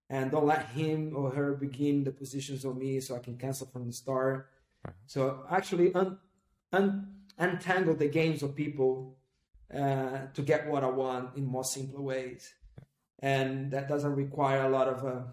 [0.09, 3.67] and don't let him or her begin the positions on me so I can cancel
[3.67, 4.49] from the start.
[4.85, 4.93] Right.
[5.07, 6.19] So actually un,
[6.71, 7.07] un,
[7.39, 9.17] untangle the games of people
[9.73, 12.53] uh, to get what I want in more simpler ways,
[13.25, 15.23] and that doesn't require a lot of uh,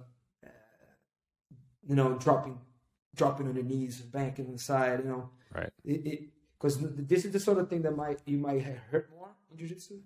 [1.86, 2.58] you know dropping
[3.14, 5.28] dropping on your knees, banking on the side, you know.
[5.54, 5.70] Right.
[5.84, 6.78] Because
[7.12, 9.98] this is the sort of thing that might you might hurt more in jiu-jitsu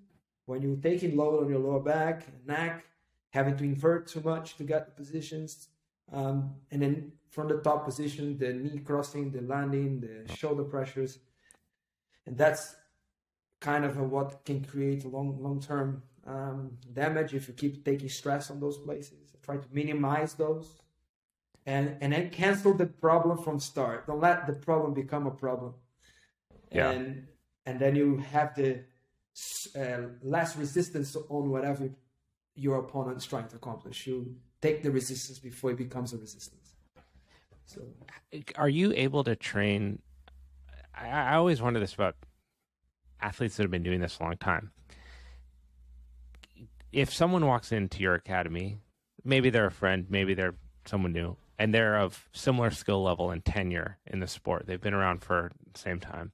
[0.47, 2.85] when you're taking load on your lower back, neck,
[3.31, 5.69] having to invert too much to get the positions,
[6.13, 11.19] um, and then from the top position, the knee crossing, the landing, the shoulder pressures,
[12.27, 12.75] and that's
[13.61, 18.51] kind of what can create long long term um, damage if you keep taking stress
[18.51, 19.37] on those places.
[19.43, 20.75] Try to minimize those,
[21.65, 24.07] and and then cancel the problem from start.
[24.07, 25.75] Don't let the problem become a problem.
[26.73, 26.91] Yeah.
[26.91, 27.27] And
[27.65, 28.85] and then you have the
[29.79, 31.91] uh, less resistance on whatever
[32.55, 34.07] your opponent is trying to accomplish.
[34.07, 36.75] You take the resistance before it becomes a resistance.
[37.67, 37.83] So,
[38.57, 40.01] are you able to train?
[40.95, 42.17] I, I always wonder this about
[43.21, 44.71] athletes that have been doing this a long time.
[46.97, 48.79] If someone walks into your academy,
[49.23, 50.55] maybe they're a friend, maybe they're
[50.87, 54.67] someone new, and they're of similar skill level and tenure in the sport.
[54.67, 56.33] They've been around for the same time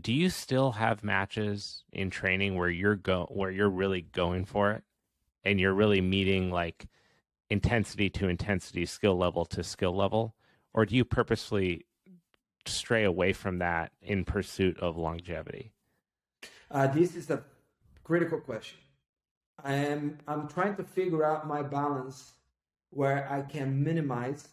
[0.00, 4.72] do you still have matches in training where you're go where you're really going for
[4.72, 4.82] it?
[5.44, 6.86] And you're really meeting like
[7.50, 10.34] intensity to intensity skill level to skill level?
[10.74, 11.86] Or do you purposely
[12.66, 15.72] stray away from that in pursuit of longevity?
[16.70, 17.42] Uh, this is a
[18.02, 18.78] critical question
[19.70, 22.18] i am i'm trying to figure out my balance
[22.90, 24.48] where i can minimize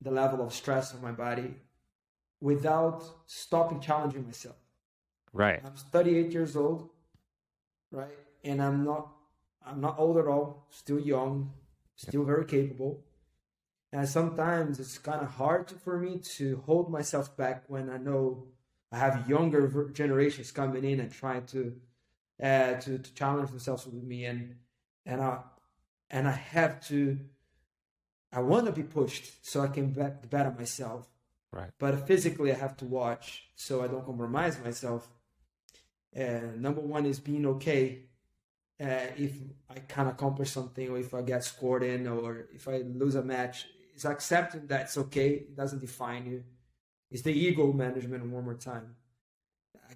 [0.00, 1.54] the level of stress on my body
[2.40, 4.56] without stopping challenging myself.
[5.32, 5.60] Right.
[5.64, 6.90] I'm 38 years old,
[7.90, 8.08] right?
[8.44, 9.08] And I'm not
[9.66, 11.52] I'm not old at all, still young,
[11.96, 13.02] still very capable.
[13.92, 18.46] And sometimes it's kind of hard for me to hold myself back when I know
[18.92, 21.74] I have younger generations coming in and trying to
[22.42, 24.56] uh, to, to challenge themselves with me, and
[25.04, 25.40] and I
[26.10, 27.18] and I have to.
[28.32, 31.08] I want to be pushed so I can bet, better myself,
[31.56, 31.70] Right.
[31.78, 35.08] But physically, I have to watch so I don't compromise myself.
[36.12, 38.02] And number one is being okay
[38.80, 39.32] uh, if
[39.70, 43.22] I can't accomplish something or if I get scored in or if I lose a
[43.22, 43.66] match.
[43.94, 45.30] It's accepting that it's okay.
[45.30, 46.44] It doesn't define you.
[47.10, 48.94] It's the ego management one more time.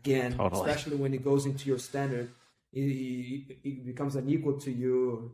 [0.00, 0.70] Again, totally.
[0.70, 2.30] especially when it goes into your standard,
[2.72, 5.32] it, it, becomes unequal to you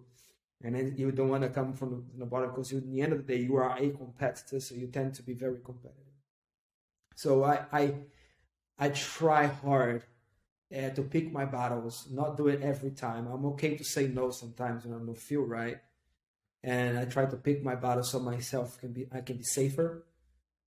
[0.62, 3.26] and then you don't want to come from the bottom because in the end of
[3.26, 6.06] the day you are a competitor so you tend to be very competitive
[7.16, 7.94] so I I,
[8.78, 10.04] I try hard
[10.74, 13.26] uh, to pick my battles, not do it every time.
[13.26, 15.78] I'm okay to say no sometimes when I don't feel right,
[16.62, 20.04] and I try to pick my battles so myself can be I can be safer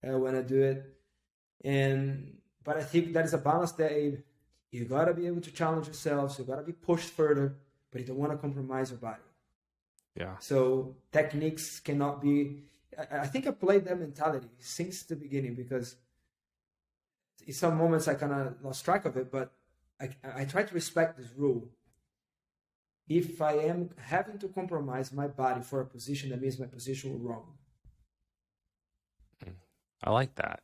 [0.04, 0.84] uh, when I do it.
[1.64, 3.92] And but I think that is a balance that
[4.72, 6.36] you gotta be able to challenge yourself.
[6.36, 7.56] So you gotta be pushed further,
[7.92, 9.22] but you don't want to compromise your body.
[10.16, 10.38] Yeah.
[10.40, 12.64] So techniques cannot be.
[12.98, 15.96] I, I think I played that mentality since the beginning because
[17.46, 19.52] in some moments I kind of lost track of it, but
[20.00, 21.70] I, I try to respect this rule.
[23.08, 27.14] If I am having to compromise my body for a position, that means my position
[27.14, 27.46] was wrong.
[29.44, 29.54] Hmm.
[30.04, 30.62] I like that.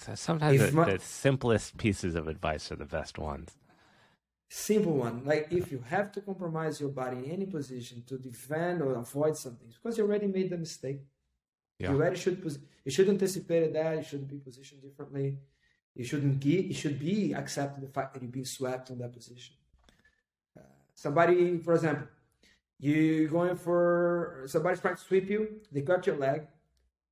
[0.00, 3.50] So sometimes the, my, the simplest pieces of advice are the best ones.
[4.48, 8.82] Simple one, like if you have to compromise your body in any position to defend
[8.82, 11.00] or avoid something, because you already made the mistake.
[11.78, 11.90] Yeah.
[11.90, 12.42] You already should
[12.84, 13.98] you should anticipate that.
[13.98, 15.38] You should be positioned differently.
[15.94, 19.12] You shouldn't give, you should be accepting the fact that you're being swept on that
[19.12, 19.54] position.
[20.58, 20.62] Uh,
[20.94, 22.06] somebody, for example,
[22.78, 26.46] you going for somebody's trying to sweep you, they cut your leg,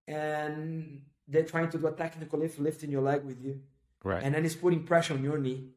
[0.07, 3.61] and they're trying to do a technical lift, lifting your leg with you.
[4.03, 4.23] Right.
[4.23, 5.69] And then it's putting pressure on your knee.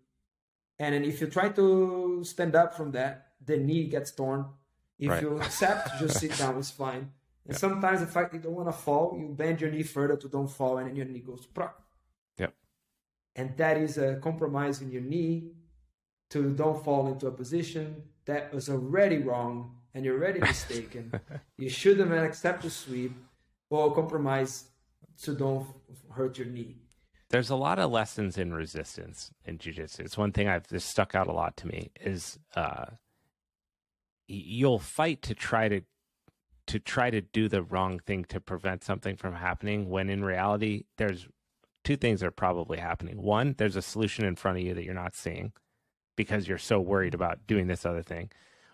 [0.80, 4.46] And then if you try to stand up from that, the knee gets torn.
[4.98, 5.22] If right.
[5.22, 7.12] you accept, just sit down, it's fine.
[7.44, 7.58] And yeah.
[7.60, 10.48] sometimes the fact you don't want to fall, you bend your knee further to don't
[10.48, 11.48] fall, and then your knee goes.
[11.48, 11.84] Prop
[12.38, 12.52] Yeah.
[13.36, 15.50] and that is a compromise in your knee
[16.30, 21.20] to don't fall into a position that was already wrong and you're already mistaken.
[21.58, 23.14] you shouldn't accept the sweep
[23.72, 24.66] or compromise
[25.24, 25.68] to don't
[26.12, 26.78] hurt your knee.
[27.30, 30.04] There's a lot of lessons in resistance in jiu-jitsu.
[30.04, 32.86] It's one thing I've just stuck out a lot to me is uh,
[34.28, 35.82] you'll fight to try to
[36.68, 40.84] to try to do the wrong thing to prevent something from happening when in reality
[40.98, 41.28] there's
[41.84, 43.22] two things are probably happening.
[43.22, 45.54] One, there's a solution in front of you that you're not seeing
[46.16, 48.30] because you're so worried about doing this other thing.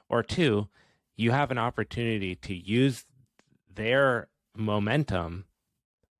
[0.09, 0.68] Or two,
[1.15, 3.05] you have an opportunity to use
[3.73, 5.45] their momentum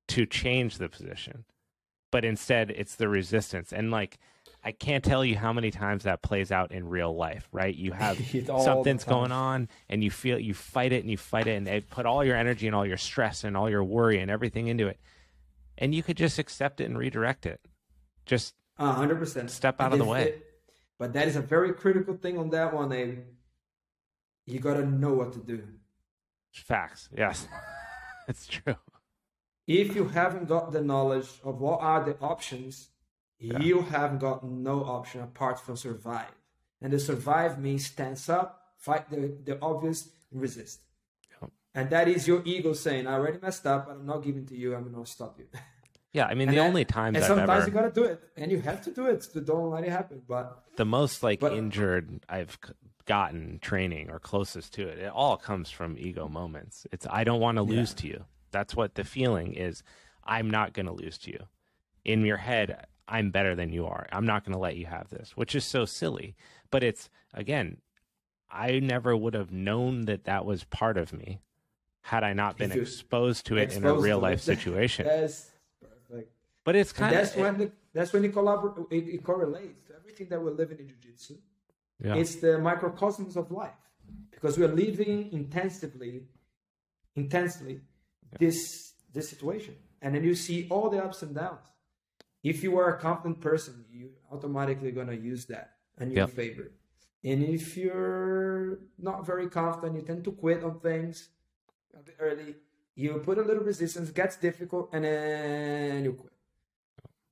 [0.08, 1.44] to change the position.
[2.10, 3.72] But instead, it's the resistance.
[3.72, 4.18] And like,
[4.64, 7.74] I can't tell you how many times that plays out in real life, right?
[7.74, 11.56] You have something's going on and you feel you fight it and you fight it
[11.56, 14.30] and they put all your energy and all your stress and all your worry and
[14.30, 14.98] everything into it.
[15.76, 17.60] And you could just accept it and redirect it.
[18.26, 20.22] Just hundred percent step out of the way.
[20.22, 20.46] It,
[20.98, 23.20] but that is a very critical thing on that one, Abe.
[24.46, 25.62] You gotta know what to do.
[26.52, 27.46] Facts, yes.
[28.28, 28.76] it's true.
[29.68, 32.88] If you haven't got the knowledge of what are the options,
[33.38, 33.60] yeah.
[33.60, 36.32] you have got no option apart from survive.
[36.80, 40.80] And the survive means stand up, fight the, the obvious, resist.
[41.74, 44.56] And that is your ego saying, I already messed up, but I'm not giving to
[44.56, 45.46] you, I'm gonna stop you.
[46.14, 47.66] Yeah, I mean and the only times and I've sometimes ever...
[47.66, 49.22] you gotta do it, and you have to do it.
[49.22, 50.22] So don't let it happen.
[50.26, 51.52] But the most like but...
[51.52, 52.58] injured I've
[53.04, 56.86] gotten training or closest to it, it all comes from ego moments.
[56.92, 58.00] It's I don't want to lose yeah.
[58.00, 58.24] to you.
[58.50, 59.82] That's what the feeling is.
[60.24, 61.44] I'm not going to lose to you.
[62.04, 64.06] In your head, I'm better than you are.
[64.12, 66.36] I'm not going to let you have this, which is so silly.
[66.70, 67.78] But it's, again,
[68.50, 71.40] I never would have known that that was part of me
[72.02, 75.06] had I not been exposed to it exposed in a real life situation.
[75.08, 75.50] That's
[75.80, 76.32] perfect.
[76.64, 77.20] But it's kind of.
[77.20, 80.78] That's when, the, that's when it, collabor- it, it correlates to everything that we're living
[80.78, 81.34] in Jiu Jitsu.
[82.02, 82.14] Yeah.
[82.14, 83.70] It's the microcosms of life
[84.30, 86.24] because we're living intensively,
[87.16, 87.80] intensely
[88.38, 89.74] this this situation.
[90.00, 91.66] And then you see all the ups and downs.
[92.42, 96.30] If you are a confident person you automatically going to use that in your yep.
[96.30, 96.70] favor.
[97.24, 101.30] And if you're not very confident you tend to quit on things
[102.20, 102.54] early
[102.98, 106.32] you put a little resistance gets difficult and then you quit.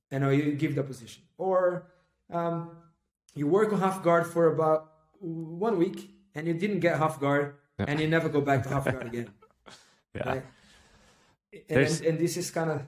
[0.09, 1.23] And or you give the position.
[1.37, 1.91] Or
[2.31, 2.71] um,
[3.35, 7.55] you work on half guard for about one week and you didn't get half guard
[7.77, 9.29] and you never go back to half guard again.
[10.15, 10.29] Yeah.
[10.29, 10.45] Right?
[11.69, 12.81] And, and, this is kind of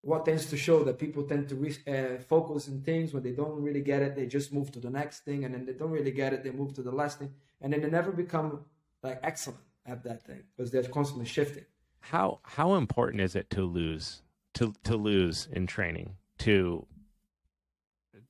[0.00, 3.32] what tends to show that people tend to re- uh, focus in things when they
[3.32, 5.90] don't really get it they just move to the next thing and then they don't
[5.90, 8.64] really get it they move to the last thing and then they never become
[9.02, 11.64] like excellent at that thing because they're constantly shifting.
[12.00, 14.22] How how important is it to lose
[14.54, 16.86] to to lose in training to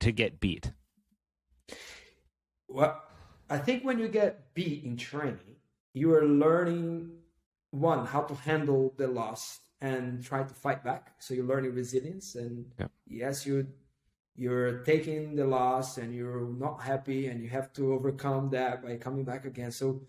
[0.01, 0.73] to get beat?
[2.69, 3.03] Well
[3.49, 5.57] i think when you get beat in training
[5.95, 7.11] you are learning
[7.70, 11.14] one how to handle the loss and try to fight back.
[11.18, 12.86] So you're learning resilience and yeah.
[13.06, 13.66] yes you
[14.34, 18.97] you're taking the loss and you're not happy and you have to overcome that by
[18.97, 19.72] coming back again.
[19.72, 20.02] So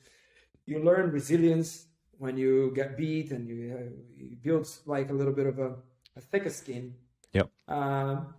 [0.65, 1.85] you learn resilience
[2.17, 5.75] when you get beat and you, uh, you build like a little bit of a,
[6.17, 6.93] a thicker skin.
[7.33, 7.49] Yep.
[7.69, 8.33] Um,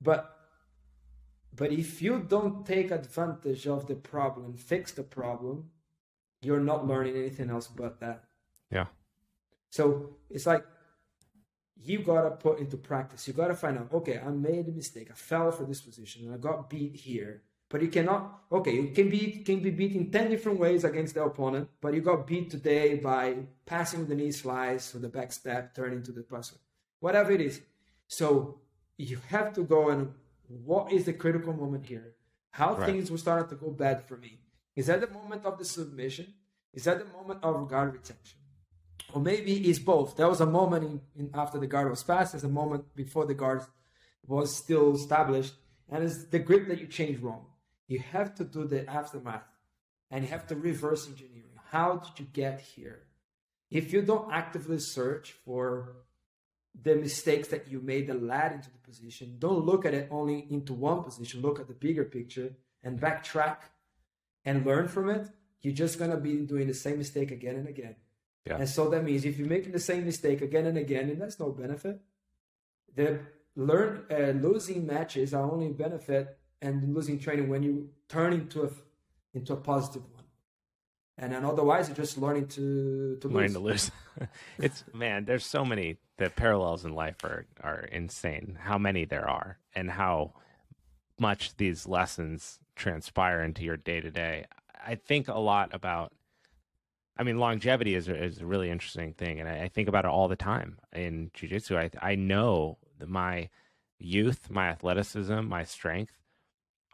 [0.00, 0.30] but
[1.56, 5.70] but if you don't take advantage of the problem fix the problem
[6.44, 8.24] you're not learning anything else but that.
[8.70, 8.86] Yeah.
[9.70, 10.64] So it's like
[11.82, 13.26] you gotta put into practice.
[13.26, 13.92] You gotta find out.
[13.92, 15.08] Okay, I made a mistake.
[15.10, 17.42] I fell for this position and I got beat here.
[17.68, 18.42] But you cannot.
[18.52, 21.68] Okay, you can be can be beat in ten different ways against the opponent.
[21.80, 26.02] But you got beat today by passing the knee slice or the back step, turning
[26.04, 26.56] to the passer,
[27.00, 27.60] whatever it is.
[28.06, 28.60] So
[28.96, 30.12] you have to go and
[30.46, 32.14] what is the critical moment here?
[32.50, 32.86] How right.
[32.86, 34.38] things will start to go bad for me?
[34.76, 36.34] Is that the moment of the submission?
[36.72, 38.38] Is that the moment of guard retention?
[39.12, 40.16] Or maybe it's both.
[40.16, 43.26] There was a moment in, in after the guard was passed, there's a moment before
[43.26, 43.62] the guard
[44.26, 45.54] was still established,
[45.88, 47.46] and it's the grip that you change wrong.
[47.86, 49.46] You have to do the aftermath
[50.10, 51.50] and you have to reverse engineering.
[51.70, 53.02] How did you get here?
[53.70, 55.96] If you don't actively search for
[56.80, 60.46] the mistakes that you made that led into the position, don't look at it only
[60.50, 63.56] into one position, look at the bigger picture and backtrack
[64.44, 65.28] and learn from it,
[65.60, 67.96] you're just gonna be doing the same mistake again and again.
[68.46, 68.58] Yeah.
[68.58, 71.40] And so that means if you're making the same mistake again and again, and that's
[71.40, 72.00] no benefit.
[72.94, 73.20] The
[73.56, 78.70] learn uh, losing matches are only benefit and losing training when you turn into a
[79.32, 80.24] into a positive one.
[81.16, 83.90] And then otherwise, you're just learning to to learning lose.
[84.16, 84.28] to lose.
[84.58, 88.58] it's man, there's so many the parallels in life are are insane.
[88.60, 90.34] How many there are, and how
[91.18, 94.46] much these lessons transpire into your day to day.
[94.86, 96.12] I think a lot about.
[97.16, 100.04] I mean, longevity is a, is a really interesting thing, and I, I think about
[100.04, 101.76] it all the time in jujitsu.
[101.76, 103.50] I I know that my
[103.98, 106.18] youth, my athleticism, my strength,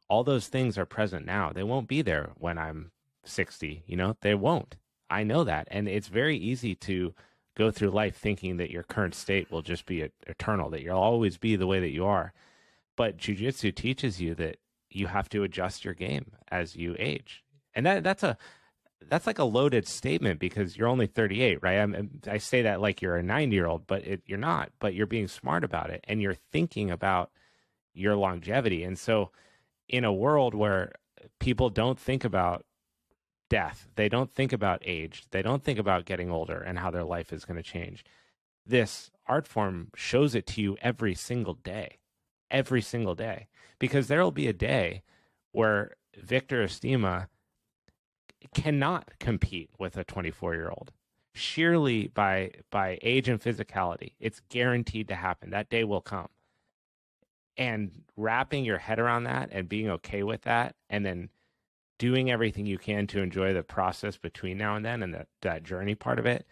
[0.09, 1.53] all those things are present now.
[1.53, 2.91] They won't be there when I'm
[3.25, 3.83] 60.
[3.87, 4.77] You know, they won't.
[5.09, 7.15] I know that, and it's very easy to
[7.57, 11.37] go through life thinking that your current state will just be eternal, that you'll always
[11.37, 12.33] be the way that you are.
[12.97, 14.57] But jujitsu teaches you that
[14.91, 17.45] you have to adjust your game as you age.
[17.75, 18.37] And that that's a
[19.09, 21.79] that's like a loaded statement because you're only 38, right?
[21.79, 24.71] I'm, i say that like you're a 90 year old, but it, you're not.
[24.79, 27.31] But you're being smart about it, and you're thinking about
[27.95, 28.85] your longevity.
[28.85, 29.31] And so,
[29.89, 30.93] in a world where
[31.39, 32.65] people don't think about
[33.49, 37.05] death, they don't think about age, they don't think about getting older and how their
[37.05, 38.05] life is going to change.
[38.67, 41.99] This art form shows it to you every single day,
[42.51, 43.49] every single day,
[43.79, 45.03] because there will be a day
[45.53, 47.29] where Victor Estima
[48.55, 50.93] cannot compete with a 24 year old
[51.35, 54.15] sheerly by by age and physicality.
[54.19, 55.51] It's guaranteed to happen.
[55.51, 56.29] That day will come.
[57.57, 61.31] And wrapping your head around that and being okay with that and then
[62.01, 65.63] doing everything you can to enjoy the process between now and then and that, that
[65.63, 66.47] journey part of it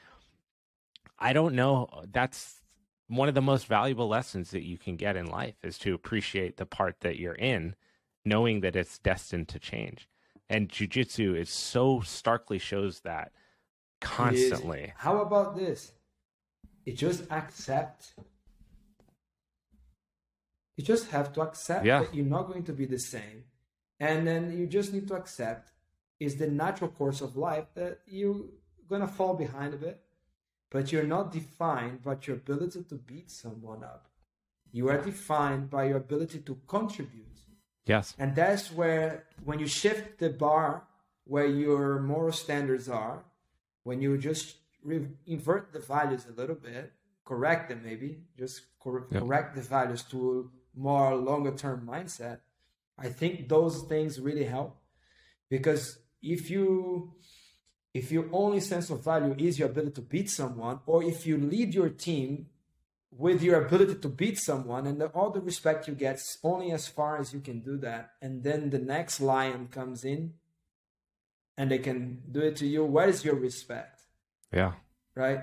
[1.18, 2.57] i don't know that's
[3.08, 6.56] one of the most valuable lessons that you can get in life is to appreciate
[6.56, 7.74] the part that you're in
[8.24, 10.08] knowing that it's destined to change
[10.48, 13.32] and jujitsu is so starkly shows that
[14.00, 14.92] constantly.
[14.96, 15.92] How about this?
[16.84, 18.14] You just accept.
[20.76, 22.00] You just have to accept yeah.
[22.00, 23.44] that you're not going to be the same,
[23.98, 25.72] and then you just need to accept
[26.20, 28.44] is the natural course of life that you're
[28.88, 30.00] gonna fall behind a bit,
[30.70, 34.08] but you're not defined by your ability to beat someone up.
[34.72, 37.28] You are defined by your ability to contribute
[37.88, 38.14] Yes.
[38.18, 40.84] And that's where, when you shift the bar
[41.24, 43.24] where your moral standards are,
[43.82, 46.92] when you just re- invert the values a little bit,
[47.24, 50.18] correct them maybe, just cor- correct the values to
[50.76, 52.40] a more longer term mindset,
[52.98, 54.76] I think those things really help.
[55.48, 57.14] Because if you
[57.94, 61.38] if your only sense of value is your ability to beat someone, or if you
[61.38, 62.46] lead your team
[63.10, 67.18] with your ability to beat someone and all the respect you get only as far
[67.18, 70.34] as you can do that and then the next lion comes in
[71.56, 74.02] and they can do it to you where is your respect?
[74.52, 74.72] Yeah.
[75.14, 75.40] Right?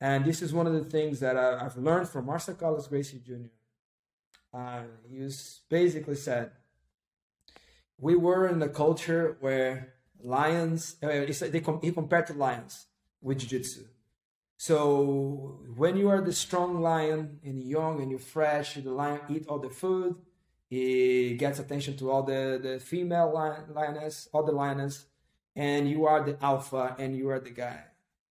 [0.00, 3.20] And this is one of the things that I, have learned from master carlos gracie
[3.26, 3.48] jr
[4.52, 6.50] uh, he was basically said
[7.98, 12.86] we were in a culture where lions uh, they, he compared to lions
[13.20, 13.84] with jiu-jitsu
[14.60, 19.46] so when you are the strong lion and young and you're fresh, the lion eat
[19.48, 20.16] all the food.
[20.68, 25.06] He gets attention to all the, the female lion, lioness, all the lioness,
[25.56, 27.84] and you are the alpha and you are the guy.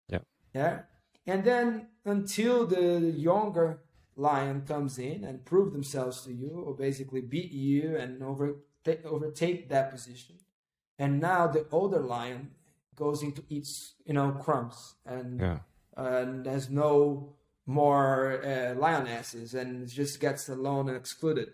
[0.09, 0.19] Yeah.
[0.53, 0.81] Yeah.
[1.29, 3.85] And then until the younger
[4.17, 8.57] lion comes in and prove themselves to you, or basically beat you and over,
[9.05, 10.35] overtake that position.
[10.99, 12.53] And now the older lion
[12.95, 15.59] goes into eats, you know, crumbs and yeah
[15.97, 17.33] and there's no
[17.65, 21.49] more uh, lionesses and just gets alone and excluded.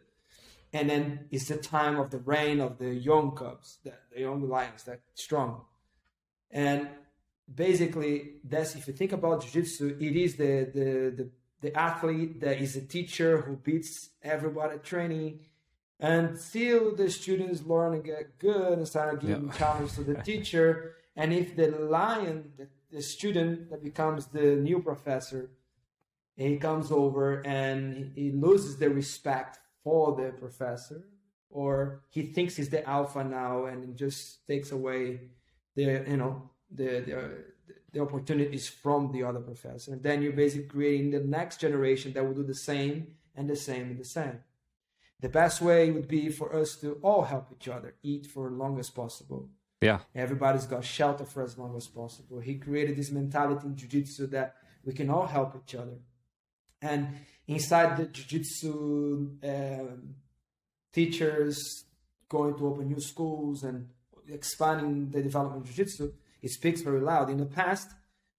[0.72, 4.48] And then it's the time of the reign of the young cubs, the, the young
[4.48, 5.62] lions that strong.
[6.50, 6.88] And
[7.54, 12.60] basically, that's if you think about jiu-jitsu, it is the, the, the, the athlete that
[12.60, 15.40] is a teacher who beats everybody at training
[16.02, 19.56] until the students learn and get good and start giving yep.
[19.56, 20.96] challenges to the teacher.
[21.16, 25.50] And if the lion, the the student that becomes the new professor
[26.36, 31.04] he comes over and he loses the respect for the professor
[31.50, 35.20] or he thinks he's the alpha now and just takes away
[35.74, 37.44] the you know the the,
[37.92, 42.24] the opportunities from the other professor and then you're basically creating the next generation that
[42.24, 44.38] will do the same and the same and the same
[45.22, 48.52] the best way would be for us to all help each other eat for as
[48.52, 49.48] long as possible
[49.82, 49.98] yeah.
[50.14, 52.38] Everybody's got shelter for as long as possible.
[52.38, 54.54] He created this mentality in jiu-jitsu that
[54.84, 55.98] we can all help each other.
[56.80, 57.08] And
[57.48, 60.14] inside the jiu-jitsu um,
[60.92, 61.84] teachers
[62.28, 63.88] going to open new schools and
[64.28, 67.28] expanding the development of jiu-jitsu, it speaks very loud.
[67.28, 67.90] In the past,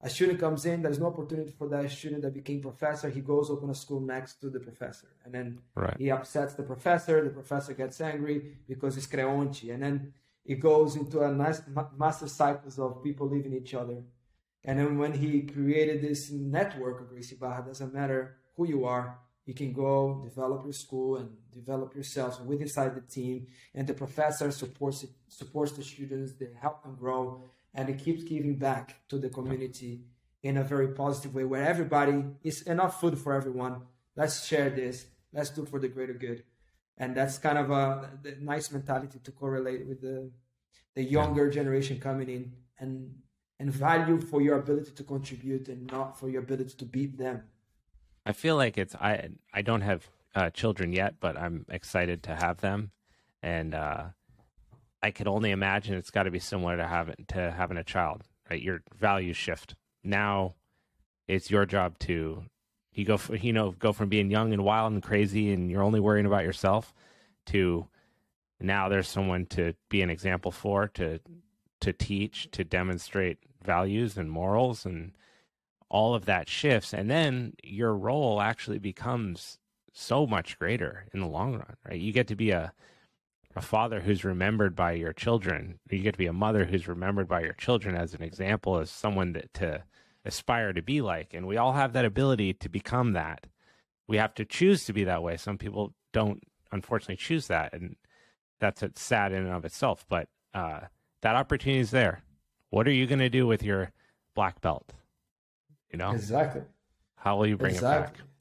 [0.03, 3.09] a student comes in, there's no opportunity for that student that became professor.
[3.09, 5.07] He goes open a school next to the professor.
[5.23, 5.95] And then right.
[5.97, 7.23] he upsets the professor.
[7.23, 9.73] The professor gets angry because it's creonte.
[9.73, 10.13] And then
[10.45, 11.61] it goes into a nice
[11.97, 14.03] master cycles of people leaving each other.
[14.65, 19.19] And then when he created this network of Gracie Barra, doesn't matter who you are,
[19.45, 23.47] you can go develop your school and develop yourself with inside the team.
[23.73, 27.43] And the professor supports supports the students, they help them grow,
[27.73, 30.01] and it keeps giving back to the community
[30.41, 33.81] in a very positive way where everybody is enough food for everyone.
[34.15, 35.05] Let's share this.
[35.31, 36.43] Let's do for the greater good
[36.97, 38.09] and that's kind of a,
[38.39, 40.31] nice mentality to correlate with the
[40.95, 41.53] the younger yeah.
[41.53, 43.15] generation coming in and
[43.59, 47.43] and value for your ability to contribute and not for your ability to beat them.
[48.25, 52.35] I feel like it's I I don't have uh, children yet, but I'm excited to
[52.35, 52.91] have them,
[53.41, 54.05] and uh,
[55.03, 58.23] I could only imagine it's got to be similar to having to having a child,
[58.49, 58.61] right?
[58.61, 59.75] Your values shift.
[60.03, 60.55] Now
[61.27, 62.45] it's your job to
[62.93, 65.83] you go for, you know go from being young and wild and crazy and you're
[65.83, 66.93] only worrying about yourself
[67.47, 67.87] to
[68.59, 71.19] now there's someone to be an example for to
[71.81, 75.11] to teach to demonstrate values and morals and
[75.89, 79.57] all of that shifts and then your role actually becomes
[79.91, 82.73] so much greater in the long run right you get to be a
[83.55, 85.79] a father who's remembered by your children.
[85.89, 88.89] You get to be a mother who's remembered by your children as an example as
[88.89, 89.83] someone that to
[90.25, 91.33] aspire to be like.
[91.33, 93.47] And we all have that ability to become that.
[94.07, 95.37] We have to choose to be that way.
[95.37, 97.95] Some people don't unfortunately choose that and
[98.59, 100.05] that's a sad in and of itself.
[100.07, 100.81] But uh,
[101.21, 102.23] that opportunity is there.
[102.69, 103.91] What are you going to do with your
[104.35, 104.93] black belt?
[105.91, 106.11] You know?
[106.11, 106.61] Exactly.
[107.15, 108.15] How will you bring exactly.
[108.15, 108.32] it back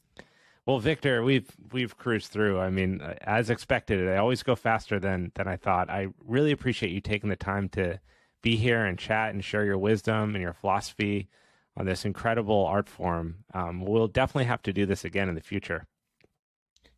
[0.66, 5.32] well victor we've we've cruised through i mean as expected i always go faster than
[5.34, 7.98] than i thought i really appreciate you taking the time to
[8.42, 11.28] be here and chat and share your wisdom and your philosophy
[11.76, 15.40] on this incredible art form um, we'll definitely have to do this again in the
[15.40, 15.86] future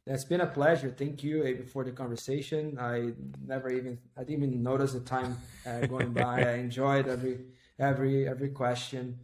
[0.07, 0.91] it's been a pleasure.
[0.91, 2.79] Thank you for the conversation.
[2.79, 3.13] I
[3.47, 6.43] never even I didn't even notice the time uh, going by.
[6.43, 7.41] I enjoyed every
[7.79, 9.19] every every question,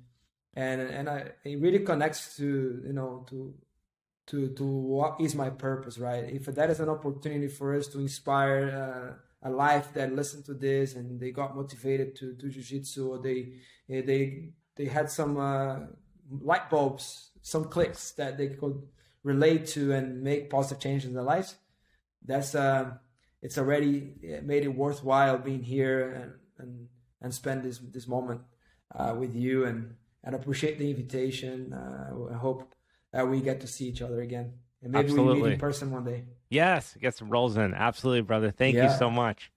[0.55, 3.53] and and I it really connects to you know to
[4.31, 6.25] to to what is my purpose, right?
[6.25, 10.55] If that is an opportunity for us to inspire uh, a life that listened to
[10.55, 13.55] this and they got motivated to do jiu-jitsu or they
[13.89, 15.79] they they had some uh,
[16.31, 18.83] light bulbs, some clicks that they could
[19.23, 21.57] relate to and make positive changes in their lives,
[22.25, 22.93] that's uh,
[23.43, 26.89] it's already made it worthwhile being here and and,
[27.23, 28.41] and spend this this moment
[28.95, 31.73] uh, with you and and appreciate the invitation.
[31.73, 32.75] Uh, I hope
[33.13, 35.43] that we get to see each other again and maybe Absolutely.
[35.43, 36.25] we meet in person one day.
[36.49, 37.75] Yes, get some rolls in.
[37.75, 38.51] Absolutely, brother.
[38.51, 38.91] Thank yeah.
[38.91, 39.51] you so much.